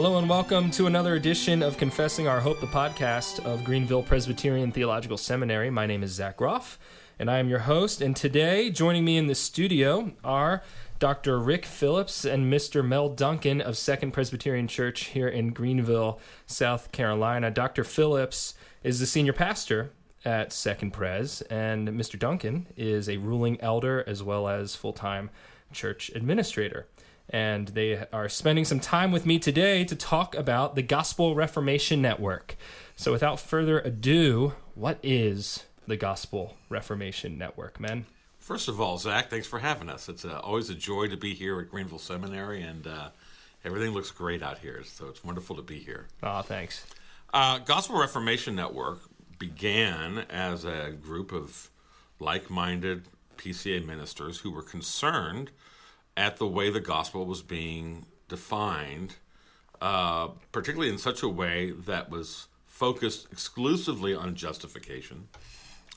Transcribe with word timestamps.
Hello 0.00 0.16
and 0.16 0.28
welcome 0.28 0.70
to 0.70 0.86
another 0.86 1.16
edition 1.16 1.60
of 1.60 1.76
Confessing 1.76 2.28
Our 2.28 2.38
Hope, 2.38 2.60
the 2.60 2.68
podcast 2.68 3.44
of 3.44 3.64
Greenville 3.64 4.04
Presbyterian 4.04 4.70
Theological 4.70 5.18
Seminary. 5.18 5.70
My 5.70 5.86
name 5.86 6.04
is 6.04 6.12
Zach 6.12 6.40
Roff, 6.40 6.78
and 7.18 7.28
I 7.28 7.38
am 7.38 7.48
your 7.48 7.58
host. 7.58 8.00
And 8.00 8.14
today, 8.14 8.70
joining 8.70 9.04
me 9.04 9.16
in 9.16 9.26
the 9.26 9.34
studio 9.34 10.12
are 10.22 10.62
Dr. 11.00 11.40
Rick 11.40 11.64
Phillips 11.64 12.24
and 12.24 12.46
Mr. 12.46 12.86
Mel 12.86 13.08
Duncan 13.08 13.60
of 13.60 13.76
Second 13.76 14.12
Presbyterian 14.12 14.68
Church 14.68 15.06
here 15.06 15.26
in 15.26 15.52
Greenville, 15.52 16.20
South 16.46 16.92
Carolina. 16.92 17.50
Dr. 17.50 17.82
Phillips 17.82 18.54
is 18.84 19.00
the 19.00 19.06
senior 19.06 19.32
pastor 19.32 19.90
at 20.24 20.52
Second 20.52 20.92
Pres, 20.92 21.42
and 21.50 21.88
Mr. 21.88 22.16
Duncan 22.16 22.68
is 22.76 23.08
a 23.08 23.16
ruling 23.16 23.60
elder 23.60 24.04
as 24.06 24.22
well 24.22 24.46
as 24.46 24.76
full 24.76 24.92
time 24.92 25.28
church 25.72 26.08
administrator 26.14 26.86
and 27.30 27.68
they 27.68 28.04
are 28.12 28.28
spending 28.28 28.64
some 28.64 28.80
time 28.80 29.12
with 29.12 29.26
me 29.26 29.38
today 29.38 29.84
to 29.84 29.94
talk 29.94 30.34
about 30.34 30.74
the 30.74 30.82
Gospel 30.82 31.34
Reformation 31.34 32.00
Network. 32.00 32.56
So, 32.96 33.12
without 33.12 33.38
further 33.38 33.80
ado, 33.80 34.54
what 34.74 34.98
is 35.02 35.64
the 35.86 35.96
Gospel 35.96 36.56
Reformation 36.68 37.38
Network, 37.38 37.78
men? 37.80 38.06
First 38.38 38.68
of 38.68 38.80
all, 38.80 38.96
Zach, 38.98 39.28
thanks 39.28 39.46
for 39.46 39.58
having 39.58 39.90
us. 39.90 40.08
It's 40.08 40.24
uh, 40.24 40.40
always 40.42 40.70
a 40.70 40.74
joy 40.74 41.08
to 41.08 41.16
be 41.16 41.34
here 41.34 41.60
at 41.60 41.70
Greenville 41.70 41.98
Seminary, 41.98 42.62
and 42.62 42.86
uh, 42.86 43.10
everything 43.64 43.92
looks 43.92 44.10
great 44.10 44.42
out 44.42 44.58
here. 44.58 44.82
So 44.84 45.06
it's 45.08 45.22
wonderful 45.22 45.56
to 45.56 45.62
be 45.62 45.78
here. 45.78 46.08
Oh, 46.22 46.40
thanks. 46.42 46.86
Uh, 47.32 47.58
Gospel 47.58 48.00
Reformation 48.00 48.54
Network 48.54 49.00
began 49.38 50.18
as 50.30 50.64
a 50.64 50.92
group 51.00 51.32
of 51.32 51.70
like-minded 52.20 53.04
PCA 53.36 53.84
ministers 53.84 54.38
who 54.38 54.50
were 54.50 54.62
concerned 54.62 55.50
at 56.18 56.36
the 56.38 56.46
way 56.46 56.68
the 56.68 56.80
gospel 56.80 57.24
was 57.24 57.42
being 57.42 58.04
defined, 58.28 59.14
uh, 59.80 60.26
particularly 60.50 60.90
in 60.92 60.98
such 60.98 61.22
a 61.22 61.28
way 61.28 61.70
that 61.70 62.10
was 62.10 62.48
focused 62.66 63.28
exclusively 63.30 64.14
on 64.14 64.34
justification. 64.34 65.28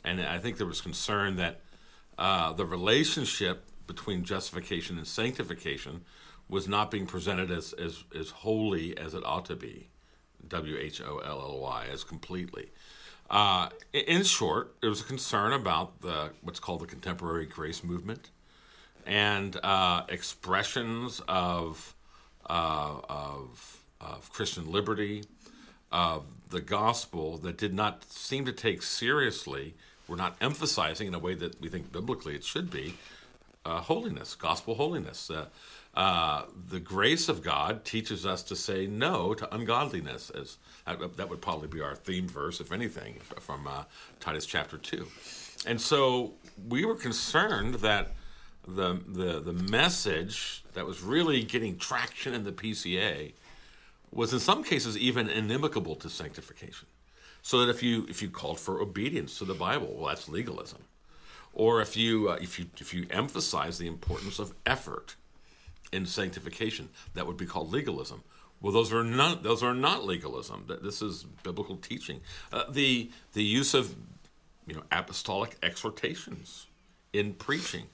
And 0.05 0.22
I 0.22 0.38
think 0.38 0.58
there 0.58 0.67
was 0.67 0.80
concern 0.80 1.38
that 1.38 1.61
uh, 2.19 2.53
the 2.53 2.66
relationship 2.66 3.66
between 3.88 4.23
justification 4.23 4.97
and 4.99 5.08
sanctification 5.08 6.05
was 6.47 6.67
not 6.67 6.92
being 6.92 7.08
presented 7.08 7.49
as, 7.49 7.73
as, 7.73 8.03
as 8.17 8.30
wholly 8.30 8.95
as 8.97 9.16
it 9.16 9.23
ought 9.25 9.45
to 9.45 9.55
be. 9.55 9.89
W 10.47 10.77
H 10.77 11.02
O 11.02 11.17
L 11.17 11.42
L 11.42 11.59
Y, 11.59 11.88
as 11.92 12.03
completely. 12.03 12.72
Uh, 13.30 13.69
in 13.94 14.23
short, 14.23 14.75
there 14.81 14.89
was 14.89 15.02
a 15.02 15.05
concern 15.05 15.53
about 15.53 16.02
the 16.02 16.31
what's 16.42 16.59
called 16.59 16.81
the 16.81 16.88
contemporary 16.88 17.45
grace 17.45 17.83
movement 17.83 18.30
and 19.12 19.58
uh, 19.62 20.04
expressions 20.08 21.22
of, 21.28 21.94
uh, 22.50 22.95
of, 23.09 23.84
of 24.00 24.31
Christian 24.31 24.72
liberty, 24.72 25.26
of 25.92 26.23
the 26.50 26.62
gospel 26.62 27.38
that 27.39 27.58
did 27.58 27.73
not 27.73 28.06
seem 28.06 28.45
to 28.45 28.54
take 28.54 28.82
seriously, 28.82 29.73
we're 30.08 30.16
not 30.16 30.38
emphasizing 30.39 31.08
in 31.08 31.14
a 31.14 31.20
way 31.20 31.36
that 31.36 31.59
we 31.59 31.67
think 31.67 31.92
biblically 31.92 32.36
it 32.36 32.45
should 32.45 32.72
be, 32.72 32.94
uh, 33.66 33.82
holiness, 33.82 34.34
gospel 34.34 34.76
holiness. 34.76 35.30
Uh, 35.30 35.48
uh, 35.94 36.44
the 36.70 36.80
grace 36.80 37.28
of 37.28 37.44
God 37.44 37.84
teaches 37.84 38.26
us 38.26 38.42
to 38.44 38.56
say 38.56 38.88
no 38.88 39.34
to 39.34 39.54
ungodliness. 39.54 40.30
As 40.30 40.56
that, 40.86 41.30
would 41.30 41.42
probably 41.42 41.67
be 41.67 41.82
our 41.82 41.95
theme 41.95 42.30
verse, 42.30 42.62
if 42.62 42.72
anything, 42.72 43.16
from 43.42 43.67
uh, 43.67 43.84
Titus 44.22 44.45
chapter 44.45 44.78
two. 44.78 45.06
And 45.67 45.82
so 45.82 46.32
we 46.70 46.86
were 46.86 46.95
concerned 46.95 47.76
that 47.76 48.14
the, 48.67 49.00
the, 49.08 49.40
the 49.40 49.54
message 49.54 50.64
that 50.73 50.86
was 50.86 51.02
really 51.02 51.44
getting 51.44 51.78
traction 51.78 52.34
in 52.34 52.44
the 52.44 52.52
PCA 52.52 53.34
was 54.14 54.34
in 54.34 54.40
some 54.40 54.64
cases 54.64 54.98
even 54.98 55.30
inimical 55.30 55.95
to 55.95 56.09
sanctification. 56.09 56.88
So 57.42 57.66
that 57.66 57.70
if 57.72 57.82
you 57.82 58.06
if 58.08 58.22
you 58.22 58.30
called 58.30 58.59
for 58.59 58.82
obedience 58.82 59.38
to 59.39 59.45
the 59.45 59.55
Bible, 59.55 59.95
well, 59.95 60.08
that's 60.08 60.30
legalism. 60.30 60.83
Or 61.54 61.82
if 61.82 61.98
you 61.98 62.30
uh, 62.30 62.38
if 62.39 62.60
you 62.60 62.67
if 62.80 62.94
you 62.94 63.08
emphasize 63.10 63.77
the 63.77 63.88
importance 63.88 64.38
of 64.38 64.54
effort 64.66 65.16
in 65.92 66.05
sanctification, 66.05 66.89
that 67.16 67.26
would 67.26 67.38
be 67.38 67.48
called 67.48 67.71
legalism. 67.71 68.23
Well, 68.61 68.71
those 68.71 68.94
are 68.94 69.04
not 69.04 69.42
those 69.42 69.64
are 69.64 69.73
not 69.73 70.05
legalism. 70.05 70.66
This 70.83 71.02
is 71.02 71.26
biblical 71.42 71.77
teaching. 71.77 72.21
Uh, 72.54 72.66
the 72.70 73.10
the 73.33 73.44
use 73.44 73.73
of 73.73 73.95
you 74.67 74.76
know 74.76 74.83
apostolic 74.92 75.58
exhortations 75.64 76.67
in 77.11 77.33
preaching 77.33 77.88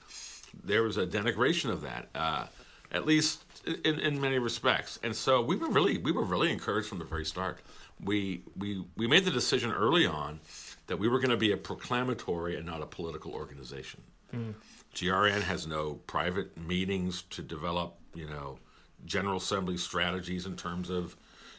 there 0.64 0.82
was 0.82 0.96
a 0.96 1.06
denigration 1.06 1.70
of 1.70 1.82
that, 1.82 2.08
uh, 2.14 2.46
at 2.92 3.06
least 3.06 3.44
in, 3.84 3.98
in 4.00 4.20
many 4.20 4.38
respects. 4.38 4.98
And 5.02 5.14
so 5.14 5.42
we 5.42 5.56
were 5.56 5.68
really 5.68 5.98
we 5.98 6.12
were 6.12 6.24
really 6.24 6.50
encouraged 6.52 6.88
from 6.88 6.98
the 6.98 7.04
very 7.04 7.24
start. 7.24 7.60
We 8.02 8.42
we 8.56 8.84
we 8.96 9.06
made 9.06 9.24
the 9.24 9.30
decision 9.30 9.72
early 9.72 10.06
on 10.06 10.40
that 10.86 10.98
we 10.98 11.08
were 11.08 11.18
going 11.18 11.30
to 11.30 11.36
be 11.36 11.52
a 11.52 11.56
proclamatory 11.56 12.56
and 12.56 12.66
not 12.66 12.82
a 12.82 12.86
political 12.86 13.32
organization. 13.32 14.02
Mm. 14.34 14.54
GRN 14.94 15.42
has 15.42 15.66
no 15.66 15.94
private 16.06 16.56
meetings 16.56 17.22
to 17.30 17.42
develop, 17.42 17.96
you 18.14 18.26
know, 18.26 18.58
General 19.04 19.36
Assembly 19.36 19.76
strategies 19.76 20.46
in 20.46 20.56
terms 20.56 20.90
of, 20.90 21.14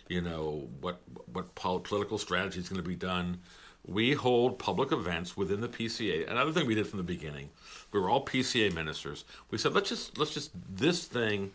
you 0.07 0.21
know, 0.21 0.67
what 0.81 1.01
what 1.31 1.53
political 1.55 2.17
strategy 2.17 2.59
is 2.59 2.69
going 2.69 2.81
to 2.81 2.87
be 2.87 2.95
done 2.95 3.39
we 3.85 4.13
hold 4.13 4.59
public 4.59 4.91
events 4.91 5.35
within 5.35 5.61
the 5.61 5.67
PCA. 5.67 6.29
Another 6.29 6.51
thing 6.51 6.67
we 6.67 6.75
did 6.75 6.87
from 6.87 6.97
the 6.97 7.03
beginning, 7.03 7.49
we 7.91 7.99
were 7.99 8.09
all 8.09 8.25
PCA 8.25 8.73
ministers. 8.73 9.25
We 9.51 9.57
said 9.57 9.73
let's 9.73 9.89
just 9.89 10.17
let's 10.17 10.33
just 10.33 10.51
this 10.69 11.05
thing 11.05 11.51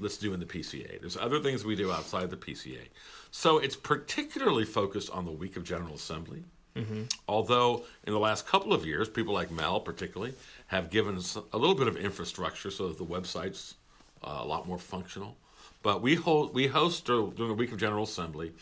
let's 0.00 0.16
do 0.16 0.32
in 0.32 0.40
the 0.40 0.46
PCA. 0.46 1.00
There's 1.00 1.16
other 1.16 1.40
things 1.40 1.64
we 1.64 1.76
do 1.76 1.92
outside 1.92 2.30
the 2.30 2.36
PCA. 2.36 2.88
So 3.30 3.58
it's 3.58 3.76
particularly 3.76 4.64
focused 4.64 5.10
on 5.10 5.24
the 5.24 5.30
week 5.30 5.56
of 5.56 5.64
General 5.64 5.94
Assembly. 5.94 6.42
Mm-hmm. 6.76 7.04
Although 7.28 7.84
in 8.04 8.12
the 8.12 8.18
last 8.18 8.46
couple 8.46 8.72
of 8.72 8.86
years, 8.86 9.08
people 9.08 9.34
like 9.34 9.50
Mel, 9.50 9.80
particularly, 9.80 10.34
have 10.68 10.88
given 10.90 11.16
us 11.16 11.36
a 11.52 11.58
little 11.58 11.74
bit 11.74 11.88
of 11.88 11.96
infrastructure 11.96 12.70
so 12.70 12.88
that 12.88 12.98
the 12.98 13.04
website's 13.04 13.74
uh, 14.22 14.38
a 14.40 14.46
lot 14.46 14.66
more 14.66 14.78
functional. 14.78 15.36
But 15.82 16.02
we 16.02 16.14
hold 16.14 16.54
we 16.54 16.66
host 16.66 17.04
during 17.04 17.34
the 17.36 17.54
week 17.54 17.72
of 17.72 17.78
General 17.78 18.04
Assembly 18.04 18.52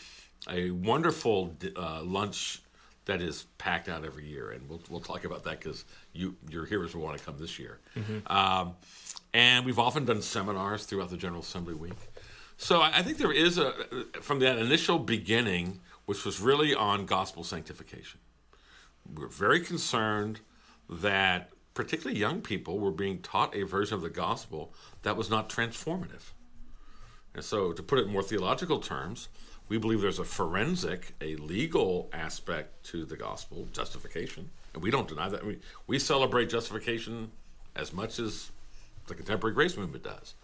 a 0.48 0.70
wonderful 0.70 1.54
uh, 1.76 2.02
lunch 2.02 2.62
that 3.08 3.22
is 3.22 3.46
packed 3.56 3.88
out 3.88 4.04
every 4.04 4.26
year, 4.26 4.50
and 4.50 4.68
we'll 4.68 4.82
we'll 4.90 5.00
talk 5.00 5.24
about 5.24 5.42
that 5.44 5.60
because 5.60 5.84
you 6.12 6.36
your 6.48 6.66
hearers 6.66 6.94
will 6.94 7.02
want 7.02 7.18
to 7.18 7.24
come 7.24 7.38
this 7.38 7.58
year. 7.58 7.78
Mm-hmm. 7.96 8.30
Um, 8.30 8.76
and 9.32 9.64
we've 9.64 9.78
often 9.78 10.04
done 10.04 10.20
seminars 10.20 10.84
throughout 10.84 11.08
the 11.10 11.16
General 11.16 11.40
Assembly 11.40 11.74
week. 11.74 11.96
So 12.58 12.82
I, 12.82 12.98
I 12.98 13.02
think 13.02 13.16
there 13.16 13.32
is 13.32 13.56
a 13.56 13.72
from 14.20 14.40
that 14.40 14.58
initial 14.58 14.98
beginning, 14.98 15.80
which 16.04 16.26
was 16.26 16.38
really 16.38 16.74
on 16.74 17.06
gospel 17.06 17.44
sanctification. 17.44 18.20
We're 19.14 19.28
very 19.28 19.60
concerned 19.60 20.40
that 20.90 21.50
particularly 21.72 22.20
young 22.20 22.42
people 22.42 22.78
were 22.78 22.90
being 22.90 23.20
taught 23.20 23.56
a 23.56 23.62
version 23.62 23.94
of 23.94 24.02
the 24.02 24.10
gospel 24.10 24.74
that 25.02 25.16
was 25.16 25.30
not 25.30 25.48
transformative. 25.48 26.32
And 27.34 27.42
so, 27.42 27.72
to 27.72 27.82
put 27.82 28.00
it 28.00 28.06
in 28.06 28.12
more 28.12 28.22
theological 28.22 28.80
terms, 28.80 29.28
we 29.68 29.78
believe 29.78 30.00
there's 30.00 30.18
a 30.18 30.24
forensic, 30.24 31.14
a 31.20 31.36
legal 31.36 32.08
aspect 32.12 32.84
to 32.86 33.04
the 33.04 33.16
gospel, 33.16 33.68
justification. 33.72 34.50
And 34.74 34.82
we 34.82 34.90
don't 34.90 35.08
deny 35.08 35.28
that. 35.28 35.44
We, 35.44 35.58
we 35.86 35.98
celebrate 35.98 36.48
justification 36.48 37.30
as 37.76 37.92
much 37.92 38.18
as 38.18 38.50
the 39.06 39.14
contemporary 39.14 39.54
grace 39.54 39.76
movement 39.76 40.04
does. 40.04 40.34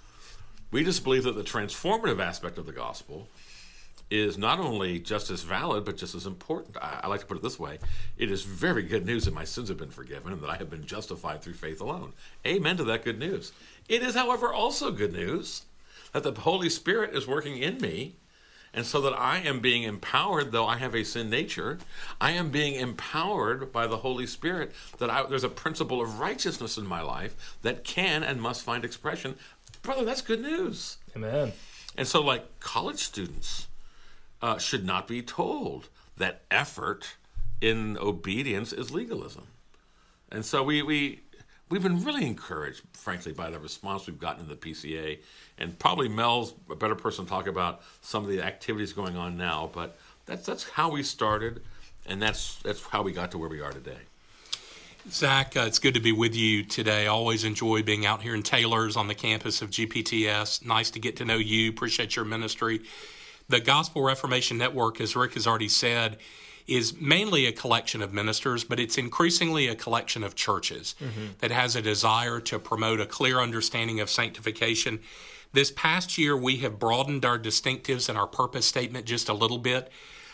We 0.70 0.84
just 0.84 1.04
believe 1.04 1.24
that 1.24 1.36
the 1.36 1.42
transformative 1.42 2.20
aspect 2.20 2.58
of 2.58 2.66
the 2.66 2.72
gospel 2.72 3.28
is 4.10 4.36
not 4.36 4.60
only 4.60 4.98
just 4.98 5.30
as 5.30 5.42
valid, 5.42 5.84
but 5.84 5.96
just 5.96 6.14
as 6.14 6.26
important. 6.26 6.76
I, 6.80 7.00
I, 7.04 7.06
like 7.08 7.20
to 7.20 7.26
put 7.26 7.38
it 7.38 7.42
this 7.42 7.58
way 7.58 7.78
it 8.18 8.30
is 8.30 8.42
very 8.42 8.82
good 8.82 9.06
news 9.06 9.24
that 9.24 9.34
my 9.34 9.44
sins 9.44 9.68
have 9.68 9.78
been 9.78 9.90
forgiven 9.90 10.32
and 10.32 10.42
that 10.42 10.50
I 10.50 10.56
have 10.56 10.70
been 10.70 10.84
justified 10.84 11.42
through 11.42 11.54
faith 11.54 11.80
alone. 11.80 12.12
Amen 12.46 12.76
to 12.76 12.84
that 12.84 13.04
good 13.04 13.18
news. 13.18 13.52
It 13.88 14.02
is, 14.02 14.14
however, 14.14 14.52
also 14.52 14.90
good 14.90 15.12
news 15.12 15.62
that 16.12 16.22
the 16.22 16.32
Holy 16.32 16.68
Spirit 16.68 17.14
is 17.14 17.26
working 17.26 17.58
in 17.58 17.78
me 17.78 18.16
and 18.74 18.84
so 18.84 19.00
that 19.02 19.12
I 19.12 19.38
am 19.38 19.60
being 19.60 19.84
empowered, 19.84 20.50
though 20.50 20.66
I 20.66 20.78
have 20.78 20.94
a 20.94 21.04
sin 21.04 21.30
nature, 21.30 21.78
I 22.20 22.32
am 22.32 22.50
being 22.50 22.74
empowered 22.74 23.72
by 23.72 23.86
the 23.86 23.98
Holy 23.98 24.26
Spirit 24.26 24.72
that 24.98 25.08
I, 25.08 25.24
there's 25.26 25.44
a 25.44 25.48
principle 25.48 26.02
of 26.02 26.18
righteousness 26.18 26.76
in 26.76 26.86
my 26.86 27.00
life 27.00 27.56
that 27.62 27.84
can 27.84 28.22
and 28.24 28.42
must 28.42 28.62
find 28.62 28.84
expression. 28.84 29.36
Brother, 29.82 30.04
that's 30.04 30.22
good 30.22 30.40
news. 30.40 30.98
Amen. 31.14 31.52
And 31.96 32.08
so, 32.08 32.20
like 32.20 32.58
college 32.58 32.98
students 32.98 33.68
uh, 34.42 34.58
should 34.58 34.84
not 34.84 35.06
be 35.06 35.22
told 35.22 35.88
that 36.16 36.42
effort 36.50 37.16
in 37.60 37.96
obedience 37.98 38.72
is 38.72 38.90
legalism. 38.90 39.46
And 40.30 40.44
so 40.44 40.62
we, 40.62 40.82
we 40.82 41.20
we've 41.70 41.82
been 41.82 42.02
really 42.04 42.26
encouraged, 42.26 42.82
frankly, 42.92 43.32
by 43.32 43.50
the 43.50 43.58
response 43.58 44.06
we've 44.06 44.18
gotten 44.18 44.42
in 44.42 44.48
the 44.48 44.56
PCA. 44.56 45.18
And 45.58 45.78
probably 45.78 46.08
Mel's 46.08 46.54
a 46.70 46.76
better 46.76 46.94
person 46.94 47.24
to 47.24 47.30
talk 47.30 47.46
about 47.46 47.82
some 48.00 48.24
of 48.24 48.30
the 48.30 48.42
activities 48.42 48.92
going 48.92 49.16
on 49.16 49.36
now. 49.36 49.70
But 49.72 49.98
that's 50.26 50.46
that's 50.46 50.68
how 50.68 50.90
we 50.90 51.02
started, 51.02 51.62
and 52.06 52.20
that's 52.20 52.56
that's 52.62 52.84
how 52.86 53.02
we 53.02 53.12
got 53.12 53.30
to 53.32 53.38
where 53.38 53.48
we 53.48 53.60
are 53.60 53.72
today. 53.72 53.98
Zach, 55.10 55.54
uh, 55.54 55.64
it's 55.66 55.78
good 55.78 55.94
to 55.94 56.00
be 56.00 56.12
with 56.12 56.34
you 56.34 56.64
today. 56.64 57.08
Always 57.08 57.44
enjoy 57.44 57.82
being 57.82 58.06
out 58.06 58.22
here 58.22 58.34
in 58.34 58.42
Taylors 58.42 58.96
on 58.96 59.06
the 59.06 59.14
campus 59.14 59.60
of 59.60 59.68
GPTS. 59.68 60.64
Nice 60.64 60.90
to 60.92 60.98
get 60.98 61.16
to 61.16 61.26
know 61.26 61.36
you. 61.36 61.68
Appreciate 61.68 62.16
your 62.16 62.24
ministry. 62.24 62.80
The 63.50 63.60
Gospel 63.60 64.02
Reformation 64.02 64.56
Network, 64.56 65.02
as 65.02 65.14
Rick 65.14 65.34
has 65.34 65.46
already 65.46 65.68
said, 65.68 66.16
is 66.66 66.98
mainly 66.98 67.46
a 67.46 67.52
collection 67.52 68.00
of 68.00 68.12
ministers, 68.12 68.64
but 68.64 68.80
it's 68.80 68.96
increasingly 68.96 69.68
a 69.68 69.74
collection 69.74 70.24
of 70.24 70.34
churches 70.34 70.94
mm-hmm. 70.98 71.26
that 71.40 71.50
has 71.50 71.76
a 71.76 71.82
desire 71.82 72.40
to 72.40 72.58
promote 72.58 73.00
a 73.00 73.06
clear 73.06 73.38
understanding 73.38 74.00
of 74.00 74.08
sanctification. 74.08 75.00
This 75.52 75.70
past 75.70 76.16
year, 76.16 76.36
we 76.36 76.56
have 76.58 76.78
broadened 76.78 77.24
our 77.24 77.38
distinctives 77.38 78.08
and 78.08 78.16
our 78.16 78.26
purpose 78.26 78.66
statement 78.66 79.04
just 79.04 79.28
a 79.28 79.34
little 79.34 79.58
bit. 79.58 79.92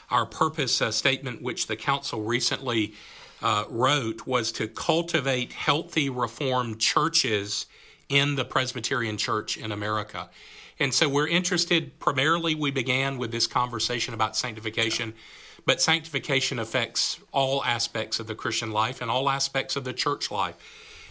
Our 0.08 0.24
purpose 0.24 0.80
uh, 0.80 0.92
statement, 0.92 1.42
which 1.42 1.66
the 1.66 1.76
council 1.76 2.22
recently 2.22 2.94
uh, 3.42 3.64
wrote, 3.68 4.26
was 4.26 4.52
to 4.52 4.68
cultivate 4.68 5.52
healthy 5.52 6.08
Reformed 6.08 6.78
churches 6.78 7.66
in 8.08 8.36
the 8.36 8.44
Presbyterian 8.44 9.16
Church 9.16 9.56
in 9.56 9.72
America. 9.72 10.30
And 10.78 10.94
so 10.94 11.08
we're 11.08 11.28
interested, 11.28 11.98
primarily, 11.98 12.54
we 12.54 12.70
began 12.70 13.18
with 13.18 13.32
this 13.32 13.46
conversation 13.46 14.14
about 14.14 14.36
sanctification. 14.36 15.10
Yeah 15.10 15.22
but 15.64 15.80
sanctification 15.80 16.58
affects 16.58 17.18
all 17.32 17.64
aspects 17.64 18.20
of 18.20 18.26
the 18.26 18.34
Christian 18.34 18.70
life 18.70 19.00
and 19.00 19.10
all 19.10 19.28
aspects 19.28 19.76
of 19.76 19.84
the 19.84 19.92
church 19.92 20.30
life. 20.30 20.56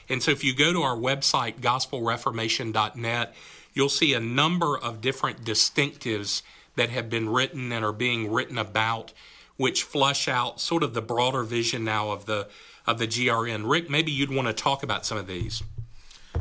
And 0.09 0.23
so 0.23 0.31
if 0.31 0.43
you 0.43 0.55
go 0.55 0.73
to 0.73 0.81
our 0.81 0.95
website, 0.95 1.59
gospelreformation.net, 1.59 3.35
you'll 3.73 3.89
see 3.89 4.13
a 4.13 4.19
number 4.19 4.77
of 4.77 5.01
different 5.01 5.43
distinctives 5.43 6.41
that 6.75 6.89
have 6.89 7.09
been 7.09 7.29
written 7.29 7.71
and 7.71 7.85
are 7.85 7.93
being 7.93 8.31
written 8.31 8.57
about, 8.57 9.13
which 9.57 9.83
flush 9.83 10.27
out 10.27 10.59
sort 10.59 10.81
of 10.81 10.93
the 10.93 11.01
broader 11.01 11.43
vision 11.43 11.83
now 11.83 12.11
of 12.11 12.25
the 12.25 12.47
of 12.87 12.97
the 12.97 13.07
GRN. 13.07 13.69
Rick, 13.69 13.89
maybe 13.89 14.11
you'd 14.11 14.33
want 14.33 14.47
to 14.47 14.53
talk 14.53 14.81
about 14.81 15.05
some 15.05 15.17
of 15.17 15.27
these. 15.27 15.61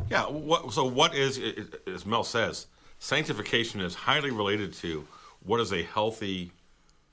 Yeah. 0.09 0.23
What, 0.23 0.73
so, 0.73 0.85
what 0.85 1.13
is, 1.13 1.39
as 1.85 2.05
Mel 2.05 2.23
says, 2.23 2.65
sanctification 2.97 3.81
is 3.81 3.93
highly 3.93 4.31
related 4.31 4.73
to 4.75 5.05
what 5.43 5.59
is 5.59 5.71
a 5.71 5.83
healthy 5.83 6.51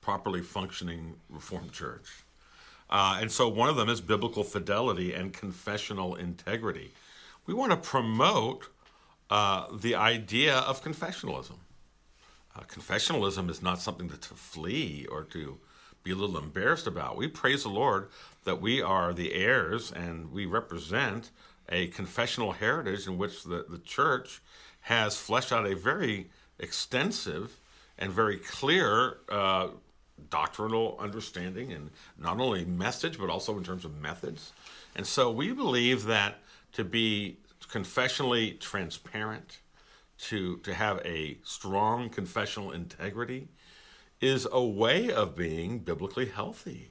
properly 0.07 0.41
functioning 0.41 1.15
Reformed 1.29 1.73
church. 1.73 2.23
Uh, 2.89 3.17
and 3.19 3.29
so 3.29 3.49
one 3.49 3.67
of 3.67 3.75
them 3.75 3.89
is 3.89 3.99
biblical 3.99 4.41
fidelity 4.41 5.13
and 5.13 5.33
confessional 5.33 6.15
integrity. 6.15 6.93
We 7.45 7.53
want 7.53 7.71
to 7.73 7.77
promote 7.77 8.69
uh, 9.29 9.65
the 9.77 9.95
idea 9.95 10.59
of 10.59 10.81
confessionalism. 10.81 11.57
Uh, 12.55 12.61
confessionalism 12.61 13.49
is 13.49 13.61
not 13.61 13.81
something 13.81 14.07
to, 14.07 14.15
to 14.15 14.33
flee 14.33 15.05
or 15.11 15.23
to 15.23 15.57
be 16.05 16.11
a 16.11 16.15
little 16.15 16.37
embarrassed 16.37 16.87
about. 16.87 17.17
We 17.17 17.27
praise 17.27 17.63
the 17.63 17.69
Lord 17.69 18.07
that 18.45 18.61
we 18.61 18.81
are 18.81 19.13
the 19.13 19.33
heirs 19.33 19.91
and 19.91 20.31
we 20.31 20.45
represent 20.45 21.31
a 21.67 21.87
confessional 21.87 22.53
heritage 22.53 23.07
in 23.07 23.17
which 23.17 23.43
the, 23.43 23.65
the 23.67 23.79
church 23.79 24.39
has 24.83 25.17
fleshed 25.17 25.51
out 25.51 25.67
a 25.67 25.75
very 25.75 26.29
extensive 26.59 27.59
and 27.99 28.09
very 28.13 28.37
clear 28.37 29.17
uh, 29.27 29.67
doctrinal 30.29 30.97
understanding 30.99 31.71
and 31.71 31.89
not 32.17 32.39
only 32.39 32.65
message 32.65 33.17
but 33.17 33.29
also 33.29 33.57
in 33.57 33.63
terms 33.63 33.85
of 33.85 33.95
methods. 33.95 34.53
And 34.95 35.05
so 35.05 35.31
we 35.31 35.51
believe 35.51 36.05
that 36.05 36.39
to 36.73 36.83
be 36.83 37.37
confessionally 37.69 38.59
transparent, 38.59 39.59
to 40.19 40.57
to 40.57 40.73
have 40.73 40.99
a 41.05 41.37
strong 41.43 42.09
confessional 42.09 42.71
integrity, 42.71 43.47
is 44.19 44.47
a 44.51 44.63
way 44.63 45.11
of 45.11 45.35
being 45.35 45.79
biblically 45.79 46.25
healthy. 46.25 46.89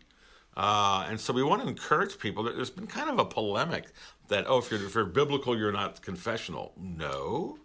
Uh, 0.56 1.04
and 1.08 1.20
so 1.20 1.32
we 1.32 1.42
want 1.42 1.62
to 1.62 1.68
encourage 1.68 2.18
people. 2.18 2.42
There's 2.44 2.70
been 2.70 2.86
kind 2.86 3.10
of 3.10 3.18
a 3.18 3.24
polemic 3.24 3.86
that 4.28 4.46
oh, 4.48 4.58
if 4.58 4.70
you're, 4.70 4.84
if 4.84 4.94
you're 4.94 5.04
biblical, 5.04 5.56
you're 5.56 5.72
not 5.72 6.00
confessional. 6.02 6.72
No, 6.76 7.58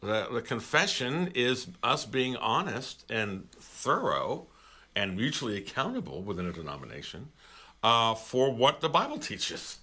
the, 0.00 0.28
the 0.32 0.42
confession 0.42 1.30
is 1.34 1.68
us 1.82 2.04
being 2.06 2.36
honest 2.36 3.04
and 3.10 3.50
thorough 3.52 4.46
and 4.94 5.16
mutually 5.16 5.56
accountable 5.56 6.22
within 6.22 6.46
a 6.46 6.52
denomination 6.52 7.28
uh, 7.82 8.14
for 8.14 8.52
what 8.52 8.80
the 8.80 8.88
Bible 8.88 9.18
teaches. 9.18 9.78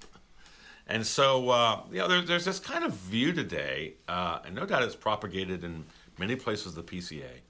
And 0.87 1.05
so, 1.05 1.49
uh, 1.49 1.81
you 1.91 1.99
know, 1.99 2.07
there, 2.07 2.21
there's 2.21 2.45
this 2.45 2.59
kind 2.59 2.83
of 2.83 2.93
view 2.93 3.31
today, 3.31 3.93
uh, 4.07 4.39
and 4.45 4.55
no 4.55 4.65
doubt 4.65 4.81
it's 4.81 4.95
propagated 4.95 5.63
in 5.63 5.85
many 6.17 6.35
places 6.35 6.75
of 6.77 6.87
the 6.87 6.97
PCA, 6.97 7.41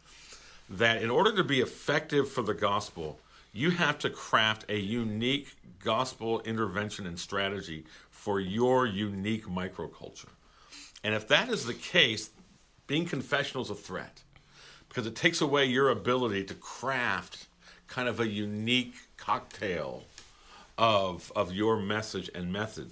that 0.69 1.01
in 1.01 1.09
order 1.09 1.35
to 1.35 1.43
be 1.43 1.61
effective 1.61 2.29
for 2.29 2.41
the 2.41 2.53
gospel, 2.53 3.19
you 3.53 3.71
have 3.71 3.97
to 3.99 4.09
craft 4.09 4.65
a 4.69 4.77
unique 4.77 5.55
gospel 5.83 6.41
intervention 6.41 7.07
and 7.07 7.17
strategy 7.17 7.85
for 8.11 8.39
your 8.39 8.85
unique 8.85 9.45
microculture. 9.45 10.29
And 11.03 11.15
if 11.15 11.27
that 11.29 11.49
is 11.49 11.65
the 11.65 11.73
case, 11.73 12.29
being 12.87 13.05
confessional 13.05 13.63
is 13.63 13.69
a 13.69 13.75
threat 13.75 14.21
because 14.89 15.07
it 15.07 15.15
takes 15.15 15.39
away 15.39 15.65
your 15.65 15.89
ability 15.89 16.43
to 16.43 16.53
craft 16.55 17.47
kind 17.89 18.07
of 18.07 18.19
a 18.19 18.27
unique 18.27 18.95
cocktail 19.17 20.03
of 20.77 21.31
of 21.35 21.51
your 21.53 21.77
message 21.77 22.29
and 22.33 22.53
method. 22.53 22.91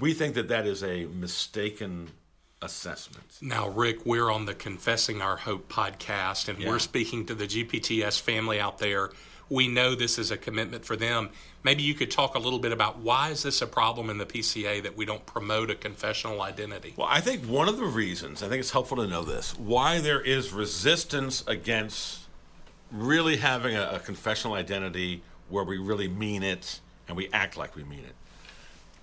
We 0.00 0.14
think 0.14 0.34
that 0.34 0.48
that 0.48 0.66
is 0.66 0.82
a 0.82 1.06
mistaken 1.06 2.10
assessment. 2.60 3.26
Now, 3.40 3.68
Rick, 3.68 4.06
we're 4.06 4.30
on 4.30 4.46
the 4.46 4.54
Confessing 4.54 5.20
Our 5.20 5.36
Hope 5.36 5.68
podcast, 5.68 6.48
and 6.48 6.58
yeah. 6.58 6.68
we're 6.68 6.78
speaking 6.78 7.26
to 7.26 7.34
the 7.34 7.46
GPTS 7.46 8.20
family 8.20 8.60
out 8.60 8.78
there. 8.78 9.10
We 9.48 9.68
know 9.68 9.94
this 9.94 10.18
is 10.18 10.30
a 10.30 10.36
commitment 10.36 10.84
for 10.84 10.96
them. 10.96 11.30
Maybe 11.64 11.82
you 11.82 11.94
could 11.94 12.10
talk 12.10 12.36
a 12.36 12.38
little 12.38 12.58
bit 12.58 12.72
about 12.72 12.98
why 12.98 13.30
is 13.30 13.42
this 13.42 13.60
a 13.60 13.66
problem 13.66 14.08
in 14.08 14.18
the 14.18 14.24
PCA 14.24 14.82
that 14.84 14.96
we 14.96 15.04
don't 15.04 15.26
promote 15.26 15.70
a 15.70 15.74
confessional 15.74 16.40
identity? 16.42 16.94
Well, 16.96 17.08
I 17.10 17.20
think 17.20 17.44
one 17.44 17.68
of 17.68 17.76
the 17.76 17.84
reasons, 17.84 18.42
I 18.42 18.48
think 18.48 18.60
it's 18.60 18.70
helpful 18.70 18.96
to 18.98 19.06
know 19.06 19.22
this, 19.22 19.58
why 19.58 19.98
there 20.00 20.20
is 20.20 20.52
resistance 20.52 21.44
against 21.46 22.21
really 22.92 23.36
having 23.38 23.74
a, 23.74 23.92
a 23.94 23.98
confessional 23.98 24.54
identity 24.54 25.22
where 25.48 25.64
we 25.64 25.78
really 25.78 26.08
mean 26.08 26.42
it 26.42 26.80
and 27.08 27.16
we 27.16 27.28
act 27.32 27.56
like 27.56 27.74
we 27.74 27.82
mean 27.84 28.00
it 28.00 28.14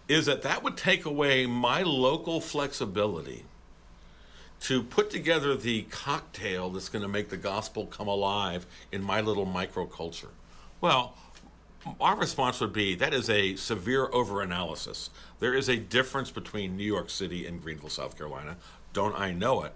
is 0.09 0.25
that 0.25 0.41
that 0.41 0.63
would 0.63 0.75
take 0.75 1.06
away 1.06 1.45
my 1.45 1.83
local 1.83 2.41
flexibility 2.41 3.45
to 4.59 4.83
put 4.83 5.09
together 5.09 5.56
the 5.56 5.83
cocktail 5.83 6.69
that's 6.69 6.89
going 6.89 7.03
to 7.03 7.07
make 7.07 7.30
the 7.30 7.38
gospel 7.38 7.86
come 7.86 8.07
alive 8.07 8.65
in 8.91 9.01
my 9.01 9.21
little 9.21 9.45
microculture. 9.45 10.30
Well, 10.81 11.13
our 12.01 12.18
response 12.18 12.59
would 12.59 12.74
be 12.74 12.95
that 12.95 13.13
is 13.13 13.30
a 13.30 13.56
severe 13.56 14.07
overanalysis. 14.07 15.09
There 15.39 15.53
is 15.53 15.69
a 15.69 15.77
difference 15.77 16.31
between 16.31 16.75
New 16.75 16.83
York 16.83 17.09
City 17.09 17.45
and 17.45 17.62
Greenville, 17.62 17.89
South 17.89 18.18
Carolina. 18.18 18.57
Don't 18.91 19.18
I 19.18 19.31
know 19.31 19.63
it? 19.63 19.74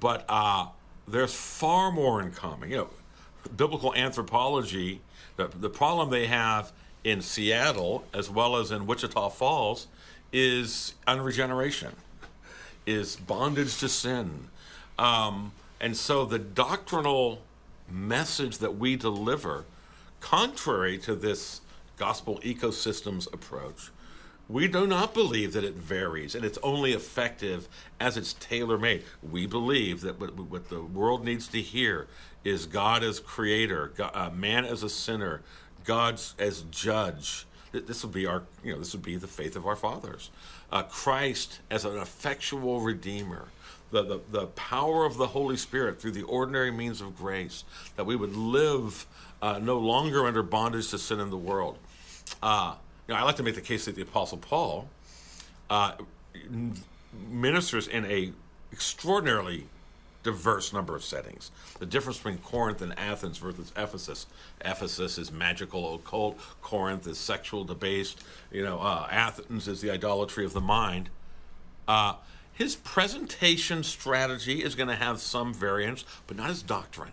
But 0.00 0.24
uh, 0.28 0.68
there's 1.06 1.34
far 1.34 1.90
more 1.92 2.22
in 2.22 2.30
common. 2.30 2.70
You 2.70 2.76
know, 2.76 2.90
biblical 3.56 3.94
anthropology, 3.94 5.00
the, 5.36 5.48
the 5.48 5.70
problem 5.70 6.10
they 6.10 6.26
have 6.26 6.72
in 7.02 7.20
Seattle 7.20 8.04
as 8.14 8.30
well 8.30 8.56
as 8.56 8.70
in 8.70 8.86
Wichita 8.86 9.28
Falls 9.30 9.86
is 10.32 10.94
unregeneration, 11.06 11.92
is 12.86 13.16
bondage 13.16 13.78
to 13.78 13.88
sin. 13.88 14.48
Um, 14.98 15.52
and 15.80 15.96
so 15.96 16.24
the 16.24 16.38
doctrinal 16.38 17.42
message 17.90 18.58
that 18.58 18.76
we 18.76 18.96
deliver, 18.96 19.64
contrary 20.20 20.98
to 20.98 21.14
this 21.14 21.60
gospel 21.96 22.40
ecosystems 22.42 23.32
approach, 23.32 23.90
we 24.48 24.68
do 24.68 24.86
not 24.86 25.14
believe 25.14 25.52
that 25.54 25.64
it 25.64 25.74
varies 25.74 26.34
and 26.34 26.44
it's 26.44 26.58
only 26.62 26.92
effective 26.92 27.68
as 27.98 28.16
it's 28.16 28.34
tailor 28.34 28.78
made. 28.78 29.02
We 29.22 29.46
believe 29.46 30.02
that 30.02 30.20
what, 30.20 30.34
what, 30.34 30.68
the 30.68 30.82
world 30.82 31.24
needs 31.24 31.48
to 31.48 31.60
hear 31.60 32.08
is 32.44 32.66
God 32.66 33.02
as 33.02 33.20
creator, 33.20 33.92
God, 33.96 34.10
uh, 34.14 34.30
man 34.30 34.64
as 34.64 34.82
a 34.82 34.88
sinner, 34.88 35.40
God 35.84 36.20
as 36.38 36.62
judge. 36.70 37.46
This 37.72 38.04
would 38.04 38.12
be 38.12 38.26
our, 38.26 38.42
you 38.62 38.72
know, 38.72 38.78
this 38.78 38.92
would 38.92 39.02
be 39.02 39.16
the 39.16 39.26
faith 39.26 39.56
of 39.56 39.66
our 39.66 39.76
fathers. 39.76 40.30
Uh, 40.70 40.82
Christ 40.84 41.60
as 41.70 41.84
an 41.84 41.96
effectual 41.96 42.80
redeemer. 42.80 43.48
The, 43.90 44.02
the, 44.02 44.20
the 44.30 44.46
power 44.48 45.04
of 45.04 45.16
the 45.16 45.28
Holy 45.28 45.56
Spirit 45.56 46.00
through 46.00 46.12
the 46.12 46.22
ordinary 46.22 46.70
means 46.70 47.00
of 47.00 47.16
grace, 47.16 47.64
that 47.96 48.04
we 48.04 48.16
would 48.16 48.34
live 48.34 49.06
uh, 49.40 49.58
no 49.62 49.78
longer 49.78 50.26
under 50.26 50.42
bondage 50.42 50.90
to 50.90 50.98
sin 50.98 51.20
in 51.20 51.30
the 51.30 51.36
world. 51.36 51.78
Uh, 52.42 52.74
you 53.06 53.14
know, 53.14 53.20
I 53.20 53.22
like 53.22 53.36
to 53.36 53.42
make 53.42 53.54
the 53.54 53.60
case 53.60 53.84
that 53.84 53.94
the 53.94 54.02
Apostle 54.02 54.38
Paul 54.38 54.88
uh, 55.70 55.92
ministers 57.28 57.86
in 57.86 58.04
a 58.06 58.32
extraordinarily 58.72 59.66
diverse 60.24 60.72
number 60.72 60.96
of 60.96 61.04
settings. 61.04 61.52
The 61.78 61.86
difference 61.86 62.16
between 62.16 62.38
Corinth 62.38 62.82
and 62.82 62.98
Athens 62.98 63.38
versus 63.38 63.72
Ephesus. 63.76 64.26
Ephesus 64.64 65.18
is 65.18 65.30
magical, 65.30 65.94
occult. 65.94 66.38
Corinth 66.62 67.06
is 67.06 67.18
sexual, 67.18 67.64
debased. 67.64 68.24
You 68.50 68.64
know, 68.64 68.80
uh, 68.80 69.06
Athens 69.10 69.68
is 69.68 69.80
the 69.80 69.90
idolatry 69.90 70.44
of 70.44 70.52
the 70.52 70.60
mind. 70.60 71.10
Uh, 71.86 72.14
his 72.52 72.74
presentation 72.74 73.84
strategy 73.84 74.64
is 74.64 74.74
going 74.74 74.88
to 74.88 74.96
have 74.96 75.20
some 75.20 75.54
variance, 75.54 76.04
but 76.26 76.36
not 76.36 76.48
his 76.48 76.62
doctrine 76.62 77.12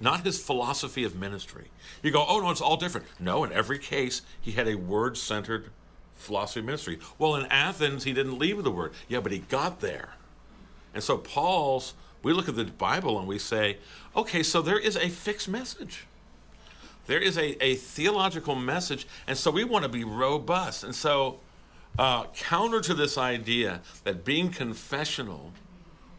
not 0.00 0.24
his 0.24 0.42
philosophy 0.42 1.04
of 1.04 1.16
ministry. 1.16 1.68
You 2.02 2.10
go, 2.10 2.24
oh 2.28 2.40
no, 2.40 2.50
it's 2.50 2.60
all 2.60 2.76
different. 2.76 3.06
No, 3.18 3.44
in 3.44 3.52
every 3.52 3.78
case, 3.78 4.22
he 4.40 4.52
had 4.52 4.68
a 4.68 4.74
word 4.74 5.16
centered 5.16 5.70
philosophy 6.14 6.60
of 6.60 6.66
ministry. 6.66 6.98
Well, 7.18 7.36
in 7.36 7.46
Athens, 7.46 8.04
he 8.04 8.12
didn't 8.12 8.38
leave 8.38 8.62
the 8.62 8.70
word. 8.70 8.92
Yeah, 9.08 9.20
but 9.20 9.32
he 9.32 9.38
got 9.38 9.80
there. 9.80 10.10
And 10.94 11.02
so 11.02 11.18
Paul's, 11.18 11.94
we 12.22 12.32
look 12.32 12.48
at 12.48 12.56
the 12.56 12.64
Bible 12.64 13.18
and 13.18 13.28
we 13.28 13.38
say, 13.38 13.78
okay, 14.16 14.42
so 14.42 14.62
there 14.62 14.78
is 14.78 14.96
a 14.96 15.08
fixed 15.08 15.48
message. 15.48 16.06
There 17.06 17.18
is 17.18 17.38
a, 17.38 17.62
a 17.64 17.76
theological 17.76 18.54
message, 18.54 19.06
and 19.26 19.38
so 19.38 19.50
we 19.50 19.64
want 19.64 19.84
to 19.84 19.88
be 19.88 20.04
robust. 20.04 20.84
And 20.84 20.94
so, 20.94 21.40
uh, 21.98 22.24
counter 22.34 22.80
to 22.82 22.94
this 22.94 23.16
idea 23.16 23.80
that 24.04 24.24
being 24.24 24.50
confessional 24.50 25.52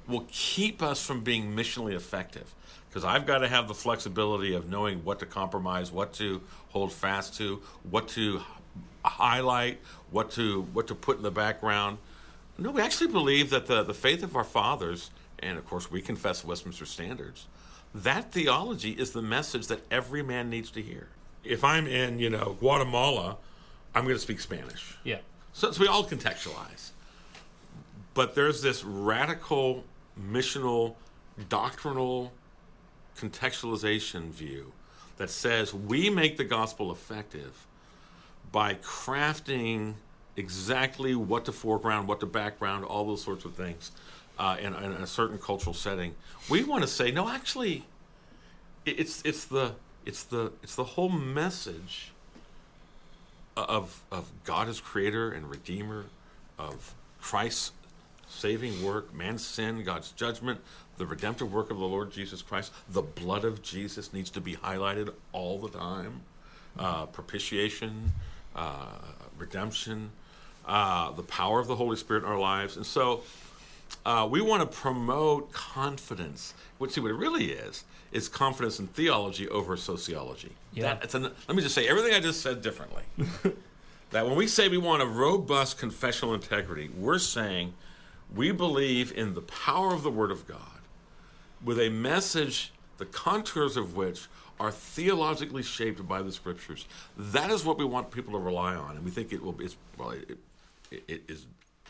will 0.07 0.25
keep 0.31 0.81
us 0.81 1.05
from 1.05 1.21
being 1.21 1.55
missionally 1.55 1.93
effective, 1.93 2.55
because 2.89 3.03
I've 3.03 3.27
got 3.27 3.39
to 3.39 3.47
have 3.47 3.67
the 3.67 3.75
flexibility 3.75 4.55
of 4.55 4.67
knowing 4.67 5.03
what 5.05 5.19
to 5.19 5.27
compromise, 5.27 5.91
what 5.91 6.11
to 6.13 6.41
hold 6.69 6.91
fast 6.91 7.35
to, 7.37 7.61
what 7.87 8.07
to 8.09 8.41
highlight, 9.05 9.79
what 10.09 10.31
to 10.31 10.63
what 10.73 10.87
to 10.87 10.95
put 10.95 11.17
in 11.17 11.23
the 11.23 11.31
background. 11.31 11.99
No, 12.57 12.71
we 12.71 12.81
actually 12.81 13.11
believe 13.11 13.51
that 13.51 13.67
the, 13.67 13.83
the 13.83 13.93
faith 13.93 14.23
of 14.23 14.35
our 14.35 14.43
fathers, 14.43 15.11
and 15.41 15.57
of 15.57 15.65
course 15.65 15.89
we 15.91 16.01
confess 16.01 16.43
Westminster 16.43 16.85
standards, 16.85 17.47
that 17.93 18.31
theology 18.31 18.91
is 18.91 19.11
the 19.11 19.21
message 19.21 19.67
that 19.67 19.81
every 19.89 20.21
man 20.21 20.49
needs 20.49 20.69
to 20.71 20.81
hear. 20.81 21.07
If 21.43 21.63
I'm 21.63 21.87
in, 21.87 22.19
you 22.19 22.29
know, 22.29 22.55
Guatemala, 22.59 23.37
I'm 23.95 24.03
going 24.03 24.15
to 24.15 24.21
speak 24.21 24.39
Spanish. 24.39 24.97
Yeah. 25.03 25.19
So, 25.53 25.71
so 25.71 25.81
we 25.81 25.87
all 25.87 26.03
contextualize. 26.03 26.91
But 28.13 28.35
there's 28.35 28.61
this 28.61 28.83
radical 28.83 29.83
missional, 30.19 30.95
doctrinal 31.47 32.33
contextualization 33.17 34.29
view 34.29 34.71
that 35.17 35.29
says 35.29 35.73
we 35.73 36.09
make 36.09 36.37
the 36.37 36.43
gospel 36.43 36.91
effective 36.91 37.65
by 38.51 38.75
crafting 38.75 39.93
exactly 40.35 41.15
what 41.15 41.45
to 41.45 41.51
foreground, 41.51 42.07
what 42.07 42.19
to 42.19 42.25
background, 42.25 42.85
all 42.85 43.05
those 43.05 43.21
sorts 43.21 43.45
of 43.45 43.55
things 43.55 43.91
uh, 44.39 44.55
in, 44.59 44.73
in, 44.73 44.91
a 44.93 45.07
certain 45.07 45.37
cultural 45.37 45.73
setting. 45.73 46.15
We 46.49 46.63
want 46.63 46.81
to 46.81 46.87
say, 46.87 47.11
no, 47.11 47.29
actually, 47.29 47.85
it's 48.85 49.21
it's 49.23 49.45
the 49.45 49.73
it's 50.05 50.23
the 50.23 50.53
it's 50.63 50.75
the 50.75 50.85
whole 50.85 51.09
message 51.09 52.11
of 53.57 54.01
of 54.11 54.31
God 54.45 54.69
as 54.69 54.79
creator 54.79 55.31
and 55.31 55.49
redeemer, 55.49 56.05
of 56.57 56.95
Christ's 57.21 57.73
saving 58.29 58.83
work, 58.83 59.13
man's 59.13 59.45
sin, 59.45 59.83
God's 59.83 60.11
judgment, 60.11 60.61
the 60.97 61.05
redemptive 61.05 61.51
work 61.51 61.69
of 61.69 61.77
the 61.77 61.85
Lord 61.85 62.11
Jesus 62.11 62.41
Christ. 62.41 62.71
The 62.87 63.01
blood 63.01 63.43
of 63.43 63.61
Jesus 63.61 64.13
needs 64.13 64.29
to 64.31 64.41
be 64.41 64.55
highlighted 64.55 65.13
all 65.33 65.59
the 65.59 65.69
time. 65.69 66.21
Uh, 66.77 67.07
propitiation, 67.07 68.13
uh, 68.55 68.85
redemption, 69.37 70.11
uh, 70.65 71.11
the 71.11 71.23
power 71.23 71.59
of 71.59 71.67
the 71.67 71.75
Holy 71.75 71.97
Spirit 71.97 72.23
in 72.23 72.29
our 72.29 72.39
lives, 72.39 72.77
and 72.77 72.85
so 72.85 73.23
uh, 74.05 74.27
we 74.29 74.41
want 74.41 74.61
to 74.61 74.77
promote 74.77 75.51
confidence. 75.51 76.53
Which 76.77 76.93
see 76.93 77.01
what 77.01 77.11
it 77.11 77.15
really 77.15 77.51
is 77.51 77.83
is 78.11 78.27
confidence 78.27 78.79
in 78.79 78.87
theology 78.87 79.47
over 79.49 79.77
sociology. 79.77 80.51
Yeah. 80.73 80.95
That, 80.95 81.13
an, 81.13 81.23
let 81.47 81.55
me 81.55 81.61
just 81.61 81.75
say 81.75 81.87
everything 81.87 82.13
I 82.13 82.19
just 82.19 82.41
said 82.41 82.61
differently. 82.61 83.03
that 84.11 84.25
when 84.25 84.35
we 84.35 84.47
say 84.47 84.67
we 84.67 84.77
want 84.77 85.01
a 85.01 85.05
robust 85.05 85.77
confessional 85.77 86.33
integrity, 86.33 86.89
we're 86.97 87.19
saying 87.19 87.73
we 88.33 88.51
believe 88.51 89.11
in 89.15 89.33
the 89.33 89.41
power 89.41 89.93
of 89.93 90.03
the 90.03 90.11
Word 90.11 90.31
of 90.31 90.47
God 90.47 90.59
with 91.63 91.79
a 91.79 91.89
message, 91.89 92.71
the 92.97 93.05
contours 93.05 93.77
of 93.77 93.95
which 93.95 94.27
are 94.59 94.71
theologically 94.71 95.63
shaped 95.63 96.05
by 96.07 96.21
the 96.21 96.31
Scriptures. 96.31 96.85
That 97.17 97.49
is 97.51 97.63
what 97.63 97.77
we 97.77 97.85
want 97.85 98.11
people 98.11 98.33
to 98.33 98.39
rely 98.39 98.75
on, 98.75 98.95
and 98.95 99.05
we 99.05 99.11
think 99.11 99.31
it 99.31 99.41
will 99.41 99.53
be. 99.53 99.69
Well, 99.97 100.11
it, 100.11 100.37
it, 100.91 101.03
it 101.07 101.21
is 101.27 101.45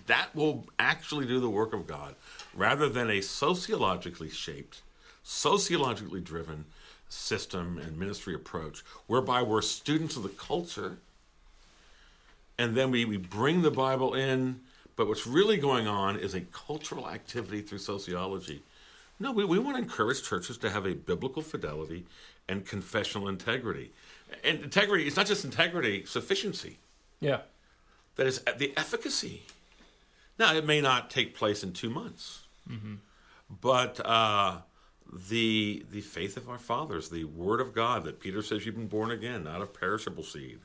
that 0.10 0.36
will 0.36 0.66
actually 0.80 1.28
do 1.28 1.40
the 1.40 1.50
work 1.50 1.72
of 1.72 1.86
God 1.86 2.16
rather 2.56 2.90
than 2.90 3.12
a 3.12 3.22
sociologically 3.22 4.30
shaped, 4.30 4.82
sociologically 5.24 6.20
driven 6.20 6.66
system 7.08 7.78
and 7.78 7.98
ministry 7.98 8.34
approach 8.34 8.84
whereby 9.08 9.42
we're 9.42 9.62
students 9.62 10.16
of 10.16 10.24
the 10.24 10.30
culture 10.30 10.98
and 12.58 12.76
then 12.76 12.92
we, 12.92 13.06
we 13.06 13.18
bring 13.18 13.62
the 13.62 13.72
Bible 13.72 14.16
in, 14.16 14.60
but 14.96 15.08
what's 15.08 15.26
really 15.26 15.58
going 15.58 15.88
on 15.88 16.18
is 16.18 16.34
a 16.34 16.42
cultural 16.42 17.08
activity 17.08 17.62
through 17.62 17.78
sociology. 17.78 18.64
No, 19.20 19.32
we, 19.32 19.46
we 19.46 19.60
want 19.60 19.78
to 19.78 19.84
encourage 19.84 20.24
churches 20.24 20.58
to 20.58 20.70
have 20.70 20.86
a 20.86 20.94
biblical 20.94 21.42
fidelity 21.42 22.06
and 22.50 22.66
confessional 22.66 23.28
integrity. 23.28 23.92
And 24.44 24.64
integrity, 24.64 25.06
it's 25.06 25.16
not 25.16 25.28
just 25.28 25.46
integrity, 25.46 26.04
sufficiency. 26.06 26.80
Yeah. 27.20 27.42
That 28.16 28.28
is 28.28 28.44
the 28.58 28.74
efficacy 28.76 29.44
now, 30.40 30.56
it 30.56 30.66
may 30.66 30.80
not 30.80 31.10
take 31.10 31.36
place 31.36 31.64
in 31.64 31.74
two 31.74 31.90
months, 31.90 32.48
mm-hmm. 32.70 32.96
but 33.62 34.00
uh, 34.06 34.58
the 35.30 35.86
the 35.92 36.02
faith 36.02 36.38
of 36.38 36.50
our 36.50 36.58
fathers, 36.58 37.10
the 37.10 37.26
Word 37.26 37.60
of 37.60 37.76
God, 37.76 38.06
that 38.06 38.20
Peter 38.20 38.42
says 38.42 38.66
you've 38.66 38.76
been 38.76 38.88
born 38.88 39.12
again, 39.12 39.44
not 39.44 39.62
of 39.62 39.74
perishable 39.74 40.24
seed, 40.24 40.60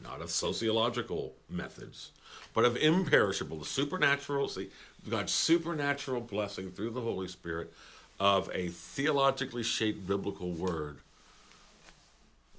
not 0.00 0.20
of 0.20 0.30
sociological 0.30 1.34
methods, 1.50 2.12
but 2.54 2.64
of 2.64 2.76
imperishable, 2.76 3.58
the 3.58 3.64
supernatural. 3.64 4.48
See, 4.48 4.70
God's 5.08 5.32
supernatural 5.32 6.20
blessing 6.20 6.70
through 6.70 6.90
the 6.90 7.00
Holy 7.00 7.28
Spirit 7.28 7.72
of 8.20 8.48
a 8.54 8.68
theologically 8.68 9.62
shaped 9.62 10.06
biblical 10.06 10.52
Word 10.52 10.98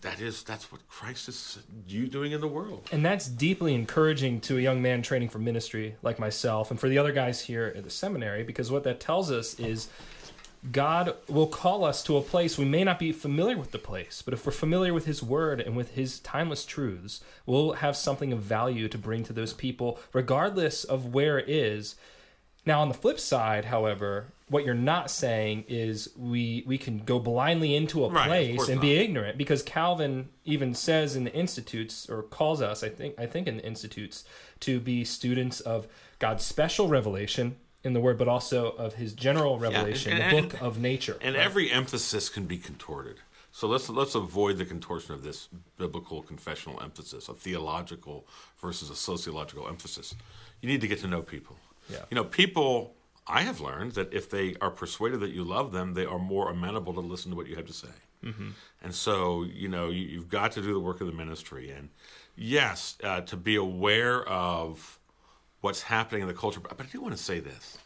that 0.01 0.19
is 0.21 0.43
that's 0.43 0.71
what 0.71 0.87
Christ 0.87 1.27
is 1.27 1.59
you 1.87 2.07
doing 2.07 2.31
in 2.31 2.41
the 2.41 2.47
world. 2.47 2.87
And 2.91 3.05
that's 3.05 3.27
deeply 3.27 3.73
encouraging 3.73 4.41
to 4.41 4.57
a 4.57 4.61
young 4.61 4.81
man 4.81 5.01
training 5.01 5.29
for 5.29 5.39
ministry 5.39 5.95
like 6.01 6.19
myself 6.19 6.71
and 6.71 6.79
for 6.79 6.87
the 6.87 6.97
other 6.97 7.11
guys 7.11 7.41
here 7.41 7.73
at 7.75 7.83
the 7.83 7.89
seminary 7.89 8.43
because 8.43 8.71
what 8.71 8.83
that 8.83 8.99
tells 8.99 9.31
us 9.31 9.59
is 9.59 9.89
God 10.71 11.15
will 11.27 11.47
call 11.47 11.83
us 11.83 12.03
to 12.03 12.17
a 12.17 12.21
place 12.21 12.57
we 12.57 12.65
may 12.65 12.83
not 12.83 12.99
be 12.99 13.11
familiar 13.11 13.57
with 13.57 13.71
the 13.71 13.77
place, 13.77 14.21
but 14.21 14.33
if 14.33 14.45
we're 14.45 14.51
familiar 14.51 14.93
with 14.93 15.05
his 15.05 15.23
word 15.23 15.61
and 15.61 15.77
with 15.77 15.91
his 15.91 16.19
timeless 16.19 16.65
truths, 16.65 17.21
we'll 17.45 17.73
have 17.73 17.95
something 17.95 18.33
of 18.33 18.41
value 18.41 18.87
to 18.89 18.97
bring 18.97 19.23
to 19.23 19.33
those 19.33 19.53
people 19.53 19.99
regardless 20.13 20.83
of 20.83 21.13
where 21.13 21.37
it 21.37 21.47
is. 21.47 21.95
Now 22.65 22.81
on 22.81 22.87
the 22.87 22.93
flip 22.93 23.19
side, 23.19 23.65
however, 23.65 24.33
what 24.49 24.63
you're 24.63 24.73
not 24.73 25.11
saying 25.11 25.65
is 25.67 26.09
we 26.15 26.63
we 26.65 26.77
can 26.77 26.99
go 26.99 27.19
blindly 27.19 27.75
into 27.75 28.05
a 28.05 28.09
right, 28.09 28.27
place 28.27 28.67
and 28.67 28.77
not. 28.77 28.81
be 28.81 28.93
ignorant 28.93 29.37
because 29.37 29.61
Calvin 29.61 30.29
even 30.45 30.73
says 30.73 31.15
in 31.15 31.25
the 31.25 31.33
institutes 31.33 32.09
or 32.09 32.23
calls 32.23 32.61
us 32.61 32.83
I 32.83 32.89
think 32.89 33.19
I 33.19 33.25
think 33.25 33.47
in 33.47 33.57
the 33.57 33.65
institutes 33.65 34.23
to 34.61 34.79
be 34.79 35.03
students 35.03 35.59
of 35.59 35.87
God's 36.19 36.45
special 36.45 36.87
revelation 36.87 37.57
in 37.83 37.93
the 37.93 37.99
word 37.99 38.17
but 38.17 38.27
also 38.27 38.71
of 38.71 38.95
his 38.95 39.13
general 39.13 39.59
revelation 39.59 40.15
yeah, 40.15 40.23
and, 40.23 40.37
and, 40.37 40.51
the 40.51 40.53
book 40.53 40.61
of 40.61 40.79
nature 40.79 41.17
and 41.21 41.35
right? 41.35 41.43
every 41.43 41.71
emphasis 41.71 42.29
can 42.29 42.45
be 42.45 42.57
contorted 42.57 43.17
so 43.51 43.67
let's 43.67 43.89
let's 43.89 44.15
avoid 44.15 44.57
the 44.57 44.65
contortion 44.65 45.13
of 45.13 45.23
this 45.23 45.49
biblical 45.77 46.21
confessional 46.21 46.81
emphasis 46.81 47.27
a 47.27 47.33
theological 47.33 48.25
versus 48.61 48.89
a 48.89 48.95
sociological 48.95 49.67
emphasis 49.67 50.15
you 50.61 50.69
need 50.69 50.81
to 50.81 50.87
get 50.87 50.99
to 50.99 51.07
know 51.07 51.21
people 51.21 51.57
yeah. 51.89 51.99
you 52.09 52.15
know 52.15 52.23
people 52.23 52.96
I 53.29 53.41
have 53.41 53.59
learned 53.59 53.93
that 53.93 54.13
if 54.13 54.29
they 54.29 54.55
are 54.61 54.71
persuaded 54.71 55.19
that 55.19 55.31
you 55.31 55.43
love 55.43 55.71
them, 55.71 55.93
they 55.93 56.05
are 56.05 56.19
more 56.19 56.49
amenable 56.49 56.93
to 56.93 57.01
listen 57.01 57.31
to 57.31 57.37
what 57.37 57.47
you 57.47 57.55
have 57.55 57.67
to 57.67 57.73
say. 57.73 57.87
Mm-hmm. 58.23 58.49
And 58.83 58.95
so, 58.95 59.43
you 59.43 59.67
know, 59.67 59.89
you, 59.89 60.19
have 60.19 60.29
got 60.29 60.53
to 60.53 60.61
do 60.61 60.73
the 60.73 60.79
work 60.79 61.01
of 61.01 61.07
the 61.07 61.13
ministry. 61.13 61.71
And 61.71 61.89
yes, 62.35 62.97
uh, 63.03 63.21
to 63.21 63.35
be 63.35 63.55
aware 63.55 64.23
of 64.27 64.99
what's 65.61 65.81
happening 65.81 66.21
in 66.21 66.27
the 66.27 66.33
culture. 66.33 66.59
But 66.59 66.79
I 66.79 66.85
do 66.85 67.01
want 67.01 67.15
to 67.15 67.21
say 67.21 67.39
this: 67.39 67.77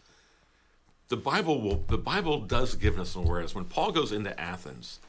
the 1.09 1.17
Bible 1.17 1.61
will, 1.61 1.83
the 1.87 1.97
Bible 1.97 2.41
does 2.41 2.75
give 2.75 2.99
us 2.99 3.15
an 3.15 3.23
awareness. 3.27 3.55
When 3.55 3.65
Paul 3.65 3.91
goes 3.91 4.11
into 4.11 4.39
Athens, 4.39 4.99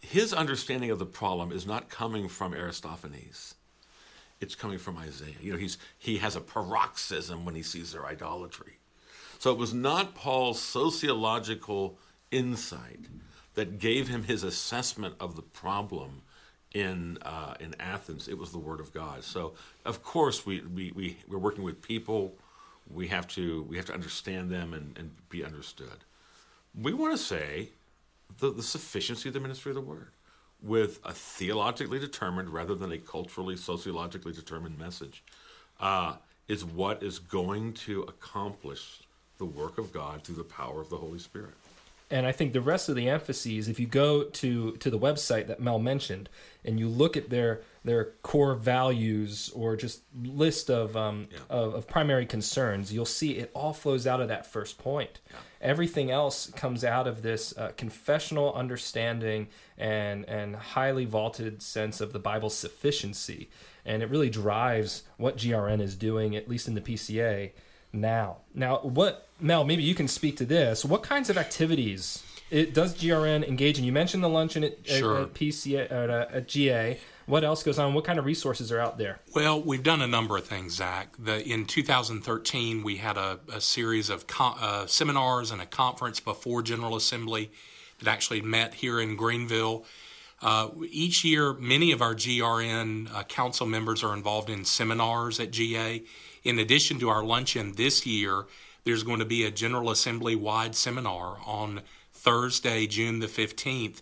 his 0.00 0.32
understanding 0.32 0.90
of 0.90 0.98
the 0.98 1.06
problem 1.06 1.52
is 1.52 1.66
not 1.66 1.90
coming 1.90 2.28
from 2.28 2.54
Aristophanes. 2.54 3.54
It's 4.40 4.54
coming 4.54 4.78
from 4.78 4.96
Isaiah. 4.96 5.34
You 5.40 5.52
know, 5.52 5.58
he's 5.58 5.76
he 5.98 6.18
has 6.18 6.36
a 6.36 6.40
paroxysm 6.40 7.44
when 7.44 7.56
he 7.56 7.62
sees 7.62 7.92
their 7.92 8.06
idolatry 8.06 8.77
so 9.38 9.52
it 9.52 9.58
was 9.58 9.72
not 9.72 10.14
Paul's 10.14 10.60
sociological 10.60 11.98
insight 12.30 13.06
that 13.54 13.78
gave 13.78 14.08
him 14.08 14.24
his 14.24 14.42
assessment 14.42 15.14
of 15.18 15.36
the 15.36 15.42
problem 15.42 16.22
in 16.74 17.18
uh, 17.22 17.54
in 17.60 17.74
Athens. 17.80 18.28
It 18.28 18.38
was 18.38 18.52
the 18.52 18.58
Word 18.58 18.80
of 18.80 18.92
God. 18.92 19.24
So 19.24 19.54
of 19.84 20.02
course 20.02 20.44
we, 20.44 20.60
we, 20.60 20.92
we 20.94 21.16
we're 21.28 21.38
working 21.38 21.64
with 21.64 21.82
people. 21.82 22.34
We 22.92 23.08
have 23.08 23.26
to 23.28 23.62
we 23.64 23.76
have 23.76 23.86
to 23.86 23.94
understand 23.94 24.50
them 24.50 24.74
and, 24.74 24.96
and 24.98 25.10
be 25.28 25.44
understood. 25.44 26.04
We 26.80 26.92
want 26.92 27.16
to 27.16 27.22
say 27.22 27.70
the, 28.38 28.50
the 28.50 28.62
sufficiency 28.62 29.28
of 29.28 29.34
the 29.34 29.40
ministry 29.40 29.70
of 29.70 29.76
the 29.76 29.82
Word 29.82 30.08
with 30.62 31.00
a 31.04 31.12
theologically 31.12 31.98
determined 31.98 32.50
rather 32.50 32.74
than 32.74 32.92
a 32.92 32.98
culturally 32.98 33.56
sociologically 33.56 34.32
determined 34.32 34.78
message 34.78 35.22
uh, 35.80 36.16
is 36.48 36.64
what 36.64 37.02
is 37.02 37.18
going 37.18 37.72
to 37.72 38.02
accomplish 38.02 39.00
the 39.38 39.44
work 39.44 39.78
of 39.78 39.92
God 39.92 40.22
through 40.24 40.36
the 40.36 40.44
power 40.44 40.80
of 40.80 40.90
the 40.90 40.96
Holy 40.96 41.18
Spirit. 41.18 41.54
And 42.10 42.26
I 42.26 42.32
think 42.32 42.54
the 42.54 42.62
rest 42.62 42.88
of 42.88 42.96
the 42.96 43.06
emphases, 43.08 43.68
if 43.68 43.78
you 43.78 43.86
go 43.86 44.24
to 44.24 44.72
to 44.76 44.90
the 44.90 44.98
website 44.98 45.46
that 45.48 45.60
Mel 45.60 45.78
mentioned, 45.78 46.30
and 46.64 46.80
you 46.80 46.88
look 46.88 47.18
at 47.18 47.28
their 47.28 47.60
their 47.84 48.12
core 48.22 48.54
values 48.54 49.50
or 49.54 49.76
just 49.76 50.00
list 50.22 50.70
of 50.70 50.96
um, 50.96 51.28
Yeah. 51.30 51.38
of, 51.50 51.74
of 51.74 51.86
primary 51.86 52.24
concerns, 52.24 52.94
you'll 52.94 53.04
see 53.04 53.32
it 53.32 53.50
all 53.54 53.74
flows 53.74 54.06
out 54.06 54.22
of 54.22 54.28
that 54.28 54.46
first 54.46 54.78
point. 54.78 55.20
Everything 55.60 56.10
else 56.10 56.50
comes 56.52 56.82
out 56.82 57.06
of 57.06 57.20
this 57.22 57.52
uh, 57.58 57.72
confessional 57.76 58.54
understanding 58.54 59.48
and 59.76 60.24
and 60.26 60.56
highly 60.56 61.04
vaulted 61.04 61.60
sense 61.62 62.00
of 62.00 62.14
the 62.14 62.18
Bible's 62.18 62.56
sufficiency, 62.56 63.50
and 63.84 64.02
it 64.02 64.08
really 64.08 64.30
drives 64.30 65.02
what 65.18 65.36
GRN 65.36 65.82
is 65.82 65.94
doing, 65.94 66.34
at 66.36 66.48
least 66.48 66.68
in 66.68 66.74
the 66.74 66.80
PCA 66.80 67.50
now. 67.92 68.38
Now, 68.54 68.78
what 68.78 69.28
Mel? 69.40 69.64
Maybe 69.64 69.82
you 69.82 69.94
can 69.94 70.08
speak 70.08 70.36
to 70.38 70.44
this. 70.44 70.84
What 70.84 71.02
kinds 71.02 71.30
of 71.30 71.38
activities 71.38 72.22
it 72.50 72.74
does 72.74 72.94
GRN 72.96 73.46
engage 73.46 73.78
in? 73.78 73.84
You 73.84 73.92
mentioned 73.92 74.22
the 74.22 74.28
luncheon 74.28 74.64
at, 74.64 74.72
at- 74.72 74.86
Sure. 74.88 75.22
at 75.22 75.34
PCA 75.34 75.90
at, 75.90 76.10
uh, 76.10 76.26
at 76.32 76.48
GA. 76.48 76.98
What 77.26 77.44
else 77.44 77.62
goes 77.62 77.78
on? 77.78 77.92
What 77.92 78.04
kind 78.04 78.18
of 78.18 78.24
resources 78.24 78.72
are 78.72 78.80
out 78.80 78.96
there? 78.96 79.20
Well, 79.34 79.60
we've 79.60 79.82
done 79.82 80.00
a 80.00 80.06
number 80.06 80.38
of 80.38 80.46
things, 80.46 80.76
Zach. 80.76 81.14
The, 81.18 81.46
in 81.46 81.66
2013, 81.66 82.82
we 82.82 82.96
had 82.96 83.18
a, 83.18 83.38
a 83.52 83.60
series 83.60 84.08
of 84.08 84.26
co- 84.26 84.54
uh, 84.58 84.86
seminars 84.86 85.50
and 85.50 85.60
a 85.60 85.66
conference 85.66 86.20
before 86.20 86.62
General 86.62 86.96
Assembly 86.96 87.50
that 87.98 88.08
actually 88.08 88.40
met 88.40 88.72
here 88.74 88.98
in 88.98 89.14
Greenville. 89.16 89.84
Uh, 90.40 90.68
each 90.88 91.22
year, 91.22 91.52
many 91.52 91.92
of 91.92 92.00
our 92.00 92.14
GRN 92.14 93.12
uh, 93.14 93.24
council 93.24 93.66
members 93.66 94.02
are 94.02 94.14
involved 94.14 94.48
in 94.48 94.64
seminars 94.64 95.38
at 95.38 95.50
GA. 95.50 96.02
In 96.48 96.58
addition 96.58 96.98
to 97.00 97.10
our 97.10 97.22
luncheon 97.22 97.72
this 97.72 98.06
year, 98.06 98.46
there's 98.84 99.02
going 99.02 99.18
to 99.18 99.26
be 99.26 99.44
a 99.44 99.50
General 99.50 99.90
Assembly 99.90 100.34
wide 100.34 100.74
seminar 100.74 101.36
on 101.44 101.82
Thursday, 102.14 102.86
June 102.86 103.18
the 103.18 103.26
15th. 103.26 104.00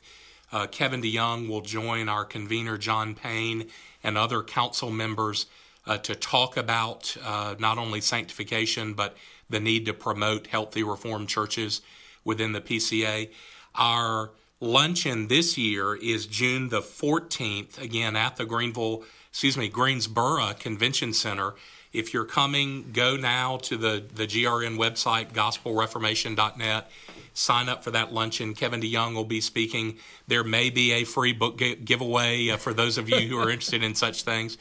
Uh, 0.53 0.69
Kevin 0.69 1.03
DeYoung 1.03 1.49
will 1.49 1.61
join 1.61 2.09
our 2.09 2.25
convener, 2.25 2.79
John 2.79 3.17
Payne, 3.17 3.67
and 4.05 4.17
other 4.17 4.45
council 4.45 4.93
members 4.93 5.47
uh, 5.89 5.99
to 5.99 6.15
talk 6.15 6.57
about 6.57 7.17
uh, 7.25 7.57
not 7.59 7.79
only 7.79 8.01
sanctification, 8.01 8.95
but 8.95 9.17
the 9.51 9.59
need 9.59 9.85
to 9.87 9.93
promote 9.93 10.47
healthy 10.47 10.85
Reformed 10.85 11.29
churches 11.29 11.83
within 12.25 12.53
the 12.53 12.61
PCA. 12.61 13.29
Our 13.75 14.31
luncheon 14.61 15.27
this 15.27 15.59
year 15.59 15.97
is 15.97 16.27
June 16.27 16.69
the 16.69 16.81
14th, 16.81 17.83
again 17.83 18.15
at 18.15 18.37
the 18.37 18.47
Greenville, 18.47 19.03
excuse 19.31 19.57
me, 19.57 19.69
Greensboro 19.69 20.53
Convention 20.61 21.13
Center. 21.13 21.55
If 21.97 22.13
you're 22.13 22.25
coming, 22.27 22.91
go 22.93 23.17
now 23.17 23.57
to 23.59 23.77
the, 23.77 24.05
the 24.15 24.27
GRN 24.27 24.77
website, 24.77 25.33
gospelreformation.net. 25.33 26.91
Sign 27.33 27.69
up 27.69 27.85
for 27.85 27.91
that 27.91 28.13
luncheon. 28.13 28.55
Kevin 28.55 28.81
DeYoung 28.81 29.15
will 29.15 29.25
be 29.25 29.41
speaking. 29.41 29.97
There 30.27 30.45
may 30.45 30.71
be 30.71 30.93
a 30.93 31.05
free 31.05 31.33
book 31.33 31.59
gi- 31.59 31.77
giveaway 31.77 32.51
uh, 32.51 32.57
for 32.59 32.75
those 32.75 32.99
of 32.99 33.09
you 33.09 33.21
who 33.29 33.39
are 33.39 33.51
interested 33.51 33.83
in 33.83 33.95
such 33.95 34.23
things. 34.23 34.59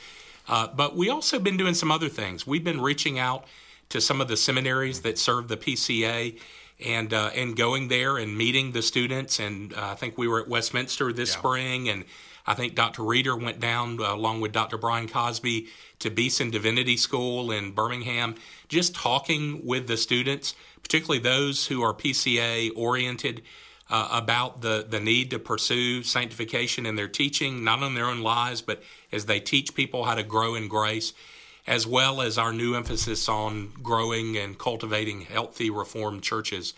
Uh, 0.48 0.68
but 0.68 0.96
we 0.96 1.10
also 1.10 1.40
been 1.40 1.58
doing 1.58 1.74
some 1.74 1.92
other 1.92 2.10
things. 2.10 2.48
We've 2.48 2.64
been 2.64 2.82
reaching 2.82 3.20
out 3.20 3.46
to 3.90 4.00
some 4.00 4.22
of 4.22 4.28
the 4.28 4.38
seminaries 4.38 5.02
that 5.02 5.18
serve 5.18 5.48
the 5.48 5.58
PCA 5.58 6.40
and 6.86 7.14
uh, 7.14 7.32
and 7.36 7.56
going 7.56 7.88
there 7.88 8.18
and 8.18 8.38
meeting 8.38 8.72
the 8.72 8.82
students. 8.82 9.40
And 9.40 9.74
uh, 9.74 9.92
I 9.92 9.96
think 9.96 10.18
we 10.18 10.28
were 10.28 10.42
at 10.42 10.48
Westminster 10.48 11.14
this 11.14 11.32
spring, 11.32 11.90
and 11.90 12.04
I 12.48 12.54
think 12.54 12.76
Dr. 12.76 13.04
Reeder 13.04 13.36
went 13.36 13.60
down 13.60 14.00
uh, 14.00 14.14
along 14.14 14.42
with 14.42 14.52
Dr. 14.52 14.78
Brian 14.78 15.08
Cosby 15.08 15.68
to 16.00 16.10
Beeson 16.10 16.52
Divinity 16.52 16.98
School 16.98 17.52
in 17.52 17.72
Birmingham, 17.72 18.36
just 18.68 18.96
talking 18.96 19.66
with 19.66 19.88
the 19.88 19.98
students, 19.98 20.56
particularly 20.84 21.20
those 21.20 21.68
who 21.68 21.82
are 21.82 21.94
PCA 21.94 22.72
oriented. 22.76 23.42
Uh, 23.88 24.10
about 24.14 24.62
the, 24.62 24.84
the 24.90 25.00
need 25.00 25.30
to 25.30 25.38
pursue 25.38 26.02
sanctification 26.02 26.88
in 26.88 26.96
their 26.96 27.08
teaching, 27.08 27.64
not 27.64 27.84
in 27.84 27.94
their 27.94 28.08
own 28.08 28.22
lives, 28.22 28.60
but 28.60 28.82
as 29.12 29.28
they 29.28 29.40
teach 29.40 29.76
people 29.76 30.06
how 30.06 30.16
to 30.16 30.24
grow 30.24 30.56
in 30.56 30.68
grace 30.68 31.14
as 31.68 31.88
well 31.88 32.22
as 32.22 32.38
our 32.38 32.54
new 32.54 32.76
emphasis 32.76 33.28
on 33.28 33.72
growing 33.82 34.38
and 34.38 34.58
cultivating 34.58 35.22
healthy 35.22 35.70
Reformed 35.70 36.22
churches. 36.22 36.74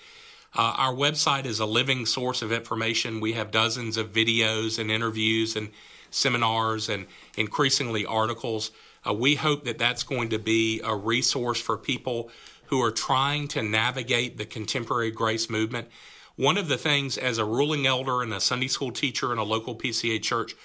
Uh, 0.55 0.73
our 0.77 0.93
website 0.93 1.45
is 1.45 1.59
a 1.59 1.65
living 1.65 2.05
source 2.05 2.41
of 2.41 2.51
information. 2.51 3.19
We 3.19 3.33
have 3.33 3.51
dozens 3.51 3.97
of 3.97 4.11
videos 4.11 4.79
and 4.79 4.89
interviews 4.89 5.55
and 5.55 5.69
seminars 6.09 6.89
and 6.89 7.05
increasingly 7.37 8.05
articles. 8.05 8.71
Uh, 9.07 9.13
we 9.13 9.35
hope 9.35 9.65
that 9.65 9.77
that's 9.77 10.03
going 10.03 10.29
to 10.29 10.39
be 10.39 10.81
a 10.83 10.95
resource 10.95 11.61
for 11.61 11.77
people 11.77 12.31
who 12.67 12.81
are 12.81 12.91
trying 12.91 13.47
to 13.49 13.61
navigate 13.61 14.37
the 14.37 14.45
contemporary 14.45 15.11
grace 15.11 15.49
movement. 15.49 15.87
One 16.35 16.57
of 16.57 16.67
the 16.67 16.77
things, 16.77 17.17
as 17.17 17.37
a 17.37 17.45
ruling 17.45 17.87
elder 17.87 18.21
and 18.21 18.33
a 18.33 18.39
Sunday 18.39 18.67
school 18.67 18.91
teacher 18.91 19.31
in 19.31 19.39
a 19.39 19.43
local 19.43 19.75
PCA 19.75 20.21
church, 20.21 20.55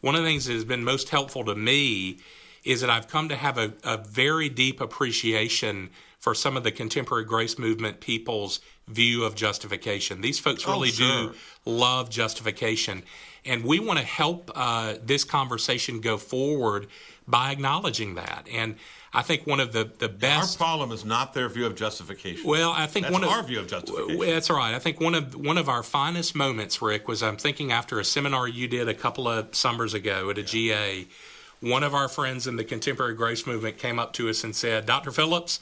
one 0.00 0.14
of 0.14 0.22
the 0.22 0.28
things 0.28 0.46
that 0.46 0.52
has 0.54 0.64
been 0.64 0.84
most 0.84 1.08
helpful 1.08 1.44
to 1.44 1.54
me 1.54 2.18
is 2.64 2.80
that 2.80 2.90
I've 2.90 3.08
come 3.08 3.28
to 3.28 3.36
have 3.36 3.58
a, 3.58 3.72
a 3.82 3.96
very 3.96 4.48
deep 4.48 4.80
appreciation 4.80 5.90
for 6.18 6.34
some 6.34 6.56
of 6.56 6.64
the 6.64 6.70
contemporary 6.70 7.24
grace 7.24 7.58
movement 7.58 8.00
people's 8.00 8.60
view 8.92 9.24
of 9.24 9.34
justification. 9.34 10.20
These 10.20 10.38
folks 10.38 10.66
really 10.66 10.90
sure. 10.90 11.30
do 11.30 11.34
love 11.64 12.10
justification. 12.10 13.02
And 13.44 13.64
we 13.64 13.80
want 13.80 13.98
to 13.98 14.04
help 14.04 14.50
uh, 14.54 14.94
this 15.02 15.24
conversation 15.24 16.00
go 16.00 16.16
forward 16.16 16.86
by 17.26 17.50
acknowledging 17.50 18.14
that. 18.14 18.46
And 18.52 18.76
I 19.12 19.22
think 19.22 19.46
one 19.46 19.60
of 19.60 19.72
the, 19.72 19.90
the 19.98 20.08
best. 20.08 20.60
Our 20.60 20.66
problem 20.66 20.92
is 20.92 21.04
not 21.04 21.34
their 21.34 21.48
view 21.48 21.66
of 21.66 21.74
justification. 21.74 22.48
Well, 22.48 22.70
I 22.70 22.86
think 22.86 23.04
That's 23.04 23.12
one 23.12 23.24
of 23.24 23.30
our 23.30 23.42
view 23.42 23.60
of 23.60 23.68
justification. 23.68 24.20
That's 24.20 24.48
right. 24.48 24.74
I 24.74 24.78
think 24.78 25.00
one 25.00 25.14
of 25.14 25.34
one 25.34 25.58
of 25.58 25.68
our 25.68 25.82
finest 25.82 26.34
moments, 26.34 26.80
Rick, 26.80 27.08
was 27.08 27.22
I'm 27.22 27.36
thinking 27.36 27.72
after 27.72 28.00
a 28.00 28.04
seminar 28.04 28.48
you 28.48 28.68
did 28.68 28.88
a 28.88 28.94
couple 28.94 29.28
of 29.28 29.54
summers 29.54 29.92
ago 29.92 30.30
at 30.30 30.38
a 30.38 30.42
GA. 30.42 31.06
One 31.60 31.82
of 31.84 31.94
our 31.94 32.08
friends 32.08 32.46
in 32.46 32.56
the 32.56 32.64
contemporary 32.64 33.14
grace 33.14 33.46
movement 33.46 33.78
came 33.78 33.98
up 33.98 34.14
to 34.14 34.30
us 34.30 34.44
and 34.44 34.56
said, 34.56 34.86
"Dr. 34.86 35.12
Phillips, 35.12 35.60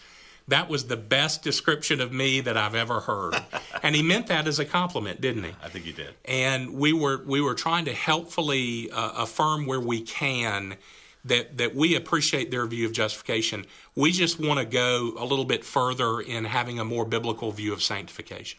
that 0.50 0.68
was 0.68 0.86
the 0.86 0.96
best 0.96 1.42
description 1.42 2.00
of 2.00 2.12
me 2.12 2.40
that 2.42 2.56
I've 2.56 2.74
ever 2.74 3.00
heard," 3.00 3.34
and 3.82 3.94
he 3.96 4.02
meant 4.02 4.26
that 4.28 4.46
as 4.46 4.58
a 4.58 4.64
compliment, 4.64 5.20
didn't 5.20 5.44
he? 5.44 5.52
I 5.62 5.68
think 5.68 5.84
he 5.84 5.92
did. 5.92 6.14
and 6.24 6.74
we 6.74 6.92
were 6.92 7.22
we 7.24 7.40
were 7.40 7.54
trying 7.54 7.86
to 7.86 7.92
helpfully 7.92 8.90
uh, 8.90 9.12
affirm 9.16 9.66
where 9.66 9.80
we 9.80 10.02
can 10.02 10.76
that 11.24 11.58
that 11.58 11.74
we 11.74 11.96
appreciate 11.96 12.50
their 12.50 12.66
view 12.66 12.86
of 12.86 12.92
justification. 12.92 13.66
We 13.94 14.12
just 14.12 14.38
want 14.40 14.58
to 14.60 14.64
go 14.64 15.14
a 15.18 15.24
little 15.24 15.44
bit 15.44 15.64
further 15.64 16.20
in 16.20 16.44
having 16.44 16.78
a 16.78 16.84
more 16.84 17.04
biblical 17.04 17.50
view 17.52 17.72
of 17.72 17.82
sanctification. 17.82 18.58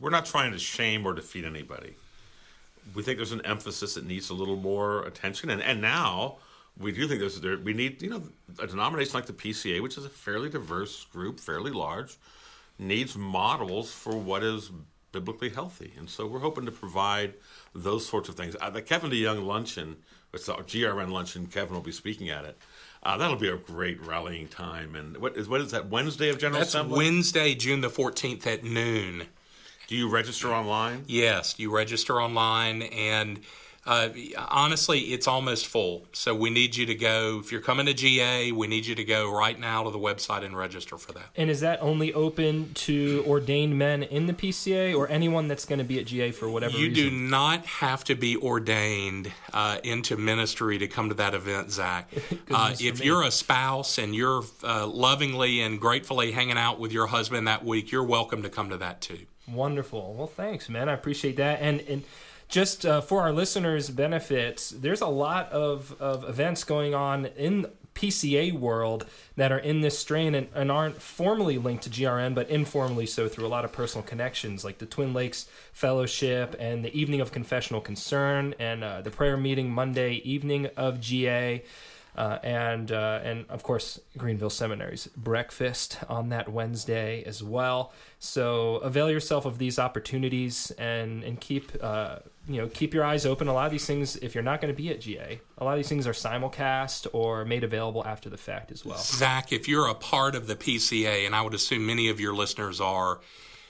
We're 0.00 0.10
not 0.10 0.26
trying 0.26 0.52
to 0.52 0.58
shame 0.58 1.06
or 1.06 1.12
defeat 1.14 1.44
anybody. 1.44 1.94
We 2.94 3.02
think 3.02 3.18
there's 3.18 3.32
an 3.32 3.44
emphasis 3.44 3.94
that 3.94 4.06
needs 4.06 4.30
a 4.30 4.34
little 4.34 4.56
more 4.56 5.02
attention, 5.04 5.50
and 5.50 5.62
and 5.62 5.80
now 5.80 6.36
we 6.78 6.92
do 6.92 7.06
think 7.08 7.20
there's 7.20 7.40
there, 7.40 7.58
we 7.58 7.72
need 7.74 8.00
you 8.02 8.10
know 8.10 8.22
a 8.58 8.66
denomination 8.66 9.14
like 9.14 9.26
the 9.26 9.32
PCA, 9.32 9.80
which 9.82 9.96
is 9.98 10.04
a 10.04 10.08
fairly 10.10 10.48
diverse 10.48 11.04
group, 11.06 11.40
fairly 11.40 11.70
large, 11.70 12.16
needs 12.78 13.16
models 13.16 13.92
for 13.92 14.16
what 14.16 14.42
is 14.42 14.70
biblically 15.12 15.48
healthy, 15.48 15.92
and 15.96 16.10
so 16.10 16.26
we're 16.26 16.40
hoping 16.40 16.66
to 16.66 16.72
provide 16.72 17.34
those 17.74 18.06
sorts 18.06 18.28
of 18.28 18.34
things. 18.34 18.54
Uh, 18.60 18.68
the 18.68 18.82
Kevin 18.82 19.10
DeYoung 19.10 19.46
luncheon, 19.46 19.96
it's 20.34 20.48
our 20.48 20.62
GRN 20.62 21.10
luncheon. 21.10 21.46
Kevin 21.46 21.74
will 21.74 21.80
be 21.82 21.92
speaking 21.92 22.28
at 22.28 22.44
it. 22.44 22.58
Uh, 23.02 23.16
that'll 23.16 23.36
be 23.36 23.48
a 23.48 23.56
great 23.56 24.04
rallying 24.04 24.48
time. 24.48 24.94
And 24.94 25.16
what 25.16 25.36
is 25.36 25.48
what 25.48 25.60
is 25.60 25.70
that 25.70 25.88
Wednesday 25.88 26.28
of 26.28 26.38
General 26.38 26.58
That's 26.60 26.70
Assembly? 26.74 26.98
Wednesday, 26.98 27.54
June 27.54 27.80
the 27.80 27.88
fourteenth 27.88 28.46
at 28.46 28.62
noon. 28.62 29.22
do 29.86 29.96
you 29.96 30.10
register 30.10 30.52
online? 30.52 31.04
Yes, 31.06 31.58
you 31.58 31.74
register 31.74 32.20
online, 32.20 32.82
and 32.82 33.40
uh, 33.86 34.08
honestly, 34.48 35.00
it's 35.00 35.28
almost 35.28 35.66
full. 35.66 36.06
So 36.12 36.34
we 36.34 36.50
need 36.50 36.76
you 36.76 36.86
to 36.86 36.94
go. 36.94 37.40
If 37.42 37.52
you're 37.52 37.60
coming 37.60 37.86
to 37.86 37.94
GA, 37.94 38.52
we 38.52 38.66
need 38.66 38.84
you 38.84 38.94
to 38.96 39.04
go 39.04 39.32
right 39.32 39.58
now 39.58 39.84
to 39.84 39.90
the 39.90 39.98
website 39.98 40.44
and 40.44 40.56
register 40.56 40.98
for 40.98 41.12
that. 41.12 41.26
And 41.36 41.48
is 41.48 41.60
that 41.60 41.80
only 41.80 42.12
open 42.12 42.74
to 42.74 43.24
ordained 43.26 43.78
men 43.78 44.02
in 44.02 44.26
the 44.26 44.32
PCA 44.32 44.96
or 44.96 45.08
anyone 45.08 45.48
that's 45.48 45.64
going 45.64 45.78
to 45.78 45.84
be 45.84 45.98
at 46.00 46.06
GA 46.06 46.32
for 46.32 46.48
whatever 46.50 46.76
You 46.76 46.88
reason? 46.88 47.10
do 47.10 47.16
not 47.16 47.64
have 47.66 48.02
to 48.04 48.14
be 48.14 48.36
ordained 48.36 49.32
uh, 49.52 49.78
into 49.84 50.16
ministry 50.16 50.78
to 50.78 50.88
come 50.88 51.08
to 51.10 51.14
that 51.16 51.34
event, 51.34 51.70
Zach. 51.70 52.10
uh, 52.50 52.74
if 52.80 53.04
you're 53.04 53.22
a 53.22 53.30
spouse 53.30 53.98
and 53.98 54.14
you're 54.14 54.42
uh, 54.64 54.86
lovingly 54.86 55.60
and 55.60 55.80
gratefully 55.80 56.32
hanging 56.32 56.58
out 56.58 56.80
with 56.80 56.92
your 56.92 57.06
husband 57.06 57.46
that 57.46 57.64
week, 57.64 57.92
you're 57.92 58.04
welcome 58.04 58.42
to 58.42 58.48
come 58.48 58.70
to 58.70 58.76
that 58.78 59.00
too. 59.00 59.20
Wonderful. 59.48 60.14
Well, 60.14 60.26
thanks, 60.26 60.68
man. 60.68 60.88
I 60.88 60.92
appreciate 60.92 61.36
that. 61.36 61.60
And 61.60 61.80
and 61.82 62.02
just 62.48 62.86
uh, 62.86 63.00
for 63.00 63.22
our 63.22 63.32
listeners' 63.32 63.90
benefit, 63.90 64.72
there's 64.76 65.00
a 65.00 65.06
lot 65.06 65.50
of, 65.52 65.94
of 66.00 66.28
events 66.28 66.64
going 66.64 66.94
on 66.94 67.26
in 67.26 67.66
PCA 67.96 68.52
world 68.52 69.06
that 69.36 69.50
are 69.50 69.58
in 69.58 69.80
this 69.80 69.98
strain 69.98 70.34
and, 70.34 70.48
and 70.54 70.70
aren't 70.70 71.00
formally 71.00 71.58
linked 71.58 71.84
to 71.84 71.90
GRN, 71.90 72.34
but 72.34 72.48
informally 72.48 73.06
so 73.06 73.26
through 73.26 73.46
a 73.46 73.48
lot 73.48 73.64
of 73.64 73.72
personal 73.72 74.06
connections, 74.06 74.64
like 74.64 74.78
the 74.78 74.86
Twin 74.86 75.14
Lakes 75.14 75.48
Fellowship 75.72 76.54
and 76.60 76.84
the 76.84 76.98
Evening 76.98 77.20
of 77.20 77.32
Confessional 77.32 77.80
Concern 77.80 78.54
and 78.58 78.84
uh, 78.84 79.00
the 79.00 79.10
prayer 79.10 79.36
meeting 79.36 79.70
Monday 79.70 80.16
evening 80.24 80.68
of 80.76 81.00
GA. 81.00 81.64
Uh, 82.16 82.38
and 82.42 82.92
uh, 82.92 83.20
and 83.22 83.44
of 83.50 83.62
course 83.62 84.00
Greenville 84.16 84.48
Seminary's 84.50 85.06
breakfast 85.16 85.98
on 86.08 86.30
that 86.30 86.48
Wednesday 86.48 87.22
as 87.24 87.42
well. 87.42 87.92
So 88.18 88.76
avail 88.76 89.10
yourself 89.10 89.44
of 89.44 89.58
these 89.58 89.78
opportunities 89.78 90.70
and 90.72 91.22
and 91.22 91.38
keep 91.38 91.72
uh, 91.82 92.20
you 92.48 92.60
know 92.60 92.68
keep 92.68 92.94
your 92.94 93.04
eyes 93.04 93.26
open. 93.26 93.48
A 93.48 93.52
lot 93.52 93.66
of 93.66 93.72
these 93.72 93.84
things, 93.84 94.16
if 94.16 94.34
you're 94.34 94.44
not 94.44 94.62
going 94.62 94.72
to 94.72 94.76
be 94.76 94.88
at 94.88 95.00
GA, 95.00 95.40
a 95.58 95.64
lot 95.64 95.72
of 95.72 95.76
these 95.76 95.90
things 95.90 96.06
are 96.06 96.12
simulcast 96.12 97.06
or 97.12 97.44
made 97.44 97.64
available 97.64 98.02
after 98.06 98.30
the 98.30 98.38
fact 98.38 98.72
as 98.72 98.82
well. 98.82 98.98
Zach, 98.98 99.52
if 99.52 99.68
you're 99.68 99.88
a 99.88 99.94
part 99.94 100.34
of 100.34 100.46
the 100.46 100.56
PCA, 100.56 101.26
and 101.26 101.34
I 101.34 101.42
would 101.42 101.54
assume 101.54 101.84
many 101.84 102.08
of 102.08 102.18
your 102.18 102.34
listeners 102.34 102.80
are, 102.80 103.20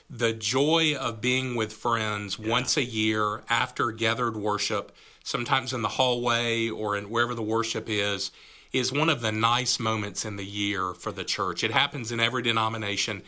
the 0.09 0.33
joy 0.33 0.95
of 0.95 1.21
being 1.21 1.57
with 1.57 1.73
friends 1.73 2.39
yeah. 2.39 2.49
once 2.49 2.77
a 2.77 2.85
year 2.85 3.43
after 3.49 3.91
gathered 3.91 4.37
worship 4.37 4.93
sometimes 5.27 5.73
in 5.73 5.83
the 5.83 5.89
hallway 5.89 6.69
or 6.69 6.97
in 6.97 7.11
wherever 7.11 7.35
the 7.35 7.43
worship 7.43 7.87
is, 7.89 8.31
is 8.73 8.93
one 8.93 9.09
of 9.09 9.21
the 9.21 9.33
nice 9.33 9.81
moments 9.81 10.25
in 10.25 10.37
the 10.37 10.45
year 10.45 10.95
for 10.95 11.11
the 11.11 11.25
church. 11.25 11.65
It 11.65 11.73
happens 11.73 12.13
in 12.13 12.21
every 12.21 12.43
denomination. 12.43 13.23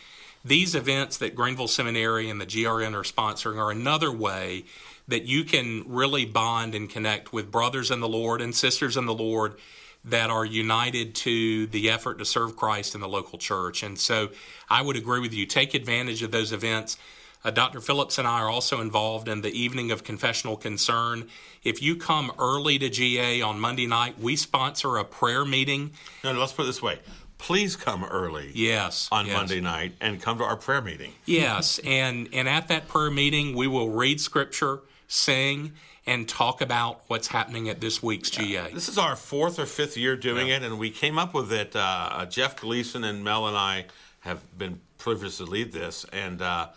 These 0.44 0.76
events 0.76 1.16
that 1.16 1.34
Greenville 1.34 1.66
Seminary 1.66 2.30
and 2.30 2.40
the 2.40 2.46
GRN 2.46 2.94
are 2.94 3.02
sponsoring 3.02 3.58
are 3.58 3.72
another 3.72 4.12
way 4.12 4.64
that 5.08 5.24
you 5.24 5.42
can 5.42 5.82
really 5.88 6.24
bond 6.24 6.76
and 6.76 6.88
connect 6.88 7.32
with 7.32 7.50
brothers 7.50 7.90
in 7.90 7.98
the 7.98 8.08
Lord 8.08 8.40
and 8.40 8.54
sisters 8.54 8.96
in 8.96 9.06
the 9.06 9.12
Lord 9.12 9.56
that 10.04 10.30
are 10.30 10.44
united 10.44 11.16
to 11.16 11.66
the 11.66 11.90
effort 11.90 12.20
to 12.20 12.24
serve 12.24 12.54
Christ 12.54 12.94
in 12.94 13.00
the 13.00 13.08
local 13.08 13.40
church. 13.40 13.82
And 13.82 13.98
so 13.98 14.28
I 14.70 14.82
would 14.82 14.94
agree 14.94 15.18
with 15.18 15.34
you. 15.34 15.46
Take 15.46 15.74
advantage 15.74 16.22
of 16.22 16.30
those 16.30 16.52
events. 16.52 16.96
Uh, 17.44 17.50
Dr. 17.50 17.80
Phillips 17.80 18.18
and 18.18 18.26
I 18.26 18.40
are 18.40 18.50
also 18.50 18.80
involved 18.80 19.28
in 19.28 19.42
the 19.42 19.50
evening 19.50 19.90
of 19.90 20.02
confessional 20.02 20.56
concern. 20.56 21.28
If 21.62 21.80
you 21.82 21.96
come 21.96 22.32
early 22.38 22.78
to 22.78 22.88
GA 22.88 23.40
on 23.42 23.60
Monday 23.60 23.86
night, 23.86 24.18
we 24.18 24.36
sponsor 24.36 24.96
a 24.96 25.04
prayer 25.04 25.44
meeting. 25.44 25.92
No, 26.24 26.32
no 26.32 26.40
let's 26.40 26.52
put 26.52 26.64
it 26.64 26.66
this 26.66 26.82
way. 26.82 26.98
Please 27.38 27.76
come 27.76 28.04
early. 28.04 28.50
Yes. 28.52 29.08
On 29.12 29.26
yes. 29.26 29.36
Monday 29.36 29.60
night 29.60 29.92
and 30.00 30.20
come 30.20 30.38
to 30.38 30.44
our 30.44 30.56
prayer 30.56 30.82
meeting. 30.82 31.12
Yes, 31.24 31.78
and 31.84 32.28
and 32.32 32.48
at 32.48 32.68
that 32.68 32.88
prayer 32.88 33.10
meeting, 33.10 33.54
we 33.54 33.68
will 33.68 33.90
read 33.90 34.20
scripture, 34.20 34.80
sing, 35.06 35.72
and 36.04 36.28
talk 36.28 36.60
about 36.60 37.02
what's 37.06 37.28
happening 37.28 37.68
at 37.68 37.80
this 37.80 38.02
week's 38.02 38.30
GA. 38.30 38.72
This 38.72 38.88
is 38.88 38.98
our 38.98 39.14
fourth 39.14 39.60
or 39.60 39.66
fifth 39.66 39.96
year 39.96 40.16
doing 40.16 40.48
yeah. 40.48 40.56
it, 40.56 40.62
and 40.64 40.78
we 40.78 40.90
came 40.90 41.18
up 41.18 41.32
with 41.32 41.52
it. 41.52 41.76
Uh, 41.76 42.26
Jeff 42.26 42.56
Gleason 42.56 43.04
and 43.04 43.22
Mel 43.22 43.46
and 43.46 43.56
I 43.56 43.86
have 44.20 44.40
been 44.58 44.80
privileged 44.98 45.36
to 45.36 45.44
lead 45.44 45.72
this, 45.72 46.04
and 46.12 46.42
uh, 46.42 46.68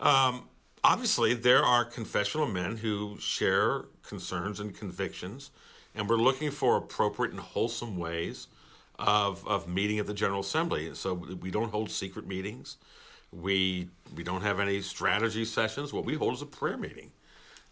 um, 0.00 0.48
obviously, 0.84 1.34
there 1.34 1.62
are 1.62 1.84
confessional 1.84 2.46
men 2.46 2.76
who 2.76 3.16
share 3.18 3.86
concerns 4.06 4.60
and 4.60 4.74
convictions, 4.74 5.50
and 5.94 6.08
we're 6.08 6.16
looking 6.16 6.50
for 6.50 6.76
appropriate 6.76 7.32
and 7.32 7.40
wholesome 7.40 7.96
ways 7.96 8.46
of, 8.98 9.46
of 9.46 9.68
meeting 9.68 9.98
at 9.98 10.06
the 10.06 10.14
General 10.14 10.40
Assembly. 10.40 10.94
So 10.94 11.14
we 11.14 11.50
don't 11.50 11.70
hold 11.70 11.90
secret 11.90 12.26
meetings. 12.26 12.76
We 13.30 13.88
we 14.16 14.22
don't 14.22 14.40
have 14.40 14.58
any 14.58 14.80
strategy 14.80 15.44
sessions. 15.44 15.92
What 15.92 16.06
we 16.06 16.14
hold 16.14 16.34
is 16.34 16.42
a 16.42 16.46
prayer 16.46 16.78
meeting, 16.78 17.12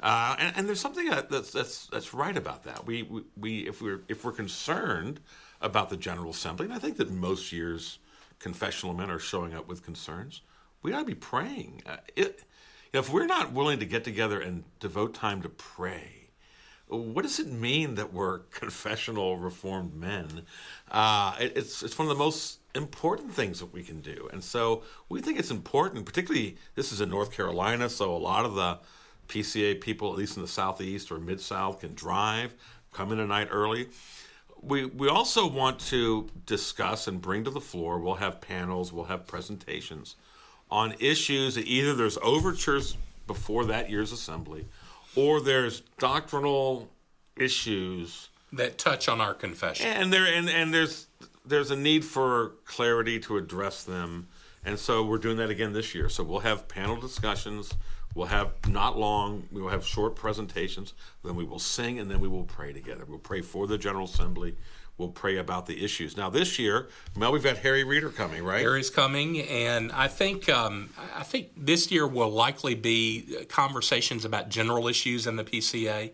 uh, 0.00 0.36
and, 0.38 0.54
and, 0.54 0.68
there's 0.68 0.80
something 0.80 1.08
that's 1.08 1.50
that's 1.50 1.86
that's 1.86 2.12
right 2.12 2.36
about 2.36 2.64
that. 2.64 2.86
We, 2.86 3.04
we 3.04 3.22
we 3.38 3.58
if 3.66 3.80
we're 3.80 4.02
if 4.06 4.22
we're 4.22 4.32
concerned 4.32 5.20
about 5.62 5.88
the 5.88 5.96
General 5.96 6.30
Assembly, 6.30 6.66
and 6.66 6.74
I 6.74 6.78
think 6.78 6.98
that 6.98 7.10
most 7.10 7.52
years 7.52 7.98
confessional 8.38 8.92
men 8.92 9.10
are 9.10 9.18
showing 9.18 9.54
up 9.54 9.66
with 9.66 9.82
concerns 9.82 10.42
we 10.86 10.92
ought 10.92 11.00
to 11.00 11.04
be 11.04 11.14
praying. 11.16 11.82
Uh, 11.84 11.96
it, 12.14 12.44
if 12.92 13.12
we're 13.12 13.26
not 13.26 13.52
willing 13.52 13.80
to 13.80 13.84
get 13.84 14.04
together 14.04 14.40
and 14.40 14.62
devote 14.78 15.14
time 15.14 15.42
to 15.42 15.48
pray, 15.48 16.28
what 16.86 17.22
does 17.22 17.40
it 17.40 17.48
mean 17.48 17.96
that 17.96 18.12
we're 18.12 18.38
confessional 18.52 19.36
reformed 19.36 19.96
men? 19.96 20.42
Uh, 20.88 21.34
it, 21.40 21.56
it's 21.56 21.82
it's 21.82 21.98
one 21.98 22.06
of 22.06 22.16
the 22.16 22.22
most 22.22 22.60
important 22.76 23.34
things 23.34 23.58
that 23.58 23.72
we 23.72 23.82
can 23.82 24.00
do, 24.00 24.28
and 24.32 24.44
so 24.44 24.84
we 25.08 25.20
think 25.20 25.40
it's 25.40 25.50
important. 25.50 26.06
Particularly, 26.06 26.56
this 26.76 26.92
is 26.92 27.00
in 27.00 27.10
North 27.10 27.32
Carolina, 27.32 27.88
so 27.88 28.14
a 28.14 28.16
lot 28.16 28.44
of 28.44 28.54
the 28.54 28.78
PCA 29.26 29.80
people, 29.80 30.12
at 30.12 30.16
least 30.16 30.36
in 30.36 30.42
the 30.42 30.48
southeast 30.48 31.10
or 31.10 31.18
mid 31.18 31.40
south, 31.40 31.80
can 31.80 31.94
drive, 31.94 32.54
come 32.92 33.10
in 33.10 33.18
a 33.18 33.26
night 33.26 33.48
early. 33.50 33.88
We 34.62 34.84
we 34.84 35.08
also 35.08 35.48
want 35.48 35.80
to 35.88 36.30
discuss 36.46 37.08
and 37.08 37.20
bring 37.20 37.42
to 37.42 37.50
the 37.50 37.60
floor. 37.60 37.98
We'll 37.98 38.14
have 38.14 38.40
panels, 38.40 38.92
we'll 38.92 39.06
have 39.06 39.26
presentations 39.26 40.14
on 40.70 40.94
issues 40.98 41.54
that 41.54 41.66
either 41.66 41.94
there's 41.94 42.18
overtures 42.18 42.96
before 43.26 43.64
that 43.66 43.90
year's 43.90 44.12
assembly 44.12 44.66
or 45.14 45.40
there's 45.40 45.80
doctrinal 45.98 46.88
issues 47.36 48.28
that 48.52 48.78
touch 48.78 49.08
on 49.08 49.20
our 49.20 49.34
confession. 49.34 49.86
And 49.86 50.12
there 50.12 50.26
and, 50.26 50.48
and 50.48 50.72
there's 50.72 51.06
there's 51.44 51.70
a 51.70 51.76
need 51.76 52.04
for 52.04 52.52
clarity 52.64 53.18
to 53.20 53.36
address 53.36 53.84
them. 53.84 54.28
And 54.64 54.78
so 54.78 55.04
we're 55.04 55.18
doing 55.18 55.36
that 55.36 55.50
again 55.50 55.72
this 55.72 55.94
year. 55.94 56.08
So 56.08 56.24
we'll 56.24 56.40
have 56.40 56.66
panel 56.66 56.96
discussions. 56.96 57.72
We'll 58.16 58.26
have 58.28 58.52
not 58.66 58.98
long, 58.98 59.46
we 59.52 59.60
will 59.60 59.68
have 59.68 59.86
short 59.86 60.16
presentations. 60.16 60.94
Then 61.22 61.36
we 61.36 61.44
will 61.44 61.58
sing 61.58 61.98
and 61.98 62.10
then 62.10 62.18
we 62.18 62.28
will 62.28 62.44
pray 62.44 62.72
together. 62.72 63.04
We'll 63.06 63.18
pray 63.18 63.42
for 63.42 63.66
the 63.66 63.76
General 63.76 64.06
Assembly 64.06 64.56
we'll 64.98 65.08
pray 65.08 65.36
about 65.36 65.66
the 65.66 65.84
issues. 65.84 66.16
Now 66.16 66.30
this 66.30 66.58
year, 66.58 66.88
Mel, 67.16 67.32
we've 67.32 67.42
got 67.42 67.58
Harry 67.58 67.84
Reeder 67.84 68.10
coming, 68.10 68.44
right? 68.44 68.60
Harry's 68.60 68.90
coming, 68.90 69.40
and 69.40 69.92
I 69.92 70.08
think 70.08 70.48
um, 70.48 70.90
I 71.14 71.22
think 71.22 71.50
this 71.56 71.90
year 71.90 72.06
will 72.06 72.30
likely 72.30 72.74
be 72.74 73.46
conversations 73.48 74.24
about 74.24 74.48
general 74.48 74.88
issues 74.88 75.26
in 75.26 75.36
the 75.36 75.44
PCA. 75.44 76.12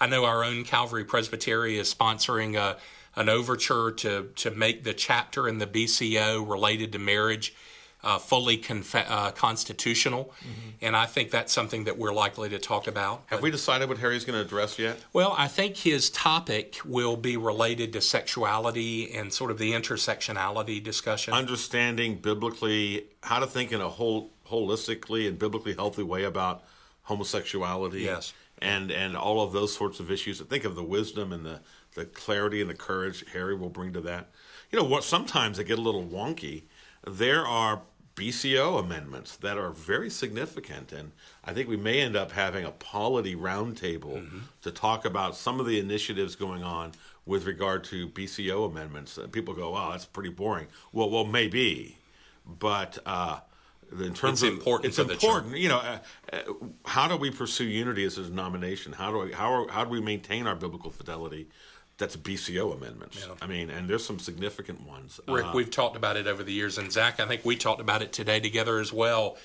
I 0.00 0.06
know 0.06 0.24
our 0.24 0.44
own 0.44 0.64
Calvary 0.64 1.04
Presbytery 1.04 1.78
is 1.78 1.92
sponsoring 1.92 2.56
a, 2.56 2.76
an 3.18 3.28
overture 3.28 3.92
to 3.92 4.30
to 4.36 4.50
make 4.50 4.84
the 4.84 4.94
chapter 4.94 5.48
in 5.48 5.58
the 5.58 5.66
BCO 5.66 6.48
related 6.48 6.92
to 6.92 6.98
marriage 6.98 7.54
uh, 8.02 8.18
fully 8.18 8.56
conf- 8.56 8.94
uh, 8.94 9.32
constitutional, 9.32 10.32
mm-hmm. 10.40 10.70
and 10.80 10.96
I 10.96 11.06
think 11.06 11.30
that's 11.30 11.52
something 11.52 11.84
that 11.84 11.98
we're 11.98 12.12
likely 12.12 12.48
to 12.50 12.58
talk 12.58 12.86
about. 12.86 13.22
Have 13.26 13.38
but, 13.38 13.42
we 13.42 13.50
decided 13.50 13.88
what 13.88 13.98
Harry's 13.98 14.24
going 14.24 14.38
to 14.38 14.44
address 14.44 14.78
yet? 14.78 14.98
Well, 15.12 15.34
I 15.36 15.48
think 15.48 15.76
his 15.76 16.10
topic 16.10 16.78
will 16.84 17.16
be 17.16 17.36
related 17.36 17.92
to 17.94 18.00
sexuality 18.00 19.12
and 19.12 19.32
sort 19.32 19.50
of 19.50 19.58
the 19.58 19.72
intersectionality 19.72 20.82
discussion. 20.82 21.34
Understanding 21.34 22.16
biblically 22.16 23.06
how 23.22 23.40
to 23.40 23.46
think 23.46 23.72
in 23.72 23.80
a 23.80 23.88
whole 23.88 24.30
holistically 24.48 25.26
and 25.28 25.38
biblically 25.38 25.74
healthy 25.74 26.02
way 26.02 26.24
about 26.24 26.62
homosexuality. 27.02 28.02
Yes. 28.02 28.32
And 28.62 28.90
and 28.90 29.16
all 29.16 29.42
of 29.42 29.52
those 29.52 29.74
sorts 29.74 30.00
of 30.00 30.10
issues. 30.10 30.40
I 30.40 30.44
think 30.44 30.64
of 30.64 30.76
the 30.76 30.82
wisdom 30.82 31.32
and 31.32 31.44
the, 31.44 31.60
the 31.94 32.06
clarity 32.06 32.60
and 32.60 32.70
the 32.70 32.74
courage 32.74 33.24
Harry 33.32 33.54
will 33.54 33.68
bring 33.68 33.92
to 33.92 34.00
that. 34.02 34.30
You 34.70 34.78
know 34.78 34.84
what? 34.84 35.04
Sometimes 35.04 35.58
they 35.58 35.64
get 35.64 35.78
a 35.78 35.82
little 35.82 36.04
wonky. 36.04 36.62
There 37.06 37.46
are 37.46 37.82
BCO 38.16 38.80
amendments 38.80 39.36
that 39.36 39.58
are 39.58 39.70
very 39.70 40.08
significant. 40.08 40.90
And 40.90 41.12
I 41.44 41.52
think 41.52 41.68
we 41.68 41.76
may 41.76 42.00
end 42.00 42.16
up 42.16 42.32
having 42.32 42.64
a 42.64 42.70
polity 42.70 43.36
roundtable 43.36 44.22
mm-hmm. 44.22 44.38
to 44.62 44.70
talk 44.70 45.04
about 45.04 45.36
some 45.36 45.60
of 45.60 45.66
the 45.66 45.78
initiatives 45.78 46.34
going 46.34 46.64
on 46.64 46.92
with 47.26 47.46
regard 47.46 47.84
to 47.84 48.08
BCO 48.08 48.70
amendments. 48.70 49.18
And 49.18 49.30
people 49.30 49.52
go, 49.52 49.70
"Wow, 49.72 49.90
that's 49.90 50.06
pretty 50.06 50.30
boring." 50.30 50.68
Well, 50.92 51.10
well, 51.10 51.24
maybe, 51.24 51.98
but 52.46 52.98
uh, 53.04 53.40
in 53.92 54.14
terms 54.14 54.42
it's 54.42 54.50
of 54.50 54.54
important, 54.54 54.86
it's 54.86 54.98
important. 54.98 55.58
You 55.58 55.68
know, 55.68 55.78
uh, 55.78 55.98
uh, 56.32 56.38
how 56.86 57.08
do 57.08 57.16
we 57.16 57.30
pursue 57.30 57.64
unity 57.64 58.04
as 58.04 58.16
a 58.16 58.22
denomination? 58.22 58.92
How 58.92 59.10
do 59.10 59.18
we 59.18 59.32
how 59.32 59.52
are, 59.52 59.68
how 59.68 59.84
do 59.84 59.90
we 59.90 60.00
maintain 60.00 60.46
our 60.46 60.56
biblical 60.56 60.90
fidelity? 60.90 61.48
That's 61.98 62.16
BCO 62.16 62.74
amendments. 62.76 63.26
Yeah. 63.26 63.34
I 63.40 63.46
mean, 63.46 63.70
and 63.70 63.88
there's 63.88 64.04
some 64.04 64.18
significant 64.18 64.86
ones. 64.86 65.20
Rick, 65.26 65.46
uh, 65.46 65.52
we've 65.54 65.70
talked 65.70 65.96
about 65.96 66.16
it 66.16 66.26
over 66.26 66.42
the 66.42 66.52
years, 66.52 66.78
and 66.78 66.92
Zach, 66.92 67.20
I 67.20 67.26
think 67.26 67.44
we 67.44 67.56
talked 67.56 67.80
about 67.80 68.02
it 68.02 68.12
today 68.12 68.40
together 68.40 68.78
as 68.78 68.92
well. 68.92 69.36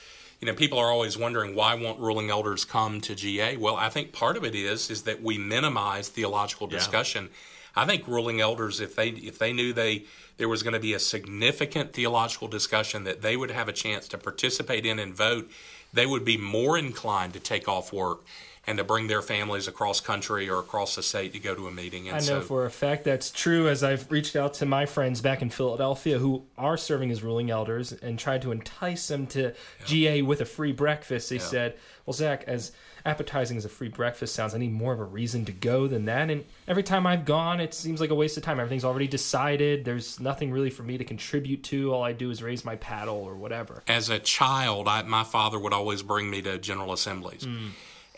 You 0.41 0.47
know, 0.47 0.53
people 0.53 0.79
are 0.79 0.91
always 0.91 1.17
wondering 1.17 1.55
why 1.55 1.75
won't 1.75 1.99
ruling 1.99 2.29
elders 2.29 2.65
come 2.65 2.99
to 3.01 3.15
GA? 3.15 3.57
Well, 3.57 3.75
I 3.75 3.89
think 3.89 4.11
part 4.11 4.37
of 4.37 4.43
it 4.43 4.55
is 4.55 4.89
is 4.89 5.03
that 5.03 5.21
we 5.21 5.37
minimize 5.37 6.09
theological 6.09 6.67
discussion. 6.67 7.25
Yeah. 7.25 7.83
I 7.83 7.85
think 7.85 8.07
ruling 8.07 8.41
elders, 8.41 8.81
if 8.81 8.95
they 8.95 9.09
if 9.09 9.37
they 9.37 9.53
knew 9.53 9.71
they 9.71 10.05
there 10.37 10.49
was 10.49 10.63
going 10.63 10.73
to 10.73 10.79
be 10.79 10.93
a 10.93 10.99
significant 10.99 11.93
theological 11.93 12.47
discussion 12.47 13.03
that 13.03 13.21
they 13.21 13.37
would 13.37 13.51
have 13.51 13.69
a 13.69 13.73
chance 13.73 14.07
to 14.09 14.17
participate 14.17 14.85
in 14.85 14.97
and 14.97 15.13
vote, 15.13 15.49
they 15.93 16.05
would 16.05 16.25
be 16.25 16.37
more 16.37 16.77
inclined 16.77 17.33
to 17.33 17.39
take 17.39 17.69
off 17.69 17.93
work 17.93 18.21
and 18.67 18.77
to 18.77 18.83
bring 18.83 19.07
their 19.07 19.21
families 19.21 19.67
across 19.67 19.99
country 19.99 20.49
or 20.49 20.59
across 20.59 20.95
the 20.95 21.01
state 21.01 21.33
to 21.33 21.39
go 21.39 21.55
to 21.55 21.67
a 21.67 21.71
meeting. 21.71 22.07
And 22.07 22.17
I 22.17 22.19
know 22.19 22.25
so, 22.25 22.41
for 22.41 22.65
a 22.65 22.69
fact 22.69 23.03
that's 23.03 23.31
true 23.31 23.67
as 23.67 23.83
I've 23.83 24.11
reached 24.11 24.35
out 24.35 24.53
to 24.55 24.65
my 24.65 24.85
friends 24.85 25.19
back 25.19 25.41
in 25.41 25.49
Philadelphia 25.49 26.19
who 26.19 26.43
are 26.57 26.77
serving 26.77 27.09
as 27.11 27.23
ruling 27.23 27.49
elders 27.49 27.91
and 27.91 28.19
tried 28.19 28.43
to 28.43 28.51
entice 28.51 29.07
them 29.07 29.25
to 29.27 29.41
yeah. 29.41 29.85
GA 29.85 30.21
with 30.21 30.41
a 30.41 30.45
free 30.45 30.73
breakfast. 30.73 31.29
They 31.29 31.37
yeah. 31.37 31.41
said, 31.41 31.77
Well, 32.05 32.13
Zach, 32.13 32.43
as 32.45 32.71
appetizing 33.03 33.57
as 33.57 33.65
a 33.65 33.69
free 33.69 33.87
breakfast 33.87 34.35
sounds, 34.35 34.53
I 34.53 34.59
need 34.59 34.73
more 34.73 34.93
of 34.93 34.99
a 34.99 35.05
reason 35.05 35.43
to 35.45 35.51
go 35.51 35.87
than 35.87 36.05
that. 36.05 36.29
And 36.29 36.45
every 36.67 36.83
time 36.83 37.07
I've 37.07 37.25
gone, 37.25 37.59
it 37.59 37.73
seems 37.73 37.99
like 37.99 38.11
a 38.11 38.15
waste 38.15 38.37
of 38.37 38.43
time. 38.43 38.59
Everything's 38.59 38.85
already 38.85 39.07
decided. 39.07 39.85
There's 39.85 40.19
nothing 40.19 40.51
really 40.51 40.69
for 40.69 40.83
me 40.83 40.99
to 40.99 41.03
contribute 41.03 41.63
to. 41.63 41.91
All 41.95 42.03
I 42.03 42.13
do 42.13 42.29
is 42.29 42.43
raise 42.43 42.63
my 42.63 42.75
paddle 42.75 43.17
or 43.17 43.33
whatever. 43.33 43.81
As 43.87 44.09
a 44.09 44.19
child, 44.19 44.87
I, 44.87 45.01
my 45.01 45.23
father 45.23 45.57
would 45.57 45.73
always 45.73 46.03
bring 46.03 46.29
me 46.29 46.43
to 46.43 46.59
General 46.59 46.93
Assemblies. 46.93 47.41
Mm 47.41 47.71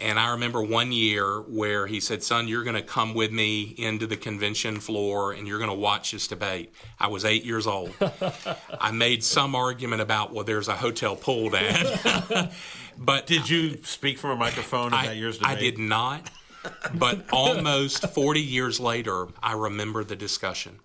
And 0.04 0.20
I 0.20 0.32
remember 0.32 0.62
one 0.62 0.92
year 0.92 1.40
where 1.40 1.88
he 1.88 2.02
said, 2.02 2.24
Son, 2.24 2.50
you're 2.50 2.66
going 2.66 2.76
to 2.76 2.82
come 2.82 3.14
with 3.14 3.32
me 3.32 3.74
into 3.78 4.06
the 4.06 4.18
convention 4.18 4.82
floor 4.82 5.32
and 5.32 5.48
you're 5.48 5.60
going 5.60 5.70
to 5.70 5.76
watch 5.76 6.12
this 6.12 6.28
debate. 6.28 6.74
I 7.00 7.08
was 7.08 7.24
eight 7.24 7.46
years 7.46 7.68
old. 7.68 7.94
I 8.82 8.92
made 8.92 9.24
some 9.24 9.56
argument 9.56 10.02
about, 10.02 10.34
well, 10.34 10.44
there's 10.44 10.68
a 10.68 10.76
hotel 10.76 11.16
pool, 11.16 11.52
Dad. 11.52 12.52
but 12.98 13.28
Did 13.28 13.50
you 13.50 13.82
speak 13.84 14.18
from 14.20 14.32
a 14.32 14.36
microphone 14.36 14.88
in 14.88 14.94
I, 14.94 15.06
that 15.08 15.16
year's 15.16 15.38
debate? 15.38 15.58
I 15.58 15.60
did 15.60 15.78
not. 15.78 16.30
But 16.94 17.26
almost 17.32 18.08
40 18.08 18.40
years 18.42 18.80
later, 18.80 19.28
I 19.42 19.54
remember 19.54 20.04
the 20.04 20.16
discussion. 20.16 20.80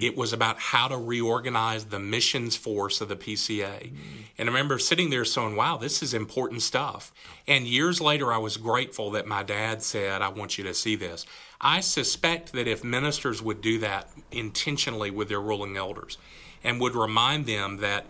It 0.00 0.16
was 0.16 0.32
about 0.32 0.58
how 0.58 0.88
to 0.88 0.96
reorganize 0.96 1.84
the 1.84 1.98
missions 1.98 2.56
force 2.56 3.00
of 3.00 3.08
the 3.08 3.16
PCA. 3.16 3.92
And 4.38 4.48
I 4.48 4.52
remember 4.52 4.78
sitting 4.78 5.10
there 5.10 5.24
saying, 5.24 5.56
wow, 5.56 5.76
this 5.76 6.02
is 6.02 6.14
important 6.14 6.62
stuff. 6.62 7.12
And 7.46 7.66
years 7.66 8.00
later, 8.00 8.32
I 8.32 8.38
was 8.38 8.56
grateful 8.56 9.10
that 9.12 9.26
my 9.26 9.42
dad 9.42 9.82
said, 9.82 10.22
I 10.22 10.28
want 10.28 10.58
you 10.58 10.64
to 10.64 10.74
see 10.74 10.96
this. 10.96 11.26
I 11.60 11.80
suspect 11.80 12.52
that 12.52 12.66
if 12.66 12.82
ministers 12.82 13.42
would 13.42 13.60
do 13.60 13.78
that 13.80 14.08
intentionally 14.30 15.10
with 15.10 15.28
their 15.28 15.40
ruling 15.40 15.76
elders 15.76 16.16
and 16.64 16.80
would 16.80 16.94
remind 16.94 17.46
them 17.46 17.78
that 17.78 18.06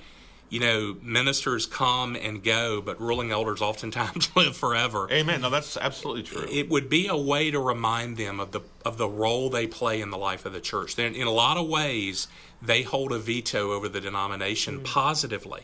you 0.50 0.58
know, 0.58 0.96
ministers 1.00 1.64
come 1.64 2.16
and 2.16 2.42
go, 2.42 2.82
but 2.82 3.00
ruling 3.00 3.30
elders 3.30 3.62
oftentimes 3.62 4.28
live 4.36 4.56
forever. 4.56 5.08
Amen. 5.10 5.40
No, 5.40 5.48
that's 5.48 5.76
absolutely 5.76 6.24
true. 6.24 6.46
It 6.50 6.68
would 6.68 6.88
be 6.88 7.06
a 7.06 7.16
way 7.16 7.52
to 7.52 7.60
remind 7.60 8.16
them 8.16 8.40
of 8.40 8.50
the 8.50 8.60
of 8.84 8.98
the 8.98 9.08
role 9.08 9.48
they 9.48 9.68
play 9.68 10.00
in 10.00 10.10
the 10.10 10.18
life 10.18 10.44
of 10.44 10.52
the 10.52 10.60
church. 10.60 10.96
Then, 10.96 11.14
in 11.14 11.26
a 11.26 11.30
lot 11.30 11.56
of 11.56 11.68
ways, 11.68 12.26
they 12.60 12.82
hold 12.82 13.12
a 13.12 13.18
veto 13.18 13.72
over 13.72 13.88
the 13.88 14.00
denomination 14.00 14.80
mm. 14.80 14.84
positively, 14.84 15.62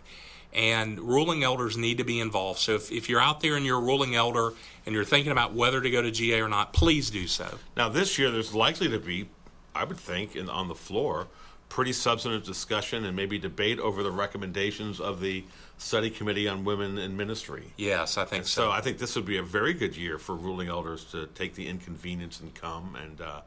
and 0.54 1.00
ruling 1.00 1.42
elders 1.42 1.76
need 1.76 1.98
to 1.98 2.04
be 2.04 2.20
involved. 2.20 2.60
So, 2.60 2.76
if, 2.76 2.92
if 2.92 3.08
you're 3.08 3.20
out 3.20 3.40
there 3.40 3.56
and 3.56 3.66
you're 3.66 3.78
a 3.78 3.82
ruling 3.82 4.14
elder 4.14 4.52
and 4.86 4.94
you're 4.94 5.04
thinking 5.04 5.32
about 5.32 5.52
whether 5.52 5.80
to 5.80 5.90
go 5.90 6.00
to 6.00 6.12
GA 6.12 6.40
or 6.40 6.48
not, 6.48 6.72
please 6.72 7.10
do 7.10 7.26
so. 7.26 7.58
Now, 7.76 7.88
this 7.88 8.20
year, 8.20 8.30
there's 8.30 8.54
likely 8.54 8.88
to 8.90 9.00
be, 9.00 9.28
I 9.74 9.82
would 9.82 9.98
think, 9.98 10.36
in, 10.36 10.48
on 10.48 10.68
the 10.68 10.76
floor, 10.76 11.26
pretty 11.68 11.92
substantive 11.92 12.44
discussion 12.44 13.04
and 13.04 13.16
maybe 13.16 13.38
debate 13.38 13.78
over 13.78 14.02
the 14.02 14.10
recommendations 14.10 15.00
of 15.00 15.20
the 15.20 15.44
study 15.78 16.10
committee 16.10 16.48
on 16.48 16.64
women 16.64 16.98
in 16.98 17.16
ministry. 17.16 17.72
Yes, 17.76 18.16
I 18.16 18.24
think 18.24 18.44
so. 18.44 18.62
So 18.62 18.70
I 18.70 18.80
think 18.80 18.98
this 18.98 19.16
would 19.16 19.26
be 19.26 19.38
a 19.38 19.42
very 19.42 19.74
good 19.74 19.96
year 19.96 20.18
for 20.18 20.34
ruling 20.34 20.68
elders 20.68 21.04
to 21.06 21.26
take 21.28 21.54
the 21.54 21.68
inconvenience 21.68 22.40
and 22.40 22.54
come. 22.54 22.96
And 22.96 23.20
uh, 23.20 23.40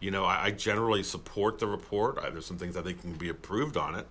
you 0.00 0.10
know, 0.10 0.24
I, 0.24 0.46
I, 0.46 0.50
generally 0.50 1.02
support 1.02 1.58
the 1.58 1.66
report. 1.66 2.18
I, 2.18 2.30
there's 2.30 2.46
some 2.46 2.58
things 2.58 2.76
I 2.76 2.82
think 2.82 3.00
can 3.00 3.12
be 3.12 3.28
approved 3.28 3.76
on 3.76 3.94
it, 3.94 4.06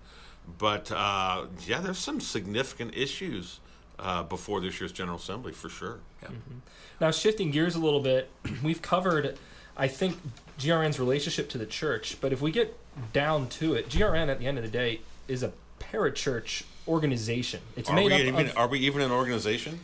but 0.58 0.90
uh, 0.90 1.46
yeah, 1.66 1.80
there's 1.80 1.98
some 1.98 2.20
significant 2.20 2.94
issues 2.96 3.60
uh, 3.98 4.22
before 4.22 4.60
this 4.60 4.80
year's 4.80 4.92
General 4.92 5.18
Assembly 5.18 5.52
for 5.52 5.68
sure. 5.68 6.00
Yeah. 6.22 6.28
Mm-hmm. 6.28 6.58
Now, 7.00 7.10
shifting 7.10 7.50
gears 7.50 7.74
a 7.76 7.80
little 7.80 8.00
bit, 8.00 8.30
we've 8.62 8.82
covered, 8.82 9.38
I 9.76 9.88
think, 9.88 10.18
GRN's 10.58 10.98
relationship 10.98 11.48
to 11.50 11.58
the 11.58 11.66
church, 11.66 12.18
but 12.20 12.32
if 12.32 12.40
we 12.40 12.50
get 12.50 12.76
down 13.12 13.48
to 13.48 13.74
it, 13.74 13.88
GRN 13.88 14.28
at 14.28 14.38
the 14.38 14.46
end 14.46 14.58
of 14.58 14.64
the 14.64 14.70
day 14.70 15.00
is 15.26 15.42
a 15.42 15.52
parachurch 15.78 16.64
organization. 16.86 17.60
It's 17.76 17.88
are 17.88 17.96
made 17.96 18.06
we 18.06 18.14
up 18.14 18.20
even, 18.20 18.46
of, 18.48 18.56
Are 18.58 18.68
we 18.68 18.80
even 18.80 19.00
an 19.02 19.10
organization? 19.10 19.80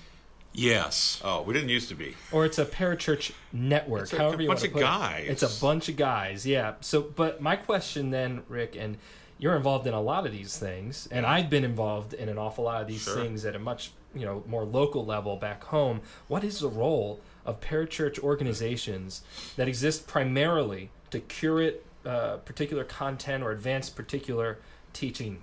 Yes. 0.53 1.21
Oh, 1.25 1.43
we 1.43 1.53
didn't 1.53 1.69
used 1.69 1.89
to 1.91 1.95
be. 1.95 2.15
Or 2.33 2.45
it's 2.47 2.59
a 2.59 2.65
parachurch 2.65 3.33
network. 3.53 4.05
It's 4.05 4.13
a, 4.15 4.19
however 4.19 4.39
a 4.39 4.43
you 4.43 4.49
bunch 4.49 4.61
want 4.61 4.61
to 4.61 4.67
of 4.69 4.73
put 4.73 4.81
guys. 4.81 5.25
It. 5.25 5.31
It's 5.31 5.43
a 5.43 5.61
bunch 5.61 5.89
of 5.89 5.97
guys. 5.97 6.47
Yeah. 6.47 6.75
So, 6.81 7.03
but 7.03 7.41
my 7.41 7.57
question 7.57 8.11
then, 8.11 8.43
Rick, 8.49 8.75
and 8.77 8.97
you're 9.39 9.55
involved 9.55 9.87
in 9.87 9.93
a 9.93 10.01
lot 10.01 10.25
of 10.27 10.33
these 10.33 10.59
things, 10.59 11.09
and 11.11 11.27
I've 11.27 11.51
been 11.51 11.65
involved 11.65 12.15
in 12.15 12.29
an 12.31 12.39
awful 12.39 12.65
lot 12.65 12.81
of 12.81 12.89
these 12.89 13.03
Sure. 13.03 13.17
things 13.17 13.45
at 13.45 13.55
a 13.55 13.59
much 13.59 13.91
you 14.15 14.25
know 14.25 14.43
more 14.47 14.65
local 14.65 15.05
level 15.05 15.37
back 15.37 15.63
home. 15.65 16.01
What 16.27 16.43
is 16.43 16.61
the 16.61 16.71
role 16.71 17.21
of 17.47 17.61
parachurch 17.61 18.19
organizations 18.19 19.23
that 19.57 19.69
exist 19.69 20.07
primarily 20.07 20.91
to 21.11 21.21
curate 21.21 21.87
uh, 22.05 22.37
particular 22.39 22.85
content 22.85 23.43
or 23.43 23.53
advance 23.53 23.89
particular 23.89 24.59
teaching? 24.93 25.39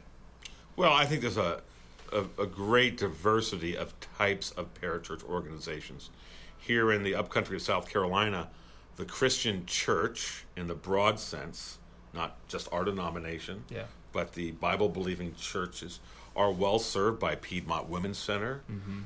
Well, 0.75 0.93
I 0.93 1.05
think 1.05 1.21
there's 1.21 1.37
a, 1.37 1.61
a, 2.11 2.21
a 2.41 2.45
great 2.45 2.97
diversity 2.97 3.75
of 3.77 3.93
types 4.17 4.51
of 4.51 4.73
parachurch 4.79 5.23
organizations. 5.23 6.09
Here 6.57 6.91
in 6.91 7.03
the 7.03 7.15
upcountry 7.15 7.55
of 7.57 7.61
South 7.61 7.89
Carolina, 7.89 8.49
the 8.95 9.05
Christian 9.05 9.65
church, 9.65 10.45
in 10.55 10.67
the 10.67 10.75
broad 10.75 11.19
sense, 11.19 11.77
not 12.13 12.37
just 12.47 12.71
our 12.71 12.83
denomination, 12.83 13.63
Yeah. 13.69 13.85
but 14.11 14.33
the 14.33 14.51
Bible 14.51 14.87
believing 14.89 15.33
churches, 15.35 15.99
are 16.35 16.51
well 16.51 16.79
served 16.79 17.19
by 17.19 17.35
Piedmont 17.35 17.89
Women's 17.89 18.17
Center. 18.17 18.61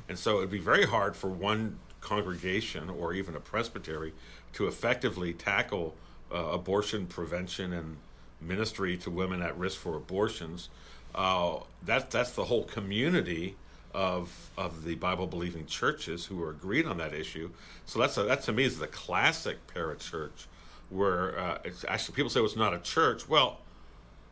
And 0.07 0.17
so 0.17 0.37
it'd 0.37 0.49
be 0.51 0.59
very 0.59 0.85
hard 0.85 1.15
for 1.15 1.27
one 1.29 1.77
congregation 2.07 2.89
or 2.89 3.13
even 3.13 3.35
a 3.35 3.39
presbytery 3.39 4.13
to 4.53 4.67
effectively 4.67 5.33
tackle 5.33 5.95
uh, 6.31 6.37
abortion 6.37 7.05
prevention 7.05 7.73
and 7.73 7.97
ministry 8.39 8.97
to 8.97 9.11
women 9.11 9.41
at 9.41 9.57
risk 9.57 9.77
for 9.77 9.95
abortions. 9.95 10.69
Uh, 11.13 11.57
that, 11.83 12.11
that's 12.11 12.31
the 12.31 12.45
whole 12.45 12.63
community 12.63 13.55
of, 13.93 14.51
of 14.57 14.83
the 14.83 14.95
Bible 14.95 15.27
believing 15.27 15.65
churches 15.65 16.25
who 16.25 16.41
are 16.43 16.51
agreed 16.51 16.85
on 16.85 16.97
that 16.97 17.13
issue. 17.13 17.49
So 17.85 17.99
that's 17.99 18.17
a, 18.17 18.23
that 18.23 18.43
to 18.43 18.53
me 18.53 18.63
is 18.63 18.79
the 18.79 18.87
classic 18.87 19.57
parachurch 19.73 20.45
where 20.89 21.37
uh, 21.37 21.57
actually 21.87 22.15
people 22.15 22.29
say 22.29 22.39
well, 22.39 22.47
it's 22.47 22.55
not 22.55 22.73
a 22.73 22.79
church. 22.79 23.27
Well, 23.27 23.59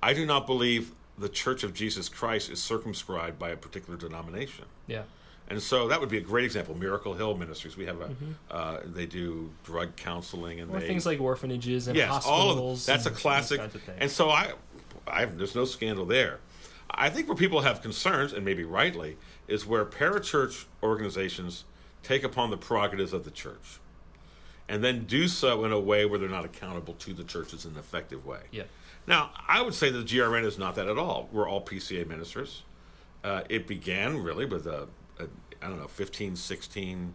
I 0.02 0.14
do 0.14 0.26
not 0.26 0.46
believe 0.46 0.92
the 1.18 1.30
Church 1.30 1.64
of 1.64 1.74
Jesus 1.74 2.10
Christ 2.10 2.50
is 2.50 2.62
circumscribed 2.62 3.40
by 3.40 3.50
a 3.50 3.58
particular 3.58 3.98
denomination. 3.98 4.66
Yeah. 4.88 5.04
And 5.48 5.62
so 5.62 5.88
that 5.90 6.00
would 6.00 6.10
be 6.10 6.18
a 6.18 6.22
great 6.22 6.46
example. 6.46 6.76
Miracle 6.76 7.14
Hill 7.14 7.38
Ministries. 7.38 7.78
We 7.78 7.86
have 7.86 8.02
a, 8.02 8.10
uh, 8.50 8.82
they 8.84 9.06
do 9.06 9.52
drug 9.64 9.96
counseling 9.96 10.60
and 10.60 10.72
they 10.74 10.88
things 10.88 11.06
like 11.06 11.22
orphanages 11.22 11.88
and 11.88 11.96
yes, 11.96 12.10
hospitals. 12.10 12.58
all 12.58 12.74
of 12.74 12.86
that's 12.86 13.06
a 13.06 13.12
classic. 13.12 13.60
kinds 13.60 13.76
of 13.76 13.82
things. 13.84 13.98
And 14.02 14.10
so 14.10 14.30
I, 14.30 14.54
I 15.08 15.26
there's 15.26 15.56
no 15.56 15.66
scandal 15.66 16.06
there. 16.06 16.40
I 16.90 17.10
think 17.10 17.28
where 17.28 17.38
people 17.38 17.62
have 17.62 17.82
concerns, 17.82 18.32
and 18.32 18.46
maybe 18.46 18.64
rightly, 18.64 19.18
is 19.48 19.66
where 19.66 19.86
parachurch 19.86 20.66
organizations 20.82 21.66
take 22.04 22.24
upon 22.24 22.52
the 22.52 22.58
prerogatives 22.58 23.12
of 23.12 23.26
the 23.26 23.32
church, 23.32 23.80
and 24.70 24.84
then 24.84 25.06
do 25.06 25.28
so 25.28 25.66
in 25.66 25.72
a 25.72 25.80
way 25.80 26.06
where 26.06 26.20
they're 26.20 26.30
not 26.30 26.46
accountable 26.46 26.94
to 26.96 27.14
the 27.14 27.24
churches 27.24 27.66
in 27.66 27.72
an 27.72 27.78
effective 27.78 28.26
way. 28.26 28.42
yeah. 28.52 28.64
Now, 29.08 29.30
I 29.48 29.62
would 29.62 29.76
say 29.76 29.92
that 29.92 30.00
the 30.00 30.18
GRN 30.18 30.46
is 30.46 30.58
not 30.58 30.74
that 30.76 30.88
at 30.88 30.98
all. 30.98 31.30
We're 31.32 31.48
all 31.48 31.62
PCA 31.62 32.08
ministers. 32.08 32.64
Uh, 33.24 33.44
it 33.50 33.68
began 33.68 34.24
really 34.24 34.46
with 34.46 34.66
a, 34.66 34.88
I 35.62 35.68
don't 35.68 35.80
know, 35.80 35.88
15, 35.88 36.36
16 36.36 37.14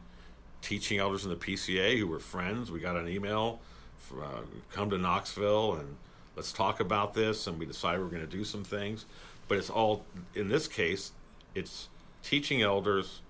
teaching 0.62 0.98
elders 0.98 1.24
in 1.24 1.30
the 1.30 1.36
PCA 1.36 1.98
who 1.98 2.06
were 2.06 2.18
friends. 2.18 2.70
We 2.70 2.80
got 2.80 2.96
an 2.96 3.08
email, 3.08 3.60
for, 3.98 4.22
uh, 4.24 4.40
come 4.72 4.90
to 4.90 4.98
Knoxville 4.98 5.74
and 5.74 5.96
let's 6.36 6.52
talk 6.52 6.80
about 6.80 7.14
this. 7.14 7.46
And 7.46 7.58
we 7.58 7.66
decided 7.66 8.00
we're 8.00 8.08
going 8.08 8.26
to 8.26 8.36
do 8.36 8.44
some 8.44 8.64
things. 8.64 9.06
But 9.48 9.58
it's 9.58 9.70
all, 9.70 10.04
in 10.34 10.48
this 10.48 10.68
case, 10.68 11.12
it's 11.54 11.88
teaching 12.22 12.62
elders 12.62 13.20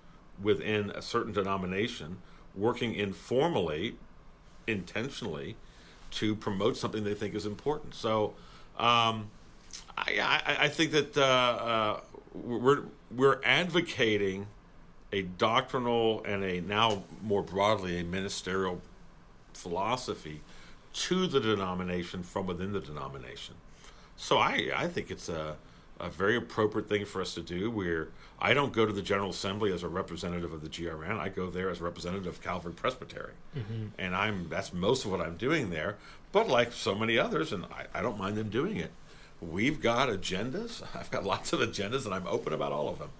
within 0.42 0.90
a 0.90 1.02
certain 1.02 1.32
denomination 1.32 2.18
working 2.54 2.94
informally, 2.94 3.96
intentionally, 4.66 5.56
to 6.10 6.34
promote 6.34 6.76
something 6.76 7.04
they 7.04 7.14
think 7.14 7.34
is 7.34 7.46
important. 7.46 7.94
So, 7.94 8.34
um, 8.78 9.30
I, 9.96 10.18
I, 10.20 10.56
I 10.64 10.68
think 10.68 10.92
that 10.92 11.16
uh, 11.16 11.20
uh, 11.20 12.00
we're 12.34 12.84
we're 13.14 13.40
advocating 13.44 14.46
a 15.12 15.22
doctrinal 15.22 16.22
and 16.24 16.44
a 16.44 16.60
now 16.60 17.02
more 17.22 17.42
broadly 17.42 18.00
a 18.00 18.04
ministerial 18.04 18.80
philosophy 19.52 20.40
to 20.92 21.26
the 21.26 21.40
denomination 21.40 22.22
from 22.22 22.46
within 22.46 22.72
the 22.72 22.80
denomination. 22.80 23.54
So 24.16 24.38
I 24.38 24.70
I 24.74 24.88
think 24.88 25.10
it's 25.10 25.28
a 25.28 25.56
a 25.98 26.08
very 26.08 26.36
appropriate 26.36 26.88
thing 26.88 27.04
for 27.04 27.20
us 27.20 27.34
to 27.34 27.42
do. 27.42 27.70
Where 27.70 28.08
I 28.40 28.54
don't 28.54 28.72
go 28.72 28.86
to 28.86 28.92
the 28.92 29.02
General 29.02 29.30
Assembly 29.30 29.72
as 29.72 29.82
a 29.82 29.88
representative 29.88 30.52
of 30.52 30.62
the 30.62 30.68
GRN. 30.68 31.18
I 31.18 31.28
go 31.28 31.50
there 31.50 31.70
as 31.70 31.80
a 31.80 31.84
representative 31.84 32.26
of 32.26 32.42
Calvary 32.42 32.72
Presbytery, 32.72 33.34
mm-hmm. 33.56 33.88
and 33.98 34.16
I'm 34.16 34.48
that's 34.48 34.72
most 34.72 35.04
of 35.04 35.10
what 35.10 35.20
I'm 35.20 35.36
doing 35.36 35.70
there. 35.70 35.96
But 36.32 36.48
like 36.48 36.72
so 36.72 36.94
many 36.94 37.18
others, 37.18 37.52
and 37.52 37.64
I, 37.66 37.86
I 37.98 38.02
don't 38.02 38.18
mind 38.18 38.36
them 38.36 38.48
doing 38.48 38.76
it. 38.76 38.92
We've 39.40 39.80
got 39.80 40.08
agendas. 40.08 40.82
I've 40.94 41.10
got 41.10 41.24
lots 41.24 41.52
of 41.52 41.60
agendas, 41.60 42.04
and 42.04 42.14
I'm 42.14 42.26
open 42.26 42.52
about 42.52 42.72
all 42.72 42.88
of 42.88 42.98
them. 42.98 43.10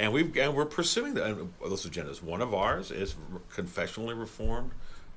And 0.00 0.14
we've 0.14 0.34
and 0.38 0.54
we're 0.54 0.64
pursuing 0.64 1.12
the, 1.12 1.24
and 1.24 1.52
those 1.62 1.86
agendas. 1.86 2.22
One 2.22 2.40
of 2.40 2.54
ours 2.54 2.90
is 2.90 3.14
confessionally 3.54 4.18
reformed 4.18 4.70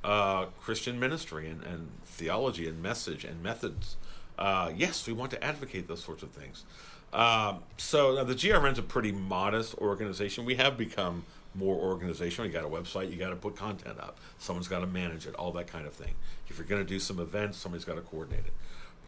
uh, 0.04 0.48
Christian 0.60 1.00
ministry 1.00 1.48
and, 1.50 1.64
and 1.64 1.90
theology 2.04 2.68
and 2.68 2.84
message 2.84 3.24
and 3.24 3.42
methods. 3.42 3.96
Uh, 4.38 4.74
yes, 4.76 5.08
we 5.08 5.14
want 5.14 5.32
to 5.32 5.42
advocate 5.42 5.88
those 5.88 6.04
sorts 6.04 6.22
of 6.22 6.32
things. 6.32 6.66
Um, 7.14 7.60
so 7.78 8.16
now 8.16 8.26
the 8.26 8.34
GRN's 8.34 8.78
a 8.78 8.84
pretty 8.84 9.14
modest 9.14 9.74
organization. 9.78 10.44
We 10.44 10.56
have 10.56 10.78
become 10.78 11.24
more 11.56 11.78
organizational. 11.78 12.48
You 12.48 12.54
got 12.54 12.66
a 12.66 12.68
website, 12.68 13.10
you 13.10 13.16
got 13.16 13.30
to 13.30 13.38
put 13.38 13.56
content 13.56 14.00
up. 14.02 14.18
Someone's 14.38 14.68
got 14.68 14.80
to 14.80 14.88
manage 14.88 15.28
it, 15.28 15.36
all 15.36 15.54
that 15.54 15.68
kind 15.68 15.88
of 15.88 15.94
thing. 15.94 16.14
If 16.50 16.58
you're 16.58 16.68
going 16.68 16.84
to 16.84 16.88
do 16.88 17.00
some 17.00 17.20
events, 17.20 17.58
somebody's 17.58 17.86
got 17.86 17.96
to 17.96 18.02
coordinate 18.02 18.46
it. 18.48 18.54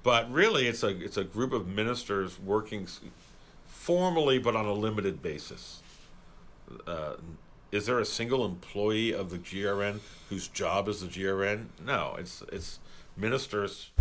But 0.03 0.31
really, 0.31 0.67
it's 0.67 0.83
a 0.83 0.89
it's 0.89 1.17
a 1.17 1.23
group 1.23 1.51
of 1.51 1.67
ministers 1.67 2.39
working 2.39 2.87
formally, 3.85 4.39
but 4.39 4.55
on 4.55 4.65
a 4.65 4.73
limited 4.73 5.21
basis. 5.21 5.83
Uh, 6.87 7.13
is 7.71 7.85
there 7.85 7.99
a 7.99 8.05
single 8.05 8.43
employee 8.43 9.13
of 9.13 9.29
the 9.29 9.37
GRN 9.37 9.99
whose 10.29 10.47
job 10.47 10.87
is 10.87 11.01
the 11.01 11.07
GRN? 11.07 11.67
No, 11.85 12.15
it's 12.17 12.41
it's 12.51 12.79
ministers 13.15 13.91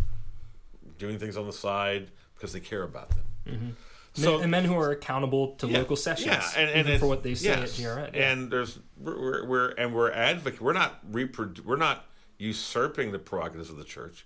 doing 0.97 1.19
things 1.19 1.37
on 1.37 1.45
the 1.45 1.53
side 1.53 2.09
because 2.35 2.55
they 2.55 2.61
care 2.61 2.83
about 2.83 3.11
them. 3.11 3.25
Mm-hmm. 3.47 3.69
So, 4.15 4.39
and 4.39 4.51
men 4.51 4.65
who 4.65 4.79
are 4.79 4.91
accountable 4.93 5.49
to 5.57 5.67
yeah, 5.67 5.79
local 5.79 5.97
sessions, 5.97 6.29
yeah, 6.29 6.63
and, 6.63 6.89
and 6.89 7.01
for 7.01 7.07
what 7.07 7.23
they 7.23 7.35
say 7.35 7.49
yes, 7.49 7.79
at 7.79 7.85
GRN. 7.85 8.15
Yeah. 8.15 8.31
And 8.31 8.51
there's 8.51 8.79
we're, 8.97 9.21
we're, 9.21 9.47
we're 9.47 9.69
and 9.73 9.95
we're 9.95 10.13
advocate. 10.13 10.63
We're 10.63 10.73
not 10.73 11.13
reprodu- 11.13 11.65
We're 11.65 11.77
not 11.77 12.07
usurping 12.39 13.13
the 13.13 13.19
prerogatives 13.19 13.69
of 13.69 13.77
the 13.77 13.85
church. 13.85 14.25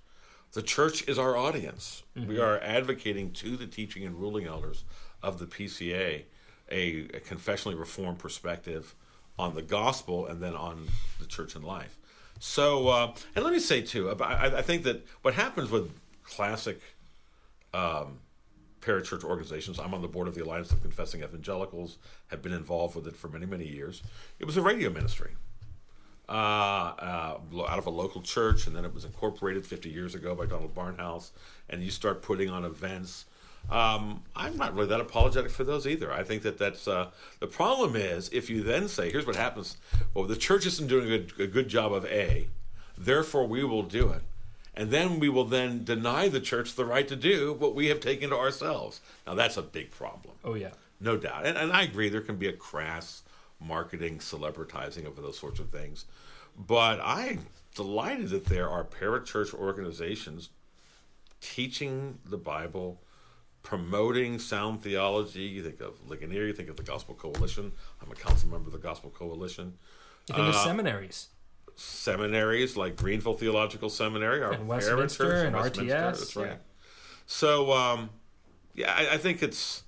The 0.52 0.62
church 0.62 1.08
is 1.08 1.18
our 1.18 1.36
audience. 1.36 2.04
Mm-hmm. 2.16 2.28
We 2.28 2.38
are 2.38 2.60
advocating 2.60 3.32
to 3.32 3.56
the 3.56 3.66
teaching 3.66 4.04
and 4.04 4.14
ruling 4.14 4.46
elders 4.46 4.84
of 5.22 5.38
the 5.38 5.46
PCA 5.46 6.24
a, 6.70 6.98
a 7.14 7.20
confessionally 7.20 7.78
reformed 7.78 8.18
perspective 8.18 8.94
on 9.38 9.54
the 9.54 9.62
gospel 9.62 10.26
and 10.26 10.42
then 10.42 10.54
on 10.54 10.86
the 11.20 11.26
church 11.26 11.54
and 11.54 11.64
life. 11.64 11.96
So, 12.40 12.88
uh, 12.88 13.14
and 13.34 13.44
let 13.44 13.52
me 13.52 13.60
say 13.60 13.82
too, 13.82 14.10
I, 14.10 14.58
I, 14.58 14.62
think 14.62 14.84
that 14.84 15.04
what 15.22 15.34
happens 15.34 15.70
with 15.70 15.90
classic 16.22 16.80
um, 17.74 18.18
parachurch 18.80 19.24
organizations, 19.24 19.78
I'm 19.78 19.94
on 19.94 20.02
the 20.02 20.08
board 20.08 20.28
of 20.28 20.34
the 20.34 20.44
Alliance 20.44 20.70
of 20.70 20.80
Confessing 20.82 21.22
Evangelicals, 21.22 21.98
have 22.28 22.42
been 22.42 22.52
involved 22.52 22.94
with 22.94 23.06
it 23.06 23.16
for 23.16 23.28
many, 23.28 23.46
many 23.46 23.66
years. 23.66 24.02
It 24.38 24.44
was 24.44 24.56
a 24.56 24.62
radio 24.62 24.90
ministry 24.90 25.32
uh, 26.28 26.32
uh, 26.32 27.38
out 27.68 27.78
of 27.78 27.86
a 27.86 27.90
local 27.90 28.22
church, 28.22 28.66
and 28.66 28.76
then 28.76 28.84
it 28.84 28.94
was 28.94 29.04
incorporated 29.04 29.66
50 29.66 29.88
years 29.88 30.14
ago 30.14 30.34
by 30.34 30.46
Donald 30.46 30.74
Barnhouse. 30.74 31.30
And 31.70 31.82
you 31.82 31.90
start 31.90 32.22
putting 32.22 32.50
on 32.50 32.64
events. 32.64 33.24
Um, 33.70 34.22
I'm 34.34 34.56
not 34.56 34.74
really 34.74 34.88
that 34.88 35.00
apologetic 35.00 35.50
for 35.50 35.64
those 35.64 35.86
either. 35.86 36.12
I 36.12 36.22
think 36.22 36.42
that 36.42 36.58
that's 36.58 36.88
uh, 36.88 37.10
the 37.38 37.46
problem 37.46 37.96
is 37.96 38.30
if 38.32 38.48
you 38.48 38.62
then 38.62 38.88
say, 38.88 39.10
here's 39.10 39.26
what 39.26 39.36
happens. 39.36 39.76
Well, 40.14 40.24
the 40.24 40.36
church 40.36 40.64
isn't 40.66 40.88
doing 40.88 41.04
a 41.04 41.18
good, 41.18 41.32
a 41.40 41.46
good 41.46 41.68
job 41.68 41.92
of 41.92 42.06
A, 42.06 42.48
therefore 42.96 43.46
we 43.46 43.64
will 43.64 43.82
do 43.82 44.08
it. 44.08 44.22
And 44.74 44.90
then 44.90 45.18
we 45.18 45.28
will 45.28 45.44
then 45.44 45.84
deny 45.84 46.28
the 46.28 46.40
church 46.40 46.76
the 46.76 46.84
right 46.84 47.06
to 47.08 47.16
do 47.16 47.52
what 47.52 47.74
we 47.74 47.88
have 47.88 48.00
taken 48.00 48.30
to 48.30 48.36
ourselves. 48.36 49.00
Now 49.26 49.34
that's 49.34 49.56
a 49.56 49.62
big 49.62 49.90
problem. 49.90 50.34
Oh 50.44 50.54
yeah, 50.54 50.70
no 51.00 51.16
doubt. 51.16 51.44
And, 51.44 51.58
and 51.58 51.72
I 51.72 51.82
agree 51.82 52.08
there 52.08 52.20
can 52.20 52.36
be 52.36 52.48
a 52.48 52.52
crass 52.52 53.22
marketing, 53.60 54.18
celebritizing 54.18 55.04
of 55.04 55.16
those 55.16 55.38
sorts 55.38 55.58
of 55.58 55.70
things. 55.70 56.04
But 56.56 57.00
I'm 57.02 57.46
delighted 57.74 58.30
that 58.30 58.46
there 58.46 58.68
are 58.68 58.84
parachurch 58.84 59.52
organizations 59.52 60.50
teaching 61.40 62.18
the 62.24 62.36
Bible, 62.36 63.00
promoting 63.68 64.38
sound 64.38 64.82
theology. 64.82 65.42
You 65.42 65.62
think 65.62 65.82
of 65.82 65.94
Ligonier, 66.08 66.46
you 66.46 66.54
think 66.54 66.70
of 66.70 66.76
the 66.76 66.82
Gospel 66.82 67.14
Coalition. 67.14 67.70
I'm 68.02 68.10
a 68.10 68.14
council 68.14 68.48
member 68.48 68.68
of 68.68 68.72
the 68.72 68.78
Gospel 68.78 69.10
Coalition. 69.10 69.74
You 70.26 70.36
think 70.36 70.46
uh, 70.46 70.50
of 70.50 70.54
seminaries. 70.54 71.28
Seminaries 71.76 72.78
like 72.78 72.96
Greenville 72.96 73.34
Theological 73.34 73.90
Seminary, 73.90 74.42
our 74.42 74.52
and 74.52 74.66
Westminster 74.66 75.44
and 75.44 75.54
Westminster, 75.54 75.94
RTS. 75.94 76.18
That's 76.18 76.36
right. 76.36 76.46
Yeah. 76.46 76.56
So, 77.26 77.72
um, 77.74 78.08
yeah, 78.74 78.90
I, 78.90 79.14
I 79.14 79.18
think 79.18 79.42
it's 79.42 79.82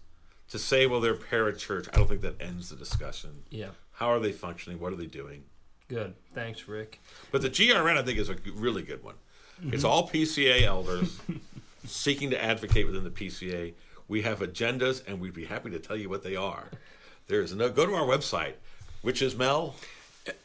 to 0.50 0.58
say, 0.58 0.86
well, 0.86 1.00
they're 1.00 1.14
parachurch, 1.14 1.88
I 1.90 1.96
don't 1.96 2.06
think 2.06 2.20
that 2.20 2.38
ends 2.38 2.68
the 2.68 2.76
discussion. 2.76 3.44
Yeah. 3.48 3.68
How 3.92 4.08
are 4.08 4.20
they 4.20 4.32
functioning? 4.32 4.78
What 4.78 4.92
are 4.92 4.96
they 4.96 5.06
doing? 5.06 5.44
Good. 5.88 6.14
Thanks, 6.34 6.68
Rick. 6.68 7.00
But 7.32 7.40
the 7.40 7.48
GRN, 7.48 7.96
I 7.96 8.02
think, 8.02 8.18
is 8.18 8.28
a 8.28 8.36
really 8.54 8.82
good 8.82 9.02
one. 9.02 9.14
Mm-hmm. 9.58 9.72
It's 9.72 9.84
all 9.84 10.06
PCA 10.06 10.64
elders 10.64 11.18
seeking 11.84 12.30
to 12.30 12.42
advocate 12.42 12.86
within 12.86 13.04
the 13.04 13.10
PCA. 13.10 13.74
We 14.08 14.22
have 14.22 14.40
agendas, 14.40 15.06
and 15.06 15.20
we'd 15.20 15.34
be 15.34 15.44
happy 15.44 15.70
to 15.70 15.78
tell 15.78 15.96
you 15.96 16.08
what 16.08 16.22
they 16.22 16.36
are. 16.36 16.70
There's 17.28 17.54
no 17.54 17.70
go 17.70 17.86
to 17.86 17.94
our 17.94 18.06
website, 18.06 18.54
which 19.02 19.22
is 19.22 19.36
Mel. 19.36 19.74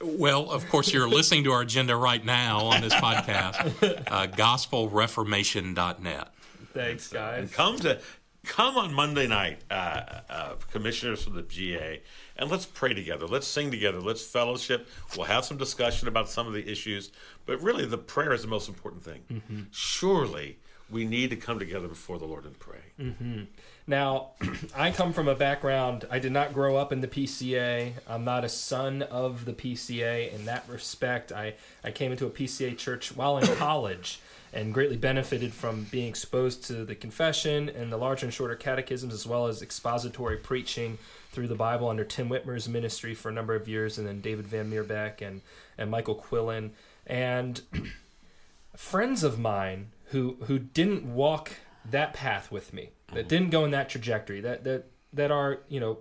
Well, 0.01 0.51
of 0.51 0.67
course, 0.69 0.93
you're 0.93 1.09
listening 1.09 1.43
to 1.45 1.51
our 1.51 1.61
agenda 1.61 1.95
right 1.95 2.23
now 2.23 2.59
on 2.59 2.81
this 2.81 2.93
podcast, 2.93 3.65
uh, 4.07 4.27
gospelreformation.net. 4.27 6.27
Thanks, 6.73 7.07
guys. 7.07 7.39
And 7.39 7.51
come 7.51 7.79
to 7.79 7.99
come 8.45 8.77
on 8.77 8.93
Monday 8.93 9.27
night, 9.27 9.59
uh, 9.69 10.01
uh, 10.29 10.53
commissioners 10.71 11.23
from 11.23 11.33
the 11.33 11.41
GA, 11.41 12.01
and 12.37 12.49
let's 12.49 12.65
pray 12.65 12.93
together. 12.93 13.27
Let's 13.27 13.47
sing 13.47 13.71
together. 13.71 13.99
Let's 13.99 14.23
fellowship. 14.23 14.87
We'll 15.17 15.25
have 15.25 15.45
some 15.45 15.57
discussion 15.57 16.07
about 16.07 16.29
some 16.29 16.47
of 16.47 16.53
the 16.53 16.69
issues, 16.69 17.11
but 17.45 17.61
really, 17.61 17.85
the 17.85 17.97
prayer 17.97 18.33
is 18.33 18.43
the 18.43 18.47
most 18.47 18.69
important 18.69 19.03
thing. 19.03 19.23
Mm-hmm. 19.31 19.61
Surely, 19.71 20.59
we 20.89 21.05
need 21.05 21.31
to 21.31 21.35
come 21.35 21.59
together 21.59 21.87
before 21.87 22.19
the 22.19 22.25
Lord 22.25 22.45
and 22.45 22.57
pray. 22.59 22.79
Mm-hmm. 22.99 23.43
Now, 23.87 24.31
I 24.75 24.91
come 24.91 25.13
from 25.13 25.27
a 25.27 25.35
background, 25.35 26.05
I 26.11 26.19
did 26.19 26.31
not 26.31 26.53
grow 26.53 26.75
up 26.75 26.91
in 26.91 27.01
the 27.01 27.07
PCA. 27.07 27.93
I'm 28.07 28.23
not 28.23 28.43
a 28.43 28.49
son 28.49 29.01
of 29.03 29.45
the 29.45 29.53
PCA 29.53 30.33
in 30.33 30.45
that 30.45 30.67
respect. 30.67 31.31
I, 31.31 31.55
I 31.83 31.91
came 31.91 32.11
into 32.11 32.25
a 32.25 32.29
PCA 32.29 32.77
church 32.77 33.15
while 33.15 33.37
in 33.37 33.47
college 33.57 34.19
and 34.53 34.73
greatly 34.73 34.95
benefited 34.95 35.53
from 35.53 35.83
being 35.91 36.07
exposed 36.07 36.63
to 36.65 36.85
the 36.85 36.95
confession 36.95 37.67
and 37.69 37.91
the 37.91 37.97
larger 37.97 38.25
and 38.25 38.33
shorter 38.33 38.55
catechisms, 38.55 39.13
as 39.13 39.27
well 39.27 39.47
as 39.47 39.61
expository 39.61 40.37
preaching 40.37 40.97
through 41.31 41.47
the 41.47 41.55
Bible 41.55 41.89
under 41.89 42.05
Tim 42.05 42.29
Witmer's 42.29 42.69
ministry 42.69 43.13
for 43.13 43.27
a 43.27 43.33
number 43.33 43.53
of 43.53 43.67
years, 43.67 43.97
and 43.97 44.07
then 44.07 44.21
David 44.21 44.47
Van 44.47 44.71
Meerbeck 44.71 45.21
and, 45.21 45.41
and 45.77 45.91
Michael 45.91 46.15
Quillen. 46.15 46.69
And 47.05 47.61
friends 48.77 49.23
of 49.23 49.37
mine 49.37 49.87
who, 50.05 50.37
who 50.43 50.59
didn't 50.59 51.05
walk 51.05 51.51
that 51.89 52.13
path 52.13 52.51
with 52.51 52.73
me, 52.73 52.91
that 53.07 53.15
mm-hmm. 53.15 53.27
didn't 53.27 53.49
go 53.49 53.65
in 53.65 53.71
that 53.71 53.89
trajectory, 53.89 54.41
that, 54.41 54.63
that, 54.63 54.85
that 55.13 55.31
are, 55.31 55.59
you 55.67 55.79
know, 55.79 55.99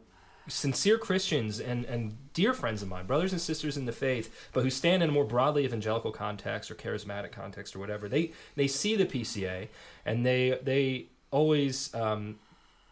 sincere 0.49 0.99
Christians 0.99 1.61
and, 1.61 1.85
and 1.87 2.33
dear 2.33 2.53
friends 2.53 2.83
of 2.83 2.89
mine, 2.89 3.07
brothers 3.07 3.33
and 3.33 3.41
sisters 3.41 3.77
in 3.77 3.87
the 3.87 3.93
faith, 3.93 4.51
but 4.53 4.63
who 4.63 4.71
stand 4.71 5.03
in 5.03 5.09
a 5.09 5.13
more 5.13 5.25
broadly 5.25 5.65
evangelical 5.65 6.13
context 6.13 6.71
or 6.71 6.75
charismatic 6.75 7.33
context 7.33 7.75
or 7.75 7.79
whatever, 7.79 8.09
they 8.09 8.33
they 8.57 8.67
see 8.67 8.97
the 8.97 9.07
PCA 9.07 9.69
and 10.05 10.25
they 10.25 10.59
they 10.63 11.07
always 11.31 11.95
um, 11.95 12.37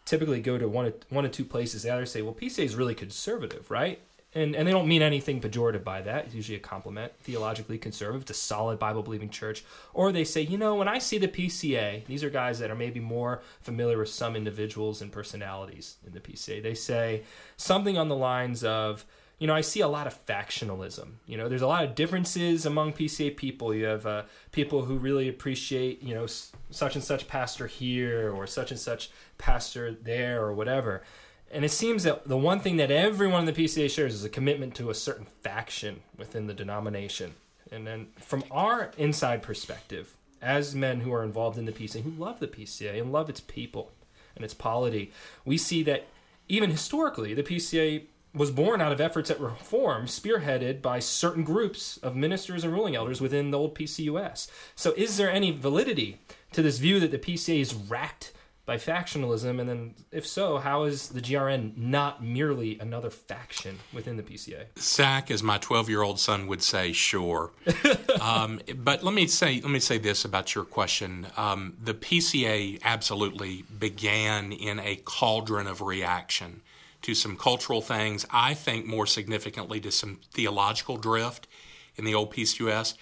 typically 0.05 0.41
go 0.41 0.57
to 0.57 0.67
one 0.67 0.85
of, 0.85 0.93
one 1.09 1.25
of 1.25 1.31
two 1.31 1.45
places. 1.45 1.83
They 1.83 1.89
either 1.89 2.05
say, 2.05 2.21
"Well, 2.21 2.33
PCA 2.33 2.63
is 2.63 2.75
really 2.75 2.95
conservative, 2.95 3.69
right?" 3.69 3.99
And 4.35 4.55
and 4.55 4.67
they 4.67 4.71
don't 4.71 4.87
mean 4.87 5.01
anything 5.01 5.39
pejorative 5.39 5.83
by 5.83 6.01
that. 6.01 6.25
It's 6.25 6.35
usually 6.35 6.57
a 6.57 6.61
compliment. 6.61 7.13
Theologically 7.19 7.77
conservative, 7.77 8.29
a 8.29 8.33
solid 8.33 8.79
Bible 8.79 9.03
believing 9.03 9.29
church. 9.29 9.63
Or 9.93 10.11
they 10.11 10.23
say, 10.23 10.41
you 10.41 10.57
know, 10.57 10.75
when 10.75 10.87
I 10.87 10.99
see 10.99 11.17
the 11.17 11.27
PCA, 11.27 12.05
these 12.05 12.23
are 12.23 12.29
guys 12.29 12.59
that 12.59 12.71
are 12.71 12.75
maybe 12.75 12.99
more 12.99 13.41
familiar 13.61 13.97
with 13.97 14.09
some 14.09 14.35
individuals 14.35 15.01
and 15.01 15.11
personalities 15.11 15.97
in 16.05 16.13
the 16.13 16.19
PCA. 16.19 16.61
They 16.63 16.73
say 16.73 17.23
something 17.57 17.97
on 17.97 18.09
the 18.09 18.15
lines 18.15 18.63
of, 18.63 19.05
you 19.37 19.47
know, 19.47 19.53
I 19.53 19.61
see 19.61 19.81
a 19.81 19.87
lot 19.87 20.07
of 20.07 20.25
factionalism. 20.25 21.13
You 21.27 21.37
know, 21.37 21.49
there's 21.49 21.61
a 21.61 21.67
lot 21.67 21.83
of 21.83 21.95
differences 21.95 22.65
among 22.65 22.93
PCA 22.93 23.35
people. 23.35 23.73
You 23.73 23.85
have 23.85 24.05
uh, 24.05 24.23
people 24.51 24.85
who 24.85 24.97
really 24.97 25.29
appreciate, 25.29 26.01
you 26.01 26.15
know, 26.15 26.25
such 26.25 26.95
and 26.95 27.03
such 27.03 27.27
pastor 27.27 27.67
here 27.67 28.31
or 28.31 28.47
such 28.47 28.71
and 28.71 28.79
such 28.79 29.11
pastor 29.37 29.91
there 29.91 30.41
or 30.43 30.53
whatever 30.53 31.03
and 31.53 31.63
it 31.63 31.71
seems 31.71 32.03
that 32.03 32.27
the 32.27 32.37
one 32.37 32.59
thing 32.59 32.77
that 32.77 32.91
everyone 32.91 33.47
in 33.47 33.53
the 33.53 33.63
PCA 33.63 33.89
shares 33.89 34.13
is 34.13 34.25
a 34.25 34.29
commitment 34.29 34.75
to 34.75 34.89
a 34.89 34.95
certain 34.95 35.27
faction 35.41 36.01
within 36.17 36.47
the 36.47 36.53
denomination. 36.53 37.35
And 37.71 37.87
then, 37.87 38.07
from 38.19 38.43
our 38.51 38.91
inside 38.97 39.41
perspective, 39.41 40.17
as 40.41 40.75
men 40.75 41.01
who 41.01 41.13
are 41.13 41.23
involved 41.23 41.57
in 41.57 41.65
the 41.65 41.71
PCA, 41.71 42.01
who 42.03 42.09
love 42.11 42.39
the 42.39 42.47
PCA 42.47 42.99
and 42.99 43.11
love 43.11 43.29
its 43.29 43.39
people 43.39 43.91
and 44.35 44.43
its 44.43 44.53
polity, 44.53 45.11
we 45.45 45.57
see 45.57 45.83
that 45.83 46.07
even 46.49 46.69
historically, 46.69 47.33
the 47.33 47.43
PCA 47.43 48.03
was 48.33 48.51
born 48.51 48.81
out 48.81 48.91
of 48.91 48.99
efforts 48.99 49.29
at 49.29 49.39
reform 49.39 50.07
spearheaded 50.07 50.81
by 50.81 50.99
certain 50.99 51.43
groups 51.43 51.97
of 51.97 52.15
ministers 52.15 52.63
and 52.63 52.73
ruling 52.73 52.95
elders 52.95 53.21
within 53.21 53.51
the 53.51 53.59
old 53.59 53.75
PCUS. 53.75 54.49
So, 54.75 54.91
is 54.97 55.17
there 55.17 55.31
any 55.31 55.51
validity 55.51 56.19
to 56.51 56.61
this 56.61 56.79
view 56.79 56.99
that 56.99 57.11
the 57.11 57.19
PCA 57.19 57.59
is 57.59 57.73
racked 57.73 58.33
by 58.65 58.77
factionalism? 58.77 59.59
And 59.59 59.69
then, 59.69 59.95
if 60.11 60.25
so, 60.25 60.57
how 60.57 60.83
is 60.83 61.09
the 61.09 61.21
GRN 61.21 61.77
not 61.77 62.23
merely 62.23 62.79
another 62.79 63.09
faction 63.09 63.79
within 63.93 64.17
the 64.17 64.23
PCA? 64.23 64.65
Zach, 64.79 65.29
as 65.29 65.43
my 65.43 65.57
12 65.57 65.89
year 65.89 66.01
old 66.01 66.19
son 66.19 66.47
would 66.47 66.61
say, 66.61 66.93
sure. 66.93 67.51
um, 68.21 68.59
but 68.75 69.03
let 69.03 69.13
me 69.13 69.27
say 69.27 69.61
let 69.61 69.71
me 69.71 69.79
say 69.79 69.97
this 69.97 70.25
about 70.25 70.55
your 70.55 70.65
question. 70.65 71.27
Um, 71.37 71.75
the 71.81 71.93
PCA 71.93 72.81
absolutely 72.83 73.63
began 73.77 74.51
in 74.51 74.79
a 74.79 74.95
cauldron 74.97 75.67
of 75.67 75.81
reaction 75.81 76.61
to 77.01 77.13
some 77.13 77.35
cultural 77.35 77.81
things. 77.81 78.25
I 78.31 78.53
think 78.53 78.85
more 78.85 79.05
significantly 79.05 79.79
to 79.81 79.91
some 79.91 80.19
theological 80.31 80.97
drift 80.97 81.47
in 81.95 82.05
the 82.05 82.15
old 82.15 82.33
PCUS. 82.33 82.95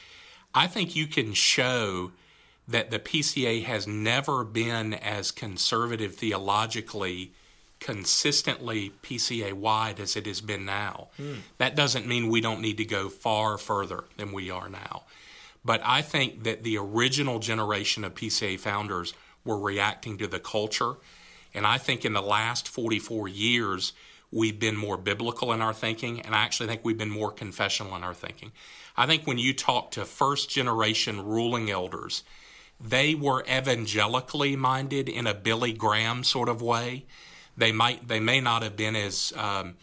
I 0.54 0.68
think 0.68 0.96
you 0.96 1.08
can 1.08 1.34
show 1.34 2.12
that 2.72 2.92
the 2.92 3.00
PCA 3.00 3.64
has 3.64 3.88
never 3.88 4.44
been 4.44 4.94
as 4.94 5.32
conservative 5.32 6.16
theologically 6.16 7.32
consistently 7.82 8.92
PCA 9.02 9.52
wide 9.52 10.00
as 10.00 10.16
it 10.16 10.28
has 10.28 10.40
been 10.40 10.64
now. 10.64 11.08
Mm. 11.20 11.40
That 11.58 11.76
doesn't 11.76 12.08
mean 12.08 12.30
we 12.30 12.40
don't 12.40 12.62
need 12.62 12.78
to 12.78 12.86
go 12.86 13.10
far 13.10 13.58
further 13.58 14.06
than 14.18 14.32
we 14.32 14.52
are 14.52 14.70
now. 14.70 15.04
But 15.66 15.82
I 15.84 16.04
think 16.04 16.44
that 16.44 16.64
the 16.64 16.78
original 16.78 17.40
generation 17.40 18.04
of 18.04 18.14
PCA 18.14 18.60
founders 18.60 19.14
were 19.44 19.58
reacting 19.58 20.18
to 20.20 20.28
the 20.28 20.40
culture. 20.40 20.94
And 21.54 21.66
I 21.66 21.80
think 21.80 22.06
in 22.06 22.14
the 22.14 22.22
last 22.22 22.70
44 22.70 23.28
years, 23.28 23.94
we've 24.32 24.60
been 24.60 24.78
more 24.78 24.98
biblical 24.98 25.52
in 25.52 25.62
our 25.62 25.74
thinking, 25.74 26.22
and 26.22 26.36
I 26.36 26.44
actually 26.44 26.68
think 26.68 26.86
we've 26.86 26.98
been 26.98 27.10
more 27.10 27.32
confessional 27.32 27.96
in 27.96 28.04
our 28.04 28.14
thinking. 28.14 28.52
I 28.96 29.08
think 29.08 29.26
when 29.26 29.40
you 29.40 29.54
talk 29.54 29.92
to 29.92 30.06
first 30.06 30.50
generation 30.50 31.26
ruling 31.26 31.70
elders, 31.72 32.24
they 32.84 33.16
were 33.16 33.44
evangelically 33.44 34.56
minded 34.56 35.08
in 35.08 35.28
a 35.28 35.34
Billy 35.34 35.74
Graham 35.74 36.24
sort 36.24 36.50
of 36.50 36.62
way. 36.62 37.06
They 37.56 37.72
might 37.72 38.08
they 38.08 38.20
may 38.20 38.42
not 38.42 38.64
have 38.64 38.76
been 38.76 38.96
as 38.96 39.34
um, 39.36 39.76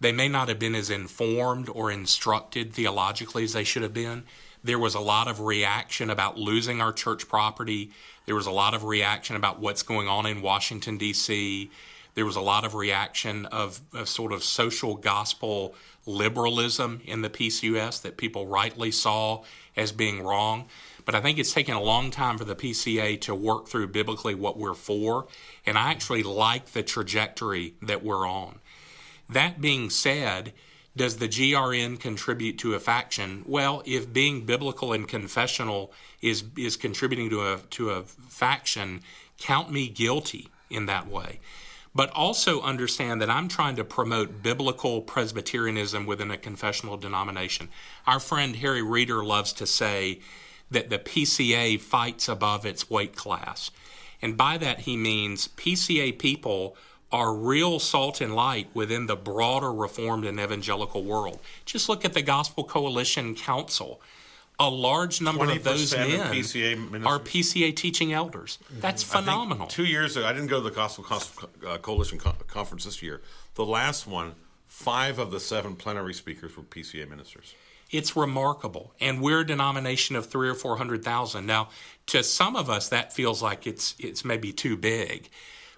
they 0.00 0.12
may 0.12 0.28
not 0.28 0.48
have 0.48 0.58
been 0.58 0.74
as 0.74 0.90
informed 0.90 1.68
or 1.68 1.90
instructed 1.90 2.72
theologically 2.72 3.44
as 3.44 3.52
they 3.52 3.64
should 3.64 3.82
have 3.82 3.94
been. 3.94 4.24
There 4.62 4.78
was 4.78 4.94
a 4.94 5.00
lot 5.00 5.28
of 5.28 5.40
reaction 5.40 6.08
about 6.08 6.38
losing 6.38 6.80
our 6.80 6.92
church 6.92 7.28
property. 7.28 7.90
There 8.24 8.34
was 8.34 8.46
a 8.46 8.50
lot 8.50 8.74
of 8.74 8.84
reaction 8.84 9.36
about 9.36 9.60
what's 9.60 9.82
going 9.82 10.08
on 10.08 10.24
in 10.24 10.40
Washington 10.40 10.96
D.C. 10.96 11.70
There 12.14 12.24
was 12.24 12.36
a 12.36 12.40
lot 12.40 12.64
of 12.64 12.74
reaction 12.74 13.46
of, 13.46 13.80
of 13.92 14.08
sort 14.08 14.32
of 14.32 14.42
social 14.42 14.94
gospel 14.94 15.74
liberalism 16.06 17.00
in 17.04 17.22
the 17.22 17.30
PCUS 17.30 18.02
that 18.02 18.16
people 18.16 18.46
rightly 18.46 18.90
saw 18.90 19.42
as 19.76 19.92
being 19.92 20.22
wrong. 20.22 20.66
But 21.04 21.14
I 21.14 21.20
think 21.20 21.38
it's 21.38 21.52
taken 21.52 21.74
a 21.74 21.82
long 21.82 22.10
time 22.10 22.38
for 22.38 22.44
the 22.44 22.56
PCA 22.56 23.20
to 23.22 23.34
work 23.34 23.68
through 23.68 23.88
biblically 23.88 24.34
what 24.34 24.56
we're 24.56 24.74
for. 24.74 25.26
And 25.66 25.76
I 25.76 25.90
actually 25.90 26.22
like 26.22 26.72
the 26.72 26.82
trajectory 26.82 27.74
that 27.82 28.02
we're 28.02 28.26
on. 28.26 28.58
That 29.28 29.60
being 29.60 29.90
said, 29.90 30.52
does 30.96 31.16
the 31.16 31.28
GRN 31.28 31.98
contribute 31.98 32.58
to 32.58 32.74
a 32.74 32.80
faction? 32.80 33.42
Well, 33.46 33.82
if 33.84 34.12
being 34.12 34.46
biblical 34.46 34.92
and 34.92 35.08
confessional 35.08 35.92
is 36.22 36.44
is 36.56 36.76
contributing 36.76 37.30
to 37.30 37.42
a 37.42 37.58
to 37.70 37.90
a 37.90 38.02
faction, 38.02 39.00
count 39.38 39.72
me 39.72 39.88
guilty 39.88 40.48
in 40.70 40.86
that 40.86 41.08
way. 41.08 41.40
But 41.96 42.10
also 42.10 42.60
understand 42.60 43.20
that 43.22 43.30
I'm 43.30 43.48
trying 43.48 43.76
to 43.76 43.84
promote 43.84 44.42
biblical 44.42 45.00
Presbyterianism 45.00 46.06
within 46.06 46.30
a 46.30 46.36
confessional 46.36 46.96
denomination. 46.96 47.68
Our 48.06 48.18
friend 48.18 48.56
Harry 48.56 48.82
Reeder 48.82 49.24
loves 49.24 49.52
to 49.54 49.66
say 49.66 50.20
that 50.70 50.90
the 50.90 50.98
PCA 50.98 51.80
fights 51.80 52.28
above 52.28 52.66
its 52.66 52.90
weight 52.90 53.14
class. 53.14 53.70
And 54.20 54.36
by 54.36 54.58
that, 54.58 54.80
he 54.80 54.96
means 54.96 55.48
PCA 55.48 56.18
people 56.18 56.76
are 57.12 57.32
real 57.32 57.78
salt 57.78 58.20
and 58.20 58.34
light 58.34 58.68
within 58.74 59.06
the 59.06 59.14
broader 59.14 59.72
Reformed 59.72 60.24
and 60.24 60.40
evangelical 60.40 61.04
world. 61.04 61.38
Just 61.64 61.88
look 61.88 62.04
at 62.04 62.12
the 62.12 62.22
Gospel 62.22 62.64
Coalition 62.64 63.34
Council. 63.34 64.00
A 64.58 64.68
large 64.68 65.20
number 65.20 65.50
of 65.50 65.62
those 65.64 65.94
men 65.94 66.20
of 66.20 66.26
PCA 66.28 67.06
are 67.06 67.18
PCA 67.18 67.74
teaching 67.74 68.12
elders. 68.12 68.58
That's 68.80 69.02
phenomenal. 69.02 69.66
Two 69.66 69.84
years 69.84 70.16
ago, 70.16 70.26
I 70.26 70.32
didn't 70.32 70.48
go 70.48 70.58
to 70.58 70.70
the 70.70 70.74
Gospel 70.74 71.04
uh, 71.66 71.78
Coalition 71.78 72.18
conference 72.18 72.84
this 72.84 73.02
year. 73.02 73.20
The 73.56 73.64
last 73.64 74.06
one, 74.06 74.34
five 74.66 75.18
of 75.18 75.30
the 75.30 75.40
seven 75.40 75.76
plenary 75.76 76.14
speakers 76.14 76.56
were 76.56 76.62
PCA 76.62 77.08
ministers. 77.08 77.54
It's 77.94 78.16
remarkable. 78.16 78.92
And 79.00 79.20
we're 79.20 79.40
a 79.40 79.46
denomination 79.46 80.16
of 80.16 80.26
three 80.26 80.48
or 80.48 80.54
four 80.54 80.76
hundred 80.76 81.04
thousand. 81.04 81.46
Now, 81.46 81.68
to 82.06 82.22
some 82.22 82.56
of 82.56 82.68
us, 82.68 82.88
that 82.88 83.12
feels 83.12 83.42
like 83.42 83.66
it's 83.66 83.94
it's 83.98 84.24
maybe 84.24 84.52
too 84.52 84.76
big. 84.76 85.28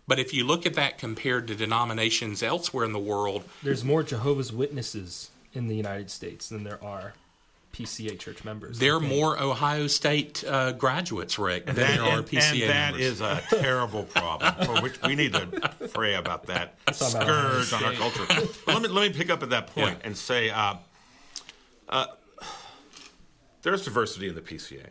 But 0.09 0.19
if 0.19 0.33
you 0.33 0.45
look 0.45 0.67
at 0.67 0.75
that 0.75 0.99
compared 0.99 1.49
to 1.49 1.55
denominations 1.55 2.43
elsewhere 2.43 2.85
in 2.85 2.93
the 2.93 2.99
world, 2.99 3.45
there's 3.63 3.85
more 3.85 4.03
Jehovah's 4.03 4.53
Witnesses 4.53 5.31
in 5.53 5.69
the 5.69 5.77
United 5.77 6.11
States 6.11 6.49
than 6.49 6.65
there 6.65 6.83
are 6.83 7.15
PCA 7.77 8.19
church 8.19 8.43
members. 8.45 8.79
There 8.79 8.95
are 8.95 9.01
more 9.01 9.39
Ohio 9.39 9.87
State 9.87 10.43
uh, 10.47 10.73
graduates, 10.73 11.39
Rick, 11.39 11.67
than 11.67 11.75
that, 11.75 11.99
there 11.99 12.03
are 12.03 12.23
PCA 12.23 12.63
and 12.63 12.71
that 12.71 12.93
members. 12.93 13.01
is 13.01 13.21
a 13.21 13.43
terrible 13.51 14.05
problem 14.05 14.55
for 14.65 14.81
which 14.81 15.01
we 15.03 15.15
need 15.15 15.35
to 15.35 15.47
pray 15.93 16.15
about 16.15 16.47
that 16.47 16.77
scourge 16.93 17.73
on 17.75 17.85
our 17.85 17.93
culture. 17.93 18.49
let 18.67 18.83
me 18.83 18.89
let 18.89 19.11
me 19.11 19.11
pick 19.11 19.29
up 19.29 19.43
at 19.43 19.51
that 19.51 19.67
point 19.67 19.99
yeah. 20.01 20.07
and 20.07 20.17
say 20.17 20.49
uh, 20.49 20.77
uh, 21.89 22.07
there's 23.63 23.85
diversity 23.85 24.29
in 24.29 24.35
the 24.35 24.41
PCA, 24.41 24.91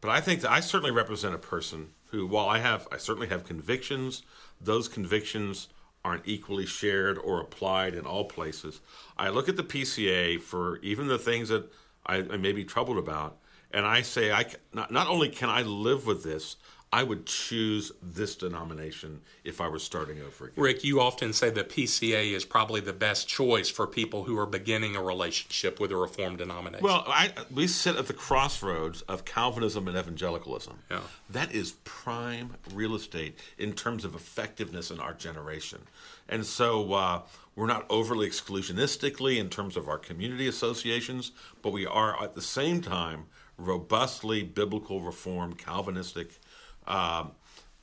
but 0.00 0.10
I 0.10 0.20
think 0.20 0.40
that 0.42 0.50
I 0.50 0.60
certainly 0.60 0.90
represent 0.90 1.34
a 1.34 1.38
person 1.38 1.90
who, 2.10 2.26
while 2.26 2.48
I 2.48 2.58
have, 2.58 2.86
I 2.92 2.96
certainly 2.96 3.28
have 3.28 3.44
convictions. 3.44 4.22
Those 4.60 4.88
convictions 4.88 5.68
aren't 6.04 6.28
equally 6.28 6.66
shared 6.66 7.18
or 7.18 7.40
applied 7.40 7.94
in 7.94 8.04
all 8.04 8.24
places. 8.24 8.80
I 9.16 9.30
look 9.30 9.48
at 9.48 9.56
the 9.56 9.64
PCA 9.64 10.40
for 10.40 10.78
even 10.78 11.08
the 11.08 11.18
things 11.18 11.48
that 11.48 11.72
I, 12.06 12.16
I 12.16 12.36
may 12.36 12.52
be 12.52 12.64
troubled 12.64 12.98
about, 12.98 13.38
and 13.70 13.86
I 13.86 14.02
say, 14.02 14.30
I 14.30 14.44
not, 14.72 14.92
not 14.92 15.08
only 15.08 15.30
can 15.30 15.48
I 15.48 15.62
live 15.62 16.06
with 16.06 16.22
this, 16.22 16.56
I 16.94 17.02
would 17.02 17.26
choose 17.26 17.90
this 18.00 18.36
denomination 18.36 19.20
if 19.42 19.60
I 19.60 19.66
were 19.66 19.80
starting 19.80 20.20
over 20.20 20.44
again. 20.44 20.62
Rick, 20.62 20.84
you 20.84 21.00
often 21.00 21.32
say 21.32 21.50
the 21.50 21.64
PCA 21.64 22.30
is 22.30 22.44
probably 22.44 22.80
the 22.80 22.92
best 22.92 23.26
choice 23.26 23.68
for 23.68 23.88
people 23.88 24.22
who 24.22 24.38
are 24.38 24.46
beginning 24.46 24.94
a 24.94 25.02
relationship 25.02 25.80
with 25.80 25.90
a 25.90 25.96
Reformed 25.96 26.38
denomination. 26.38 26.84
Well, 26.84 27.02
I, 27.08 27.32
we 27.52 27.66
sit 27.66 27.96
at 27.96 28.06
the 28.06 28.12
crossroads 28.12 29.02
of 29.02 29.24
Calvinism 29.24 29.88
and 29.88 29.96
evangelicalism. 29.96 30.78
Yeah. 30.88 31.00
That 31.28 31.52
is 31.52 31.72
prime 31.82 32.54
real 32.72 32.94
estate 32.94 33.40
in 33.58 33.72
terms 33.72 34.04
of 34.04 34.14
effectiveness 34.14 34.92
in 34.92 35.00
our 35.00 35.14
generation. 35.14 35.80
And 36.28 36.46
so 36.46 36.92
uh, 36.92 37.22
we're 37.56 37.66
not 37.66 37.86
overly 37.90 38.28
exclusionistically 38.28 39.38
in 39.38 39.48
terms 39.48 39.76
of 39.76 39.88
our 39.88 39.98
community 39.98 40.46
associations, 40.46 41.32
but 41.60 41.72
we 41.72 41.86
are 41.86 42.22
at 42.22 42.36
the 42.36 42.42
same 42.42 42.80
time 42.80 43.26
robustly 43.58 44.42
biblical, 44.42 45.00
reformed, 45.00 45.58
Calvinistic 45.58 46.40
um, 46.86 47.32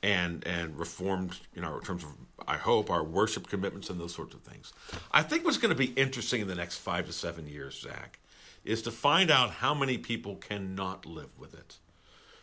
and 0.03 0.45
and 0.47 0.77
reformed, 0.77 1.37
you 1.53 1.61
know, 1.61 1.77
in 1.77 1.81
terms 1.81 2.03
of 2.03 2.09
I 2.47 2.57
hope 2.57 2.89
our 2.89 3.03
worship 3.03 3.47
commitments 3.47 3.89
and 3.89 3.99
those 3.99 4.15
sorts 4.15 4.33
of 4.33 4.41
things. 4.41 4.73
I 5.11 5.21
think 5.23 5.45
what's 5.45 5.57
going 5.57 5.75
to 5.75 5.75
be 5.75 5.93
interesting 5.93 6.41
in 6.41 6.47
the 6.47 6.55
next 6.55 6.77
five 6.77 7.05
to 7.05 7.13
seven 7.13 7.47
years, 7.47 7.79
Zach, 7.79 8.19
is 8.63 8.81
to 8.83 8.91
find 8.91 9.29
out 9.29 9.51
how 9.51 9.73
many 9.73 9.97
people 9.97 10.35
cannot 10.35 11.05
live 11.05 11.37
with 11.37 11.53
it. 11.53 11.77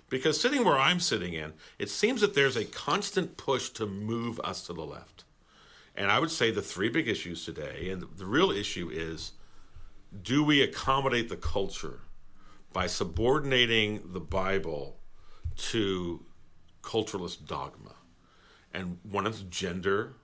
Because 0.08 0.40
sitting 0.40 0.64
where 0.64 0.78
I'm 0.78 1.00
sitting 1.00 1.34
in, 1.34 1.52
it 1.78 1.90
seems 1.90 2.22
that 2.22 2.34
there's 2.34 2.56
a 2.56 2.64
constant 2.64 3.36
push 3.36 3.68
to 3.70 3.86
move 3.86 4.40
us 4.40 4.66
to 4.66 4.72
the 4.72 4.86
left. 4.86 5.24
And 5.94 6.10
I 6.10 6.18
would 6.18 6.30
say 6.30 6.50
the 6.50 6.62
three 6.62 6.88
big 6.88 7.08
issues 7.08 7.44
today, 7.44 7.90
and 7.90 8.02
the 8.16 8.24
real 8.24 8.50
issue 8.50 8.88
is 8.90 9.32
do 10.22 10.42
we 10.42 10.62
accommodate 10.62 11.28
the 11.28 11.36
culture 11.36 12.00
by 12.72 12.86
subordinating 12.86 14.00
the 14.12 14.20
Bible 14.20 14.96
to 15.56 16.24
culturalist 16.88 17.46
dogma, 17.46 17.94
and 18.72 18.98
one 19.02 19.26
of 19.26 19.34
is 19.34 19.42
gender, 19.42 20.14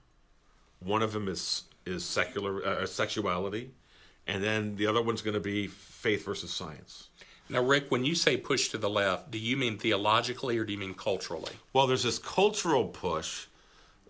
one 0.81 1.03
of 1.03 1.13
them 1.13 1.29
is 1.29 1.65
is 1.85 2.05
secular 2.05 2.65
uh, 2.65 2.87
sexuality, 2.87 3.71
and 4.27 4.43
then 4.43 4.77
the 4.77 4.87
other 4.87 5.03
one's 5.03 5.21
going 5.21 5.35
to 5.35 5.41
be 5.41 5.67
faith 5.67 6.25
versus 6.25 6.51
science. 6.51 7.09
Now, 7.51 7.63
Rick, 7.63 7.91
when 7.91 8.07
you 8.07 8.15
say 8.15 8.39
push 8.39 8.71
to 8.71 8.79
the 8.79 8.89
left, 8.89 9.31
do 9.31 9.39
you 9.39 9.59
mean 9.59 9.77
theologically 9.77 10.57
or 10.57 10.65
do 10.65 10.73
you 10.73 10.79
mean 10.79 10.95
culturally? 10.95 11.53
Well, 11.75 11.87
there's 11.87 12.05
this 12.05 12.19
cultural 12.19 12.87
push 12.87 13.47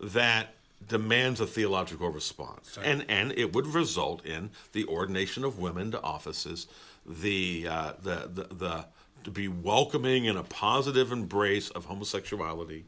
that 0.01 0.53
demands 0.87 1.41
a 1.41 1.47
theological 1.47 2.09
response, 2.09 2.77
and 2.81 3.03
and 3.09 3.33
it 3.33 3.53
would 3.53 3.67
result 3.67 4.25
in 4.25 4.51
the 4.71 4.85
ordination 4.85 5.43
of 5.43 5.59
women 5.59 5.91
to 5.91 6.01
offices, 6.01 6.67
the 7.05 7.67
uh, 7.69 7.93
the 8.01 8.29
the, 8.33 8.55
the 8.55 8.85
to 9.25 9.31
be 9.31 9.47
welcoming 9.47 10.27
and 10.27 10.37
a 10.37 10.43
positive 10.43 11.11
embrace 11.11 11.69
of 11.71 11.85
homosexuality, 11.85 12.85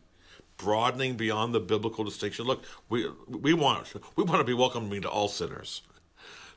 broadening 0.56 1.16
beyond 1.16 1.54
the 1.54 1.60
biblical 1.60 2.04
distinction. 2.04 2.46
Look, 2.46 2.64
we 2.90 3.10
we 3.28 3.54
want 3.54 3.94
we 4.16 4.24
want 4.24 4.40
to 4.40 4.46
be 4.46 4.54
welcoming 4.54 5.02
to 5.02 5.10
all 5.10 5.28
sinners 5.28 5.82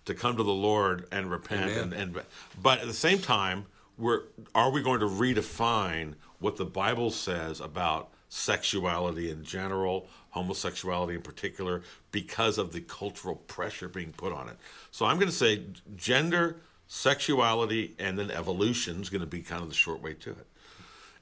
to 0.05 0.14
come 0.14 0.37
to 0.37 0.43
the 0.43 0.53
Lord 0.53 1.07
and 1.11 1.31
repent 1.31 1.72
and, 1.72 1.93
and 1.93 2.22
but 2.62 2.81
at 2.81 2.87
the 2.87 2.95
same 2.95 3.18
time, 3.18 3.66
we're 3.99 4.22
are 4.55 4.70
we 4.70 4.83
going 4.83 5.01
to 5.01 5.07
redefine 5.07 6.14
what 6.39 6.57
the 6.57 6.64
Bible 6.64 7.11
says 7.11 7.61
about 7.61 8.11
sexuality 8.28 9.31
in 9.31 9.43
general, 9.43 10.09
homosexuality 10.31 11.14
in 11.14 11.22
particular, 11.22 11.83
because 12.12 12.59
of 12.59 12.72
the 12.72 12.81
cultural 12.81 13.37
pressure 13.37 13.89
being 13.89 14.12
put 14.12 14.33
on 14.33 14.49
it. 14.49 14.57
So 14.91 15.05
I'm 15.05 15.16
going 15.16 15.28
to 15.28 15.35
say 15.35 15.64
gender 15.97 16.57
sexuality, 16.93 17.95
and 18.01 18.18
then 18.18 18.32
evolution 18.32 19.01
is 19.01 19.09
going 19.11 19.20
to 19.20 19.26
be 19.26 19.41
kind 19.43 19.62
of 19.62 19.68
the 19.68 19.74
short 19.74 20.03
way 20.03 20.12
to 20.12 20.30
it. 20.30 20.47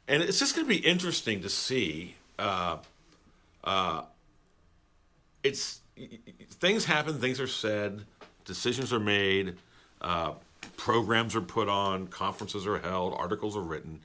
And 0.09 0.23
it's 0.23 0.39
just 0.39 0.57
going 0.57 0.66
to 0.66 0.69
be 0.69 0.79
interesting 0.79 1.43
to 1.43 1.51
see. 1.51 2.14
Uh, 2.39 2.79
uh, 3.62 4.03
it's 5.43 5.81
things 6.53 6.87
happen, 6.87 7.21
things 7.21 7.39
are 7.39 7.47
said, 7.47 8.01
decisions 8.47 8.95
are 8.95 8.99
made, 8.99 9.57
uh, 10.01 10.33
programs 10.79 11.37
are 11.37 11.43
put 11.43 11.69
on, 11.69 12.07
conferences 12.07 12.66
are 12.66 12.79
held, 12.79 13.12
articles 13.12 13.55
are 13.55 13.61
written, 13.61 14.01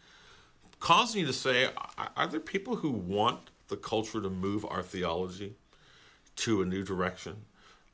causing 0.81 1.21
you 1.21 1.27
to 1.27 1.33
say, 1.33 1.69
are 2.17 2.27
there 2.27 2.41
people 2.41 2.75
who 2.75 2.91
want 2.91 3.39
the 3.69 3.77
culture 3.77 4.21
to 4.21 4.29
move 4.29 4.65
our 4.65 4.83
theology 4.83 5.53
to 6.35 6.61
a 6.61 6.65
new 6.65 6.83
direction? 6.83 7.37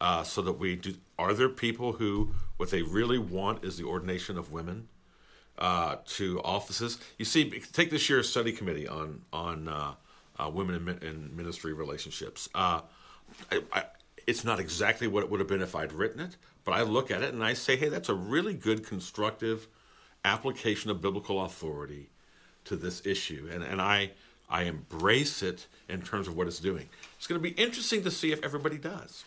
Uh, 0.02 0.24
so 0.24 0.42
that 0.42 0.54
we 0.54 0.76
do. 0.76 0.94
Are 1.18 1.34
there 1.34 1.50
people 1.50 1.94
who 1.94 2.34
what 2.58 2.72
they 2.72 2.82
really 2.82 3.18
want 3.18 3.64
is 3.64 3.78
the 3.78 3.86
ordination 3.86 4.38
of 4.38 4.52
women 4.52 4.88
uh, 5.58 5.98
to 6.06 6.42
offices? 6.42 7.00
You 7.18 7.26
see, 7.26 7.50
take 7.74 7.90
this 7.90 8.10
year's 8.10 8.30
study 8.30 8.52
committee 8.52 8.88
on 8.88 9.22
on 9.34 9.68
uh, 9.68 9.94
uh 10.38 10.50
women 10.50 10.88
in, 10.88 11.08
in, 11.08 11.36
ministry 11.36 11.74
relationships. 11.74 12.50
Uh, 12.56 12.82
I, 13.52 13.62
I, 13.74 13.84
It's 14.26 14.44
not 14.44 14.60
exactly 14.60 15.08
what 15.08 15.24
it 15.24 15.30
would 15.30 15.40
have 15.40 15.50
been 15.50 15.62
if 15.62 15.76
I'd 15.76 15.92
written 15.92 16.22
it, 16.22 16.38
but 16.64 16.74
I 16.74 16.84
look 16.84 17.12
at 17.12 17.22
it 17.22 17.34
and 17.34 17.44
I 17.44 17.54
say, 17.54 17.76
hey, 17.76 17.90
that's 17.90 18.10
a 18.10 18.14
really 18.14 18.54
good, 18.54 18.86
constructive 18.86 19.68
application 20.26 20.92
of 20.92 21.02
biblical 21.02 21.44
authority 21.44 22.10
to 22.66 22.76
this 22.76 23.06
issue. 23.06 23.50
And, 23.52 23.64
and 23.64 23.82
I, 23.82 24.12
I 24.50 24.64
embrace 24.64 25.42
it 25.42 25.68
in 25.88 26.02
terms 26.02 26.28
of 26.28 26.36
what 26.36 26.48
it's 26.48 26.60
doing. 26.60 26.90
It's 27.18 27.28
going 27.28 27.42
to 27.42 27.44
be 27.44 27.60
interesting 27.62 28.04
to 28.04 28.12
see 28.12 28.32
if 28.32 28.44
everybody 28.44 28.78
does. 28.78 29.24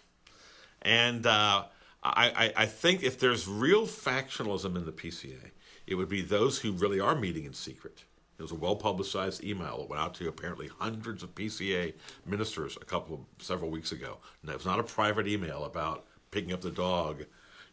And 0.82 1.26
uh, 1.26 1.64
I, 2.02 2.52
I, 2.56 2.66
think 2.66 3.02
if 3.02 3.18
there's 3.18 3.46
real 3.46 3.86
factionalism 3.86 4.76
in 4.76 4.84
the 4.84 4.92
PCA, 4.92 5.50
it 5.86 5.94
would 5.94 6.08
be 6.08 6.22
those 6.22 6.58
who 6.58 6.72
really 6.72 6.98
are 6.98 7.14
meeting 7.14 7.44
in 7.44 7.52
secret. 7.52 8.04
There 8.36 8.44
was 8.44 8.50
a 8.52 8.56
well 8.56 8.74
publicized 8.74 9.44
email 9.44 9.78
that 9.78 9.88
went 9.88 10.02
out 10.02 10.14
to 10.14 10.28
apparently 10.28 10.68
hundreds 10.78 11.22
of 11.22 11.34
PCA 11.34 11.94
ministers 12.26 12.76
a 12.80 12.84
couple 12.84 13.14
of 13.14 13.44
several 13.44 13.70
weeks 13.70 13.92
ago. 13.92 14.18
It 14.46 14.52
was 14.52 14.66
not 14.66 14.80
a 14.80 14.84
private 14.84 15.28
email 15.28 15.64
about 15.64 16.06
picking 16.32 16.52
up 16.52 16.60
the 16.60 16.70
dog, 16.70 17.24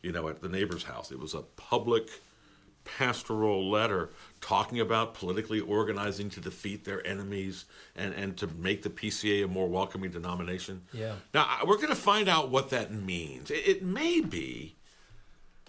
you 0.03 0.11
know, 0.11 0.27
at 0.27 0.41
the 0.41 0.49
neighbor's 0.49 0.83
house. 0.83 1.11
It 1.11 1.19
was 1.19 1.33
a 1.33 1.41
public 1.41 2.09
pastoral 2.83 3.69
letter 3.69 4.09
talking 4.41 4.79
about 4.79 5.13
politically 5.13 5.59
organizing 5.59 6.29
to 6.29 6.39
defeat 6.39 6.85
their 6.85 7.05
enemies 7.05 7.65
and, 7.95 8.13
and 8.13 8.37
to 8.37 8.47
make 8.47 8.83
the 8.83 8.89
PCA 8.89 9.45
a 9.45 9.47
more 9.47 9.67
welcoming 9.67 10.11
denomination. 10.11 10.81
Yeah. 10.93 11.15
Now, 11.33 11.59
we're 11.65 11.77
going 11.77 11.89
to 11.89 11.95
find 11.95 12.27
out 12.29 12.49
what 12.49 12.69
that 12.69 12.91
means. 12.91 13.51
It, 13.51 13.67
it 13.67 13.83
may 13.83 14.21
be 14.21 14.75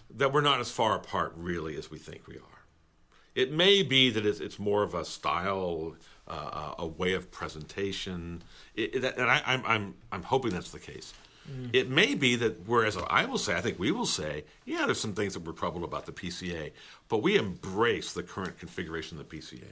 that 0.09 0.33
we're 0.33 0.41
not 0.41 0.59
as 0.59 0.71
far 0.71 0.95
apart, 0.95 1.33
really, 1.35 1.77
as 1.77 1.91
we 1.91 1.97
think 1.97 2.27
we 2.27 2.35
are. 2.35 2.41
It 3.33 3.51
may 3.51 3.81
be 3.81 4.09
that 4.09 4.25
it's, 4.25 4.39
it's 4.39 4.59
more 4.59 4.83
of 4.83 4.93
a 4.93 5.05
style, 5.05 5.95
uh, 6.27 6.73
a 6.79 6.87
way 6.87 7.13
of 7.13 7.31
presentation, 7.31 8.43
it, 8.75 8.95
it, 8.95 9.17
and 9.17 9.29
I, 9.29 9.41
I'm, 9.45 9.63
I'm, 9.65 9.95
I'm 10.11 10.23
hoping 10.23 10.51
that's 10.51 10.71
the 10.71 10.79
case. 10.79 11.13
Mm. 11.49 11.69
It 11.73 11.89
may 11.89 12.15
be 12.15 12.35
that, 12.37 12.67
whereas 12.67 12.97
I 13.09 13.25
will 13.25 13.37
say, 13.37 13.55
I 13.55 13.61
think 13.61 13.79
we 13.79 13.91
will 13.91 14.05
say, 14.05 14.43
yeah, 14.65 14.85
there's 14.85 14.99
some 14.99 15.13
things 15.13 15.33
that 15.33 15.41
we're 15.43 15.53
troubled 15.53 15.83
about 15.83 16.05
the 16.05 16.11
PCA, 16.11 16.71
but 17.09 17.19
we 17.19 17.37
embrace 17.37 18.13
the 18.13 18.23
current 18.23 18.59
configuration 18.59 19.19
of 19.19 19.27
the 19.27 19.37
PCA. 19.37 19.63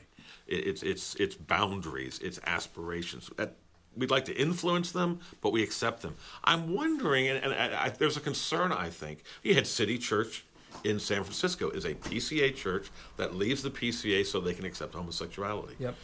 It, 0.48 0.68
it's, 0.68 0.84
it's, 0.84 1.16
its 1.16 1.36
boundaries, 1.36 2.20
its 2.20 2.40
aspirations. 2.46 3.30
That, 3.38 3.56
we'd 3.96 4.12
like 4.12 4.26
to 4.26 4.36
influence 4.36 4.92
them, 4.92 5.20
but 5.42 5.52
we 5.52 5.64
accept 5.64 6.02
them. 6.02 6.16
I'm 6.44 6.74
wondering, 6.74 7.28
and, 7.28 7.44
and 7.44 7.54
I, 7.54 7.86
I, 7.86 7.90
there's 7.90 8.18
a 8.18 8.22
concern, 8.22 8.72
I 8.72 8.90
think. 8.90 9.24
You 9.44 9.56
had 9.56 9.68
City 9.68 9.98
Church 9.98 10.46
in 10.84 11.00
San 11.00 11.24
Francisco 11.24 11.70
is 11.70 11.86
a 11.86 11.94
PCA 11.94 12.56
church 12.56 12.90
that 13.18 13.36
leaves 13.36 13.64
the 13.64 13.72
PCA 13.72 14.26
so 14.26 14.40
they 14.40 14.54
can 14.54 14.66
accept 14.66 14.94
homosexuality. 14.94 15.76
Yep. 15.80 15.96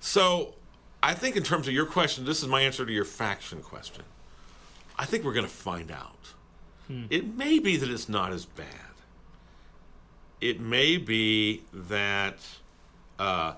So 0.00 0.54
I 1.02 1.14
think, 1.14 1.36
in 1.36 1.42
terms 1.42 1.68
of 1.68 1.74
your 1.74 1.86
question, 1.86 2.24
this 2.24 2.42
is 2.42 2.48
my 2.48 2.62
answer 2.62 2.84
to 2.84 2.92
your 2.92 3.04
faction 3.04 3.60
question. 3.62 4.04
I 4.96 5.04
think 5.04 5.24
we're 5.24 5.34
going 5.34 5.46
to 5.46 5.52
find 5.52 5.90
out. 5.90 6.34
Hmm. 6.86 7.06
It 7.10 7.36
may 7.36 7.58
be 7.58 7.76
that 7.76 7.90
it's 7.90 8.08
not 8.08 8.32
as 8.32 8.44
bad. 8.44 8.66
It 10.40 10.60
may 10.60 10.96
be 10.98 11.62
that 11.72 12.38
uh, 13.18 13.54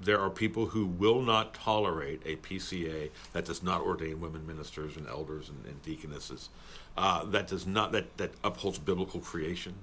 there 0.00 0.18
are 0.18 0.30
people 0.30 0.66
who 0.66 0.86
will 0.86 1.20
not 1.20 1.52
tolerate 1.54 2.22
a 2.24 2.36
PCA 2.36 3.10
that 3.32 3.44
does 3.44 3.62
not 3.62 3.82
ordain 3.82 4.20
women 4.20 4.46
ministers 4.46 4.96
and 4.96 5.06
elders 5.06 5.48
and, 5.48 5.64
and 5.66 5.82
deaconesses, 5.82 6.48
uh, 6.96 7.24
that 7.26 7.46
does 7.46 7.66
not 7.66 7.92
that 7.92 8.16
that 8.16 8.32
upholds 8.42 8.78
biblical 8.78 9.20
creation. 9.20 9.74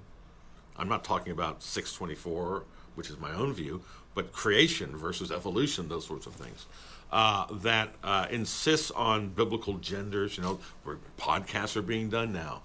I'm 0.77 0.89
not 0.89 1.03
talking 1.03 1.31
about 1.31 1.63
624, 1.63 2.63
which 2.95 3.09
is 3.09 3.19
my 3.19 3.33
own 3.33 3.53
view, 3.53 3.81
but 4.13 4.31
creation 4.31 4.95
versus 4.95 5.31
evolution, 5.31 5.89
those 5.89 6.05
sorts 6.05 6.25
of 6.25 6.33
things. 6.33 6.65
Uh, 7.09 7.45
that 7.51 7.93
uh, 8.03 8.27
insists 8.29 8.91
on 8.91 9.29
biblical 9.29 9.77
genders. 9.77 10.35
You 10.37 10.43
know, 10.43 10.59
where 10.83 10.97
podcasts 11.17 11.77
are 11.77 11.81
being 11.81 12.09
done 12.09 12.33
now, 12.33 12.63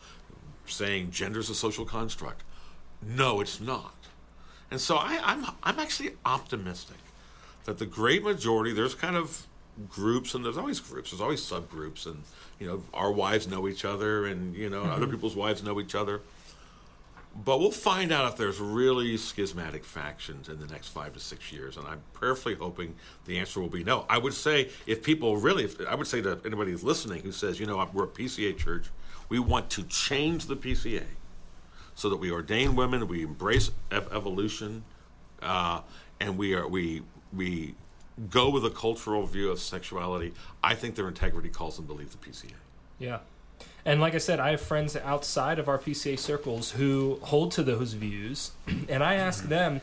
saying 0.67 1.13
gender 1.13 1.41
is 1.41 1.49
a 1.49 1.55
social 1.55 1.85
construct. 1.85 2.43
No, 3.01 3.41
it's 3.41 3.61
not. 3.61 3.95
And 4.71 4.81
so 4.81 4.97
I, 4.97 5.21
I'm 5.23 5.47
I'm 5.63 5.79
actually 5.79 6.13
optimistic 6.25 6.97
that 7.65 7.79
the 7.79 7.87
great 7.87 8.25
majority, 8.25 8.73
there's 8.73 8.95
kind 8.95 9.17
of 9.17 9.47
groups 9.89 10.35
and 10.35 10.45
there's 10.45 10.57
always 10.57 10.81
groups, 10.81 11.11
there's 11.11 11.21
always 11.21 11.41
subgroups, 11.41 12.07
and 12.07 12.23
you 12.59 12.67
know, 12.67 12.83
our 12.95 13.13
wives 13.13 13.47
know 13.47 13.69
each 13.69 13.85
other, 13.85 14.27
and 14.27 14.55
you 14.55 14.69
know, 14.69 14.83
mm-hmm. 14.83 14.93
other 14.93 15.07
people's 15.07 15.37
wives 15.37 15.63
know 15.63 15.81
each 15.81 15.95
other. 15.95 16.21
But 17.35 17.61
we'll 17.61 17.71
find 17.71 18.13
out 18.13 18.31
if 18.31 18.37
there's 18.37 18.61
really 18.61 19.17
schismatic 19.17 19.85
factions 19.85 20.51
in 20.51 20.61
the 20.61 20.67
next 20.67 20.89
five 20.89 21.15
to 21.15 21.21
six 21.21 21.51
years, 21.51 21.79
and 21.79 21.87
I'm 21.87 22.03
prayerfully 22.13 22.55
hoping 22.55 22.95
the 23.25 23.39
answer 23.39 23.59
will 23.61 23.71
be 23.71 23.83
no. 23.83 24.05
I 24.09 24.19
would 24.19 24.35
say 24.35 24.69
if 24.87 25.03
people 25.03 25.39
really, 25.39 25.65
if, 25.65 25.81
I 25.87 25.95
would 25.95 26.07
say 26.07 26.21
to 26.21 26.39
anybody 26.45 26.73
who's 26.73 26.85
listening 26.85 27.23
who 27.23 27.33
says, 27.33 27.59
you 27.59 27.67
know, 27.67 27.89
we're 27.95 28.05
a 28.05 28.09
PCA 28.09 28.57
church, 28.57 28.91
we 29.31 29.39
want 29.39 29.71
to 29.71 29.83
change 29.85 30.47
the 30.47 30.57
PCA 30.57 31.05
so 31.95 32.11
that 32.11 32.19
we 32.19 32.31
ordain 32.31 32.77
women, 32.77 33.09
we 33.09 33.23
embrace 33.23 33.71
ev- 33.91 34.13
evolution, 34.13 34.85
uh, 35.41 35.81
and 36.21 36.37
we 36.37 36.55
are 36.55 36.69
we 36.69 37.03
we 37.33 37.75
go 38.29 38.51
with 38.51 38.65
a 38.65 38.71
cultural 38.71 39.27
view 39.27 39.51
of 39.51 39.59
sexuality, 39.59 40.33
I 40.63 40.75
think 40.75 40.95
their 40.95 41.09
integrity 41.09 41.49
calls 41.49 41.77
them 41.77 41.87
to 41.87 41.93
leave 41.93 42.13
the 42.13 42.19
PCA. 42.19 42.53
Yeah. 42.99 43.19
And 43.85 44.01
like 44.01 44.15
I 44.15 44.19
said, 44.19 44.39
I 44.41 44.51
have 44.51 44.61
friends 44.61 44.97
outside 44.97 45.59
of 45.59 45.69
our 45.69 45.79
PCA 45.79 46.19
circles 46.19 46.73
who 46.73 47.19
hold 47.23 47.51
to 47.53 47.63
those 47.63 47.95
views, 47.95 48.53
and 48.89 49.03
I 49.03 49.15
ask 49.15 49.41
mm-hmm. 49.41 49.51
them, 49.51 49.81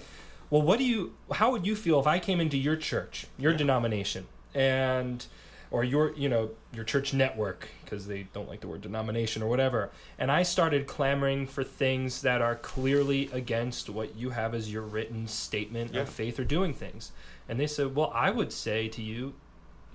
"Well, 0.49 0.61
what 0.61 0.79
do 0.79 0.85
you? 0.85 1.13
How 1.33 1.51
would 1.51 1.65
you 1.65 1.75
feel 1.75 1.99
if 1.99 2.07
I 2.07 2.19
came 2.19 2.39
into 2.39 2.57
your 2.57 2.75
church, 2.75 3.27
your 3.37 3.51
yeah. 3.51 3.57
denomination, 3.57 4.27
and 4.53 5.25
or 5.71 5.83
your 5.83 6.13
you 6.13 6.29
know 6.29 6.49
your 6.73 6.83
church 6.83 7.13
network 7.13 7.67
because 7.83 8.07
they 8.07 8.27
don't 8.33 8.49
like 8.49 8.61
the 8.61 8.67
word 8.67 8.81
denomination 8.81 9.43
or 9.43 9.47
whatever 9.47 9.91
and 10.17 10.31
i 10.31 10.41
started 10.41 10.87
clamoring 10.87 11.45
for 11.45 11.63
things 11.63 12.23
that 12.23 12.41
are 12.41 12.55
clearly 12.55 13.29
against 13.31 13.87
what 13.87 14.15
you 14.15 14.31
have 14.31 14.55
as 14.55 14.73
your 14.73 14.81
written 14.81 15.27
statement 15.27 15.93
yeah. 15.93 16.01
of 16.01 16.09
faith 16.09 16.39
or 16.39 16.43
doing 16.43 16.73
things 16.73 17.11
and 17.49 17.59
they 17.59 17.67
said, 17.67 17.95
"Well, 17.95 18.11
I 18.13 18.29
would 18.29 18.53
say 18.53 18.87
to 18.89 19.01
you, 19.01 19.33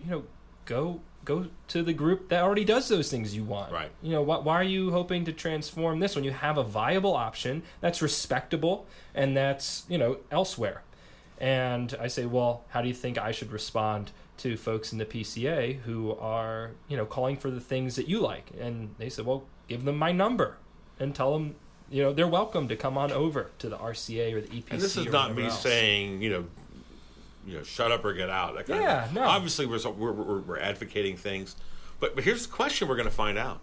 you 0.02 0.10
know, 0.10 0.24
go 0.66 1.00
go 1.24 1.46
to 1.68 1.82
the 1.82 1.92
group 1.92 2.28
that 2.28 2.42
already 2.42 2.64
does 2.64 2.88
those 2.88 3.10
things 3.10 3.34
you 3.34 3.44
want. 3.44 3.72
Right. 3.72 3.90
You 4.02 4.12
know, 4.12 4.22
why, 4.22 4.38
why 4.38 4.54
are 4.54 4.64
you 4.64 4.90
hoping 4.90 5.24
to 5.24 5.32
transform 5.32 6.00
this 6.00 6.14
when 6.14 6.24
you 6.24 6.32
have 6.32 6.58
a 6.58 6.64
viable 6.64 7.14
option 7.14 7.62
that's 7.80 8.02
respectable 8.02 8.86
and 9.14 9.36
that's 9.36 9.84
you 9.88 9.98
know 9.98 10.18
elsewhere?" 10.30 10.82
And 11.38 11.96
I 12.00 12.08
say, 12.08 12.26
"Well, 12.26 12.64
how 12.68 12.82
do 12.82 12.88
you 12.88 12.94
think 12.94 13.18
I 13.18 13.32
should 13.32 13.52
respond?" 13.52 14.10
to 14.36 14.56
folks 14.56 14.92
in 14.92 14.98
the 14.98 15.04
PCA 15.04 15.80
who 15.82 16.14
are, 16.16 16.72
you 16.88 16.96
know, 16.96 17.06
calling 17.06 17.36
for 17.36 17.50
the 17.50 17.60
things 17.60 17.96
that 17.96 18.08
you 18.08 18.20
like. 18.20 18.50
And 18.58 18.94
they 18.98 19.08
said, 19.08 19.26
well, 19.26 19.44
give 19.68 19.84
them 19.84 19.96
my 19.96 20.12
number 20.12 20.56
and 20.98 21.14
tell 21.14 21.32
them, 21.32 21.54
you 21.90 22.02
know, 22.02 22.12
they're 22.12 22.28
welcome 22.28 22.68
to 22.68 22.76
come 22.76 22.98
on 22.98 23.12
over 23.12 23.50
to 23.58 23.68
the 23.68 23.76
RCA 23.76 24.34
or 24.34 24.40
the 24.40 24.48
EPC. 24.48 24.64
And 24.70 24.80
this 24.80 24.96
is 24.96 25.06
not 25.06 25.34
me 25.34 25.44
else. 25.44 25.60
saying, 25.60 26.22
you 26.22 26.30
know, 26.30 26.44
you 27.46 27.56
know, 27.56 27.62
shut 27.62 27.92
up 27.92 28.04
or 28.04 28.12
get 28.12 28.30
out. 28.30 28.54
That 28.54 28.66
kind 28.66 28.82
yeah, 28.82 29.06
of 29.06 29.12
no. 29.12 29.22
Obviously, 29.22 29.66
we're, 29.66 29.78
we're, 29.90 30.12
we're, 30.12 30.38
we're 30.40 30.58
advocating 30.58 31.16
things, 31.16 31.56
but 32.00 32.14
but 32.14 32.24
here's 32.24 32.46
the 32.46 32.52
question: 32.52 32.88
we're 32.88 32.96
going 32.96 33.08
to 33.08 33.14
find 33.14 33.38
out. 33.38 33.60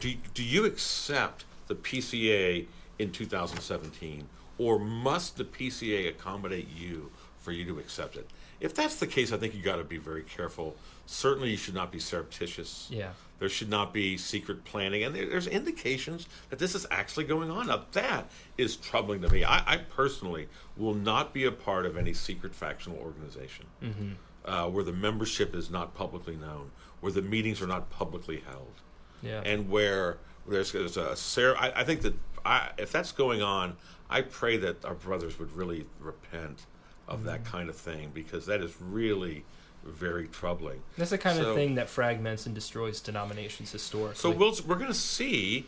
Do 0.00 0.14
do 0.34 0.42
you 0.42 0.64
accept 0.64 1.44
the 1.66 1.74
PCA 1.74 2.66
in 2.98 3.12
2017, 3.12 4.28
or 4.58 4.78
must 4.78 5.36
the 5.36 5.44
PCA 5.44 6.08
accommodate 6.08 6.68
you 6.74 7.10
for 7.38 7.52
you 7.52 7.64
to 7.64 7.78
accept 7.78 8.16
it? 8.16 8.28
If 8.60 8.74
that's 8.74 8.96
the 8.96 9.06
case, 9.06 9.32
I 9.32 9.36
think 9.36 9.54
you 9.54 9.62
got 9.62 9.76
to 9.76 9.84
be 9.84 9.98
very 9.98 10.22
careful. 10.22 10.76
Certainly, 11.06 11.50
you 11.50 11.56
should 11.56 11.74
not 11.74 11.92
be 11.92 11.98
surreptitious. 11.98 12.88
Yeah. 12.90 13.10
There 13.38 13.48
should 13.48 13.68
not 13.68 13.92
be 13.92 14.16
secret 14.16 14.64
planning, 14.64 15.04
and 15.04 15.14
there, 15.14 15.28
there's 15.28 15.46
indications 15.46 16.26
that 16.48 16.58
this 16.58 16.74
is 16.74 16.86
actually 16.90 17.24
going 17.24 17.50
on. 17.50 17.66
Now, 17.66 17.84
that 17.92 18.30
is 18.56 18.76
troubling 18.76 19.20
to 19.22 19.28
me. 19.28 19.44
I, 19.44 19.74
I 19.74 19.76
personally 19.76 20.48
will 20.76 20.94
not 20.94 21.34
be 21.34 21.44
a 21.44 21.52
part 21.52 21.84
of 21.84 21.96
any 21.96 22.14
secret 22.14 22.54
factional 22.54 22.98
organization 22.98 23.66
mm-hmm. 23.82 24.12
uh, 24.46 24.68
where 24.68 24.84
the 24.84 24.92
membership 24.92 25.54
is 25.54 25.70
not 25.70 25.94
publicly 25.94 26.36
known, 26.36 26.70
where 27.00 27.12
the 27.12 27.22
meetings 27.22 27.60
are 27.60 27.66
not 27.66 27.90
publicly 27.90 28.42
held, 28.48 28.80
yeah. 29.22 29.42
and 29.44 29.68
where 29.68 30.16
there's, 30.48 30.72
there's 30.72 30.96
a. 30.96 31.14
I, 31.58 31.80
I 31.80 31.84
think 31.84 32.00
that 32.02 32.14
I, 32.44 32.70
if 32.78 32.90
that's 32.90 33.12
going 33.12 33.42
on, 33.42 33.76
I 34.08 34.22
pray 34.22 34.56
that 34.58 34.84
our 34.84 34.94
brothers 34.94 35.38
would 35.38 35.52
really 35.52 35.86
repent 36.00 36.64
of 37.08 37.18
mm-hmm. 37.18 37.28
that 37.28 37.44
kind 37.44 37.68
of 37.68 37.76
thing 37.76 38.10
because 38.12 38.46
that 38.46 38.60
is 38.60 38.74
really 38.80 39.44
very 39.84 40.26
troubling. 40.28 40.82
That's 40.98 41.10
the 41.10 41.18
kind 41.18 41.38
so, 41.38 41.50
of 41.50 41.56
thing 41.56 41.76
that 41.76 41.88
fragments 41.88 42.46
and 42.46 42.54
destroys 42.54 43.00
denominations 43.00 43.70
historically. 43.70 44.16
So 44.16 44.30
we'll, 44.30 44.54
we're 44.66 44.76
going 44.76 44.88
to 44.88 44.94
see. 44.94 45.66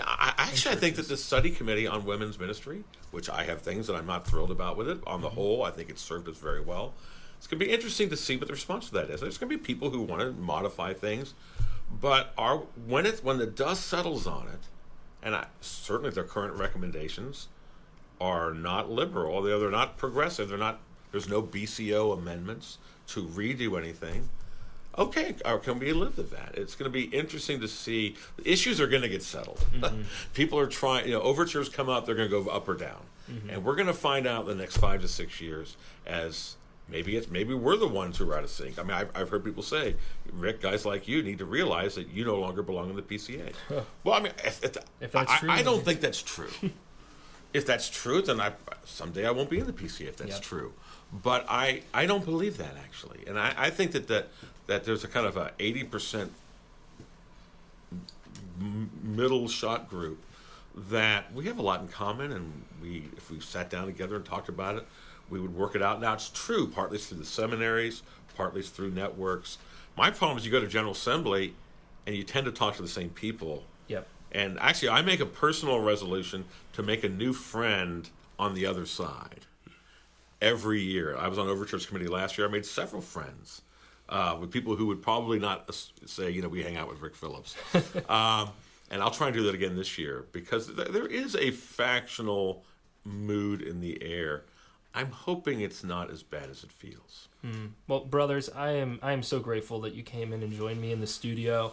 I, 0.00 0.34
actually, 0.36 0.74
I 0.74 0.78
think 0.78 0.96
that 0.96 1.08
the 1.08 1.16
study 1.16 1.50
committee 1.50 1.86
on 1.86 2.04
women's 2.04 2.38
ministry, 2.38 2.84
which 3.12 3.30
I 3.30 3.44
have 3.44 3.62
things 3.62 3.86
that 3.86 3.94
I'm 3.94 4.06
not 4.06 4.26
thrilled 4.26 4.50
about 4.50 4.76
with 4.76 4.88
it, 4.88 4.98
on 5.06 5.20
the 5.20 5.28
mm-hmm. 5.28 5.36
whole, 5.36 5.62
I 5.62 5.70
think 5.70 5.90
it 5.90 5.98
served 5.98 6.28
us 6.28 6.36
very 6.36 6.60
well. 6.60 6.92
It's 7.38 7.46
going 7.46 7.60
to 7.60 7.66
be 7.66 7.72
interesting 7.72 8.08
to 8.10 8.16
see 8.16 8.36
what 8.36 8.48
the 8.48 8.54
response 8.54 8.88
to 8.88 8.94
that 8.94 9.10
is. 9.10 9.20
There's 9.20 9.38
going 9.38 9.50
to 9.50 9.56
be 9.56 9.62
people 9.62 9.90
who 9.90 10.00
want 10.00 10.22
to 10.22 10.32
modify 10.32 10.92
things, 10.94 11.34
but 12.00 12.32
are 12.36 12.58
when 12.86 13.06
it 13.06 13.22
when 13.22 13.38
the 13.38 13.46
dust 13.46 13.86
settles 13.86 14.26
on 14.26 14.48
it, 14.48 14.60
and 15.22 15.34
I, 15.34 15.46
certainly 15.60 16.10
their 16.10 16.24
current 16.24 16.54
recommendations 16.54 17.48
are 18.20 18.52
not 18.52 18.90
liberal. 18.90 19.42
They're, 19.42 19.58
they're 19.58 19.70
not 19.70 19.96
progressive. 19.96 20.48
They're 20.48 20.58
not. 20.58 20.80
There's 21.12 21.28
no 21.28 21.42
BCO 21.42 22.16
amendments 22.16 22.78
to 23.08 23.22
redo 23.22 23.78
anything. 23.78 24.28
Okay, 24.98 25.34
or 25.44 25.58
can 25.58 25.78
we 25.78 25.92
live 25.92 26.16
with 26.16 26.30
that? 26.30 26.54
It's 26.54 26.74
going 26.74 26.90
to 26.90 26.92
be 26.92 27.04
interesting 27.14 27.60
to 27.60 27.68
see. 27.68 28.16
The 28.38 28.50
issues 28.50 28.80
are 28.80 28.86
going 28.86 29.02
to 29.02 29.08
get 29.08 29.22
settled. 29.22 29.64
Mm-hmm. 29.76 30.02
People 30.32 30.58
are 30.58 30.66
trying. 30.66 31.06
You 31.06 31.12
know, 31.12 31.20
overtures 31.20 31.68
come 31.68 31.88
up; 31.88 32.06
they're 32.06 32.14
going 32.14 32.30
to 32.30 32.42
go 32.42 32.50
up 32.50 32.66
or 32.66 32.74
down, 32.74 33.02
mm-hmm. 33.30 33.50
and 33.50 33.64
we're 33.64 33.74
going 33.74 33.86
to 33.86 33.94
find 33.94 34.26
out 34.26 34.42
in 34.42 34.48
the 34.48 34.54
next 34.54 34.78
five 34.78 35.02
to 35.02 35.08
six 35.08 35.40
years 35.40 35.76
as 36.06 36.56
maybe 36.88 37.16
it's 37.16 37.28
maybe 37.28 37.54
we're 37.54 37.76
the 37.76 37.86
ones 37.86 38.16
who 38.16 38.30
are 38.30 38.38
out 38.38 38.44
of 38.44 38.50
sync. 38.50 38.78
I 38.78 38.82
mean, 38.82 38.92
I've, 38.92 39.10
I've 39.14 39.28
heard 39.28 39.44
people 39.44 39.62
say, 39.62 39.96
Rick, 40.32 40.62
guys 40.62 40.86
like 40.86 41.06
you 41.08 41.22
need 41.22 41.38
to 41.38 41.44
realize 41.44 41.94
that 41.96 42.08
you 42.08 42.24
no 42.24 42.36
longer 42.36 42.62
belong 42.62 42.90
in 42.90 42.96
the 42.96 43.02
PCA. 43.02 43.52
well, 44.02 44.14
I 44.14 44.20
mean, 44.20 44.32
if, 44.44 44.64
if, 44.64 44.76
if 45.00 45.12
that's 45.12 45.30
I, 45.30 45.38
true, 45.38 45.50
I, 45.50 45.54
I 45.56 45.62
don't 45.62 45.84
think 45.84 46.00
that's 46.00 46.22
true. 46.22 46.50
if 47.56 47.64
that's 47.64 47.88
true, 47.88 48.20
then 48.20 48.38
I 48.38 48.52
someday 48.84 49.26
I 49.26 49.30
won't 49.30 49.48
be 49.48 49.58
in 49.58 49.66
the 49.66 49.72
PCA 49.72 50.08
if 50.08 50.18
that's 50.18 50.32
yep. 50.32 50.42
true. 50.42 50.74
But 51.10 51.46
I, 51.48 51.82
I 51.94 52.04
don't 52.04 52.24
believe 52.24 52.58
that 52.58 52.74
actually, 52.78 53.24
and 53.26 53.38
I, 53.38 53.54
I 53.56 53.70
think 53.70 53.92
that, 53.92 54.08
that 54.08 54.28
that 54.66 54.84
there's 54.84 55.04
a 55.04 55.08
kind 55.08 55.26
of 55.26 55.36
a 55.36 55.52
eighty 55.58 55.82
percent 55.82 56.32
middle 59.02 59.48
shot 59.48 59.88
group 59.88 60.22
that 60.90 61.32
we 61.32 61.46
have 61.46 61.58
a 61.58 61.62
lot 61.62 61.80
in 61.80 61.88
common, 61.88 62.32
and 62.32 62.64
we 62.82 63.04
if 63.16 63.30
we 63.30 63.40
sat 63.40 63.70
down 63.70 63.86
together 63.86 64.16
and 64.16 64.24
talked 64.24 64.50
about 64.50 64.76
it, 64.76 64.86
we 65.30 65.40
would 65.40 65.54
work 65.54 65.74
it 65.74 65.82
out. 65.82 66.00
Now 66.00 66.12
it's 66.12 66.28
true, 66.28 66.68
partly 66.68 66.98
through 66.98 67.18
the 67.18 67.24
seminaries, 67.24 68.02
partly 68.36 68.60
through 68.60 68.90
networks. 68.90 69.56
My 69.96 70.10
problem 70.10 70.36
is 70.36 70.44
you 70.44 70.52
go 70.52 70.60
to 70.60 70.66
General 70.66 70.92
Assembly, 70.92 71.54
and 72.06 72.14
you 72.14 72.22
tend 72.22 72.44
to 72.44 72.52
talk 72.52 72.76
to 72.76 72.82
the 72.82 72.88
same 72.88 73.08
people. 73.08 73.64
And 74.32 74.58
actually, 74.60 74.90
I 74.90 75.02
make 75.02 75.20
a 75.20 75.26
personal 75.26 75.80
resolution 75.80 76.44
to 76.74 76.82
make 76.82 77.04
a 77.04 77.08
new 77.08 77.32
friend 77.32 78.08
on 78.38 78.54
the 78.54 78.66
other 78.66 78.86
side 78.86 79.46
every 80.40 80.80
year. 80.80 81.16
I 81.16 81.28
was 81.28 81.38
on 81.38 81.48
Overtures 81.48 81.86
Committee 81.86 82.08
last 82.08 82.36
year. 82.36 82.46
I 82.46 82.50
made 82.50 82.66
several 82.66 83.02
friends 83.02 83.62
uh, 84.08 84.36
with 84.38 84.50
people 84.50 84.76
who 84.76 84.86
would 84.86 85.02
probably 85.02 85.38
not 85.38 85.74
say, 86.04 86.30
you 86.30 86.42
know, 86.42 86.48
we 86.48 86.62
hang 86.62 86.76
out 86.76 86.88
with 86.88 87.00
Rick 87.00 87.14
Phillips. 87.14 87.56
um, 88.08 88.50
and 88.90 89.02
I'll 89.02 89.10
try 89.10 89.28
and 89.28 89.36
do 89.36 89.42
that 89.44 89.54
again 89.54 89.76
this 89.76 89.98
year 89.98 90.26
because 90.32 90.66
th- 90.74 90.88
there 90.88 91.06
is 91.06 91.34
a 91.34 91.50
factional 91.50 92.64
mood 93.04 93.62
in 93.62 93.80
the 93.80 94.02
air. 94.02 94.44
I'm 94.94 95.10
hoping 95.10 95.60
it's 95.60 95.84
not 95.84 96.10
as 96.10 96.22
bad 96.22 96.48
as 96.50 96.62
it 96.64 96.72
feels. 96.72 97.28
Mm. 97.44 97.72
Well, 97.88 98.00
brothers, 98.00 98.48
I 98.48 98.72
am 98.72 98.98
I 99.02 99.12
am 99.12 99.22
so 99.22 99.40
grateful 99.40 99.80
that 99.80 99.94
you 99.94 100.02
came 100.02 100.32
in 100.32 100.42
and 100.42 100.52
joined 100.52 100.80
me 100.80 100.92
in 100.92 101.00
the 101.00 101.06
studio. 101.06 101.72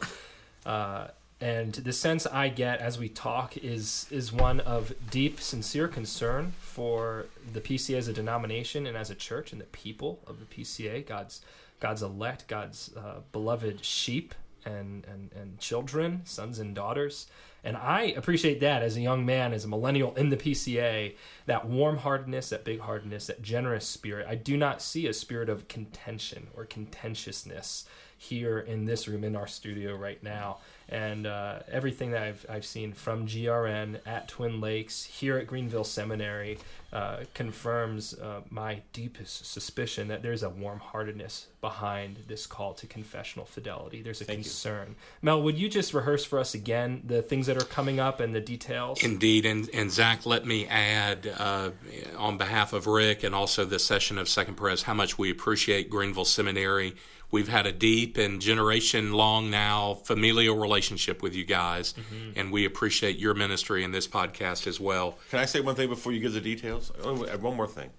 Uh, 0.66 1.08
and 1.44 1.74
the 1.74 1.92
sense 1.92 2.26
I 2.26 2.48
get 2.48 2.80
as 2.80 2.98
we 2.98 3.10
talk 3.10 3.58
is 3.58 4.08
is 4.10 4.32
one 4.32 4.62
of 4.62 4.94
deep, 5.12 5.42
sincere 5.42 5.90
concern 5.90 6.54
for 6.58 7.26
the 7.52 7.60
PCA 7.60 7.98
as 7.98 8.08
a 8.08 8.14
denomination 8.14 8.88
and 8.88 8.96
as 8.96 9.10
a 9.10 9.16
church 9.16 9.52
and 9.52 9.60
the 9.60 9.66
people 9.66 10.22
of 10.26 10.40
the 10.40 10.46
PCA, 10.46 11.06
God's 11.06 11.42
God's 11.82 12.02
elect, 12.02 12.48
God's 12.48 12.92
uh, 12.96 13.20
beloved 13.34 13.84
sheep 13.84 14.34
and, 14.64 15.06
and 15.06 15.32
and 15.34 15.60
children, 15.60 16.22
sons 16.24 16.60
and 16.60 16.74
daughters. 16.74 17.28
And 17.66 17.76
I 17.76 18.14
appreciate 18.16 18.62
that 18.62 18.82
as 18.82 18.96
a 18.96 19.02
young 19.02 19.26
man, 19.26 19.52
as 19.52 19.66
a 19.66 19.68
millennial 19.68 20.16
in 20.16 20.30
the 20.30 20.38
PCA, 20.38 21.16
that 21.46 21.68
warm 21.68 21.98
heartedness, 21.98 22.50
that 22.52 22.64
big 22.64 22.80
heartedness, 22.80 23.28
that 23.28 23.42
generous 23.42 23.86
spirit. 23.86 24.28
I 24.30 24.36
do 24.36 24.56
not 24.56 24.82
see 24.82 25.08
a 25.08 25.14
spirit 25.14 25.50
of 25.50 25.68
contention 25.68 26.48
or 26.56 26.64
contentiousness 26.64 27.84
here 28.18 28.60
in 28.60 28.86
this 28.86 29.10
room 29.10 29.26
in 29.26 29.36
our 29.36 29.48
studio 29.48 29.94
right 29.96 30.24
now 30.24 30.60
and 30.90 31.26
uh, 31.26 31.60
everything 31.72 32.12
that 32.12 32.24
I've, 32.24 32.46
I've 32.50 32.66
seen 32.66 32.94
from 32.94 33.28
GRN 33.28 34.00
at 34.06 34.28
Twin 34.28 34.62
Lakes 34.62 35.04
here 35.04 35.38
at 35.38 35.48
Greenville 35.48 35.84
Seminary 35.84 36.58
uh, 36.94 37.24
confirms 37.34 38.14
uh, 38.14 38.42
my 38.52 38.82
deepest 38.94 39.52
suspicion 39.52 40.10
that 40.10 40.22
there's 40.22 40.44
a 40.44 40.50
warm 40.50 40.80
heartedness 40.80 41.48
behind 41.60 42.20
this 42.28 42.46
call 42.46 42.74
to 42.76 42.86
confessional 42.86 43.48
fidelity. 43.48 44.04
There's 44.04 44.22
a 44.22 44.26
Thank 44.26 44.44
concern. 44.44 44.90
You. 44.90 44.96
Mel, 45.24 45.42
would 45.42 45.58
you 45.58 45.70
just 45.70 45.94
rehearse 45.96 46.24
for 46.24 46.38
us 46.38 46.54
again 46.54 47.02
the 47.04 47.24
things 47.24 47.48
that 47.48 47.58
are 47.58 47.66
coming 47.66 48.00
up 48.00 48.20
and 48.20 48.36
the 48.36 48.42
details? 48.42 49.04
Indeed. 49.04 49.46
And, 49.48 49.68
and 49.74 49.90
Zach, 49.90 50.28
let 50.28 50.46
me 50.46 50.68
add 50.68 51.34
uh, 51.36 51.72
on 52.16 52.38
behalf 52.38 52.74
of 52.74 52.86
Rick 52.86 53.24
and 53.24 53.34
also 53.34 53.66
this 53.66 53.84
session 53.84 54.20
of 54.20 54.30
Second 54.30 54.56
Pres 54.56 54.84
how 54.84 54.94
much 54.94 55.18
we 55.18 55.32
appreciate 55.32 55.90
Greenville 55.90 56.26
Seminary 56.26 56.94
We've 57.34 57.48
had 57.48 57.66
a 57.66 57.72
deep 57.72 58.20
and 58.20 58.40
generation 58.40 59.12
long 59.12 59.50
now 59.50 59.96
familial 59.96 60.56
relationship 60.56 61.24
with 61.24 61.34
you 61.34 61.44
guys, 61.44 61.94
mm-hmm. 61.94 62.40
and 62.40 62.52
we 62.52 62.66
appreciate 62.66 63.18
your 63.18 63.34
ministry 63.34 63.84
in 63.84 63.92
this 63.92 64.08
podcast 64.08 64.68
as 64.68 64.80
well. 64.80 65.18
Can 65.32 65.40
I 65.40 65.46
say 65.46 65.60
one 65.60 65.74
thing 65.74 65.90
before 65.90 66.12
you 66.12 66.20
give 66.20 66.34
the 66.34 66.40
details? 66.40 66.92
One 67.02 67.58
more 67.58 67.66
thing. 67.66 67.90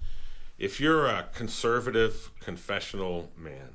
If 0.57 0.78
you're 0.78 1.07
a 1.07 1.26
conservative 1.35 2.30
confessional 2.39 3.28
man, 3.37 3.70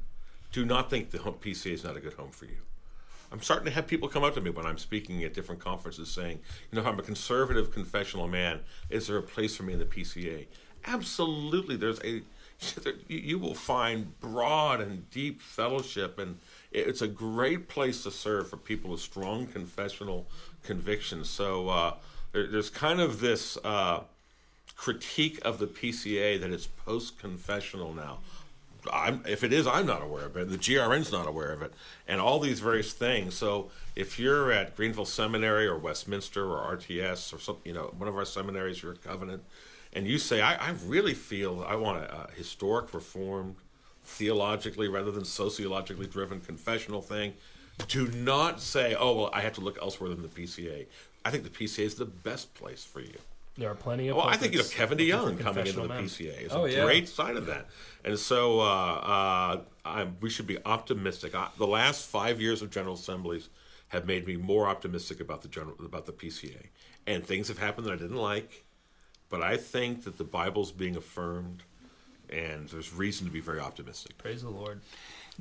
do 0.53 0.63
not 0.63 0.89
think 0.89 1.11
the 1.11 1.17
PCA 1.17 1.73
is 1.73 1.83
not 1.83 1.97
a 1.97 1.99
good 1.99 2.13
home 2.13 2.31
for 2.31 2.45
you. 2.45 2.61
I'm 3.29 3.41
starting 3.41 3.65
to 3.65 3.71
have 3.71 3.85
people 3.85 4.07
come 4.07 4.23
up 4.23 4.35
to 4.35 4.41
me 4.41 4.51
when 4.51 4.65
I'm 4.65 4.77
speaking 4.77 5.25
at 5.25 5.33
different 5.33 5.59
conferences 5.59 6.09
saying, 6.09 6.39
you 6.71 6.77
know, 6.77 6.81
if 6.83 6.87
I'm 6.87 6.99
a 6.99 7.03
conservative 7.03 7.73
confessional 7.73 8.29
man, 8.29 8.61
is 8.89 9.07
there 9.07 9.17
a 9.17 9.21
place 9.21 9.57
for 9.57 9.63
me 9.63 9.73
in 9.73 9.79
the 9.79 9.85
PCA? 9.85 10.47
Absolutely. 10.85 11.75
There's 11.75 11.99
a 12.05 12.21
you 13.07 13.39
will 13.39 13.55
find 13.55 14.19
broad 14.19 14.81
and 14.81 15.09
deep 15.11 15.41
fellowship, 15.41 16.19
and 16.19 16.39
it's 16.71 17.01
a 17.01 17.07
great 17.07 17.67
place 17.69 18.03
to 18.03 18.11
serve 18.11 18.49
for 18.49 18.57
people 18.57 18.91
with 18.91 18.99
strong 18.99 19.47
confessional 19.47 20.27
convictions. 20.63 21.29
So 21.29 21.69
uh, 21.69 21.93
there's 22.31 22.69
kind 22.69 22.99
of 22.99 23.21
this 23.21 23.57
uh, 23.63 24.01
critique 24.75 25.39
of 25.43 25.59
the 25.59 25.67
PCA 25.67 26.39
that 26.39 26.51
it's 26.51 26.67
post 26.67 27.19
confessional 27.19 27.93
now. 27.93 28.19
I'm, 28.91 29.23
if 29.27 29.43
it 29.43 29.51
is, 29.51 29.67
I'm 29.67 29.85
not 29.85 30.01
aware 30.01 30.25
of 30.25 30.37
it. 30.37 30.49
The 30.49 30.57
GRN's 30.57 31.11
not 31.11 31.27
aware 31.27 31.51
of 31.51 31.61
it, 31.61 31.73
and 32.07 32.21
all 32.21 32.39
these 32.39 32.61
various 32.61 32.93
things. 32.93 33.35
So, 33.35 33.71
if 33.95 34.17
you're 34.17 34.53
at 34.53 34.77
Greenville 34.77 35.05
Seminary 35.05 35.67
or 35.67 35.77
Westminster 35.77 36.45
or 36.45 36.77
RTS 36.77 37.33
or 37.33 37.39
some, 37.39 37.57
you 37.65 37.73
know, 37.73 37.93
one 37.97 38.07
of 38.07 38.15
our 38.15 38.23
seminaries, 38.23 38.81
you're 38.81 38.93
a 38.93 38.95
Covenant, 38.95 39.43
and 39.93 40.07
you 40.07 40.17
say, 40.17 40.41
I, 40.41 40.55
I 40.55 40.71
really 40.85 41.13
feel 41.13 41.65
I 41.67 41.75
want 41.75 42.03
a, 42.03 42.27
a 42.27 42.31
historic 42.31 42.93
reformed, 42.93 43.55
theologically 44.03 44.87
rather 44.87 45.11
than 45.11 45.25
sociologically 45.25 46.07
driven 46.07 46.41
confessional 46.41 47.01
thing, 47.01 47.33
do 47.87 48.07
not 48.07 48.59
say, 48.59 48.95
oh, 48.95 49.15
well, 49.15 49.29
I 49.33 49.41
have 49.41 49.53
to 49.53 49.61
look 49.61 49.77
elsewhere 49.81 50.09
than 50.09 50.21
the 50.21 50.27
PCA. 50.27 50.85
I 51.23 51.31
think 51.31 51.43
the 51.43 51.49
PCA 51.49 51.85
is 51.85 51.95
the 51.95 52.05
best 52.05 52.53
place 52.53 52.83
for 52.83 53.01
you. 53.01 53.17
There 53.57 53.69
are 53.69 53.75
plenty 53.75 54.07
of. 54.07 54.15
Well, 54.15 54.25
I 54.25 54.37
think 54.37 54.53
you 54.53 54.59
know 54.59 54.65
Kevin 54.65 54.97
DeYoung 54.97 55.39
coming 55.39 55.67
into 55.67 55.81
the 55.81 55.87
men. 55.87 56.05
PCA 56.05 56.45
is 56.45 56.51
oh, 56.53 56.65
a 56.65 56.69
yeah. 56.69 56.85
great 56.85 57.09
sign 57.09 57.35
of 57.35 57.45
that, 57.47 57.65
and 58.05 58.17
so 58.17 58.61
uh, 58.61 59.61
uh, 59.83 60.05
we 60.21 60.29
should 60.29 60.47
be 60.47 60.57
optimistic. 60.65 61.35
I, 61.35 61.49
the 61.57 61.67
last 61.67 62.07
five 62.07 62.39
years 62.39 62.61
of 62.61 62.69
General 62.69 62.93
Assemblies 62.93 63.49
have 63.89 64.05
made 64.05 64.25
me 64.25 64.37
more 64.37 64.67
optimistic 64.69 65.19
about 65.19 65.41
the 65.41 65.49
general 65.49 65.75
about 65.83 66.05
the 66.05 66.13
PCA, 66.13 66.67
and 67.05 67.25
things 67.25 67.49
have 67.49 67.57
happened 67.57 67.85
that 67.87 67.91
I 67.91 67.97
didn't 67.97 68.15
like, 68.15 68.63
but 69.29 69.41
I 69.41 69.57
think 69.57 70.03
that 70.03 70.17
the 70.17 70.23
Bible's 70.23 70.71
being 70.71 70.95
affirmed, 70.95 71.63
and 72.29 72.69
there's 72.69 72.93
reason 72.93 73.27
to 73.27 73.33
be 73.33 73.39
very 73.39 73.59
optimistic. 73.59 74.17
Praise 74.17 74.41
the 74.41 74.49
Lord. 74.49 74.81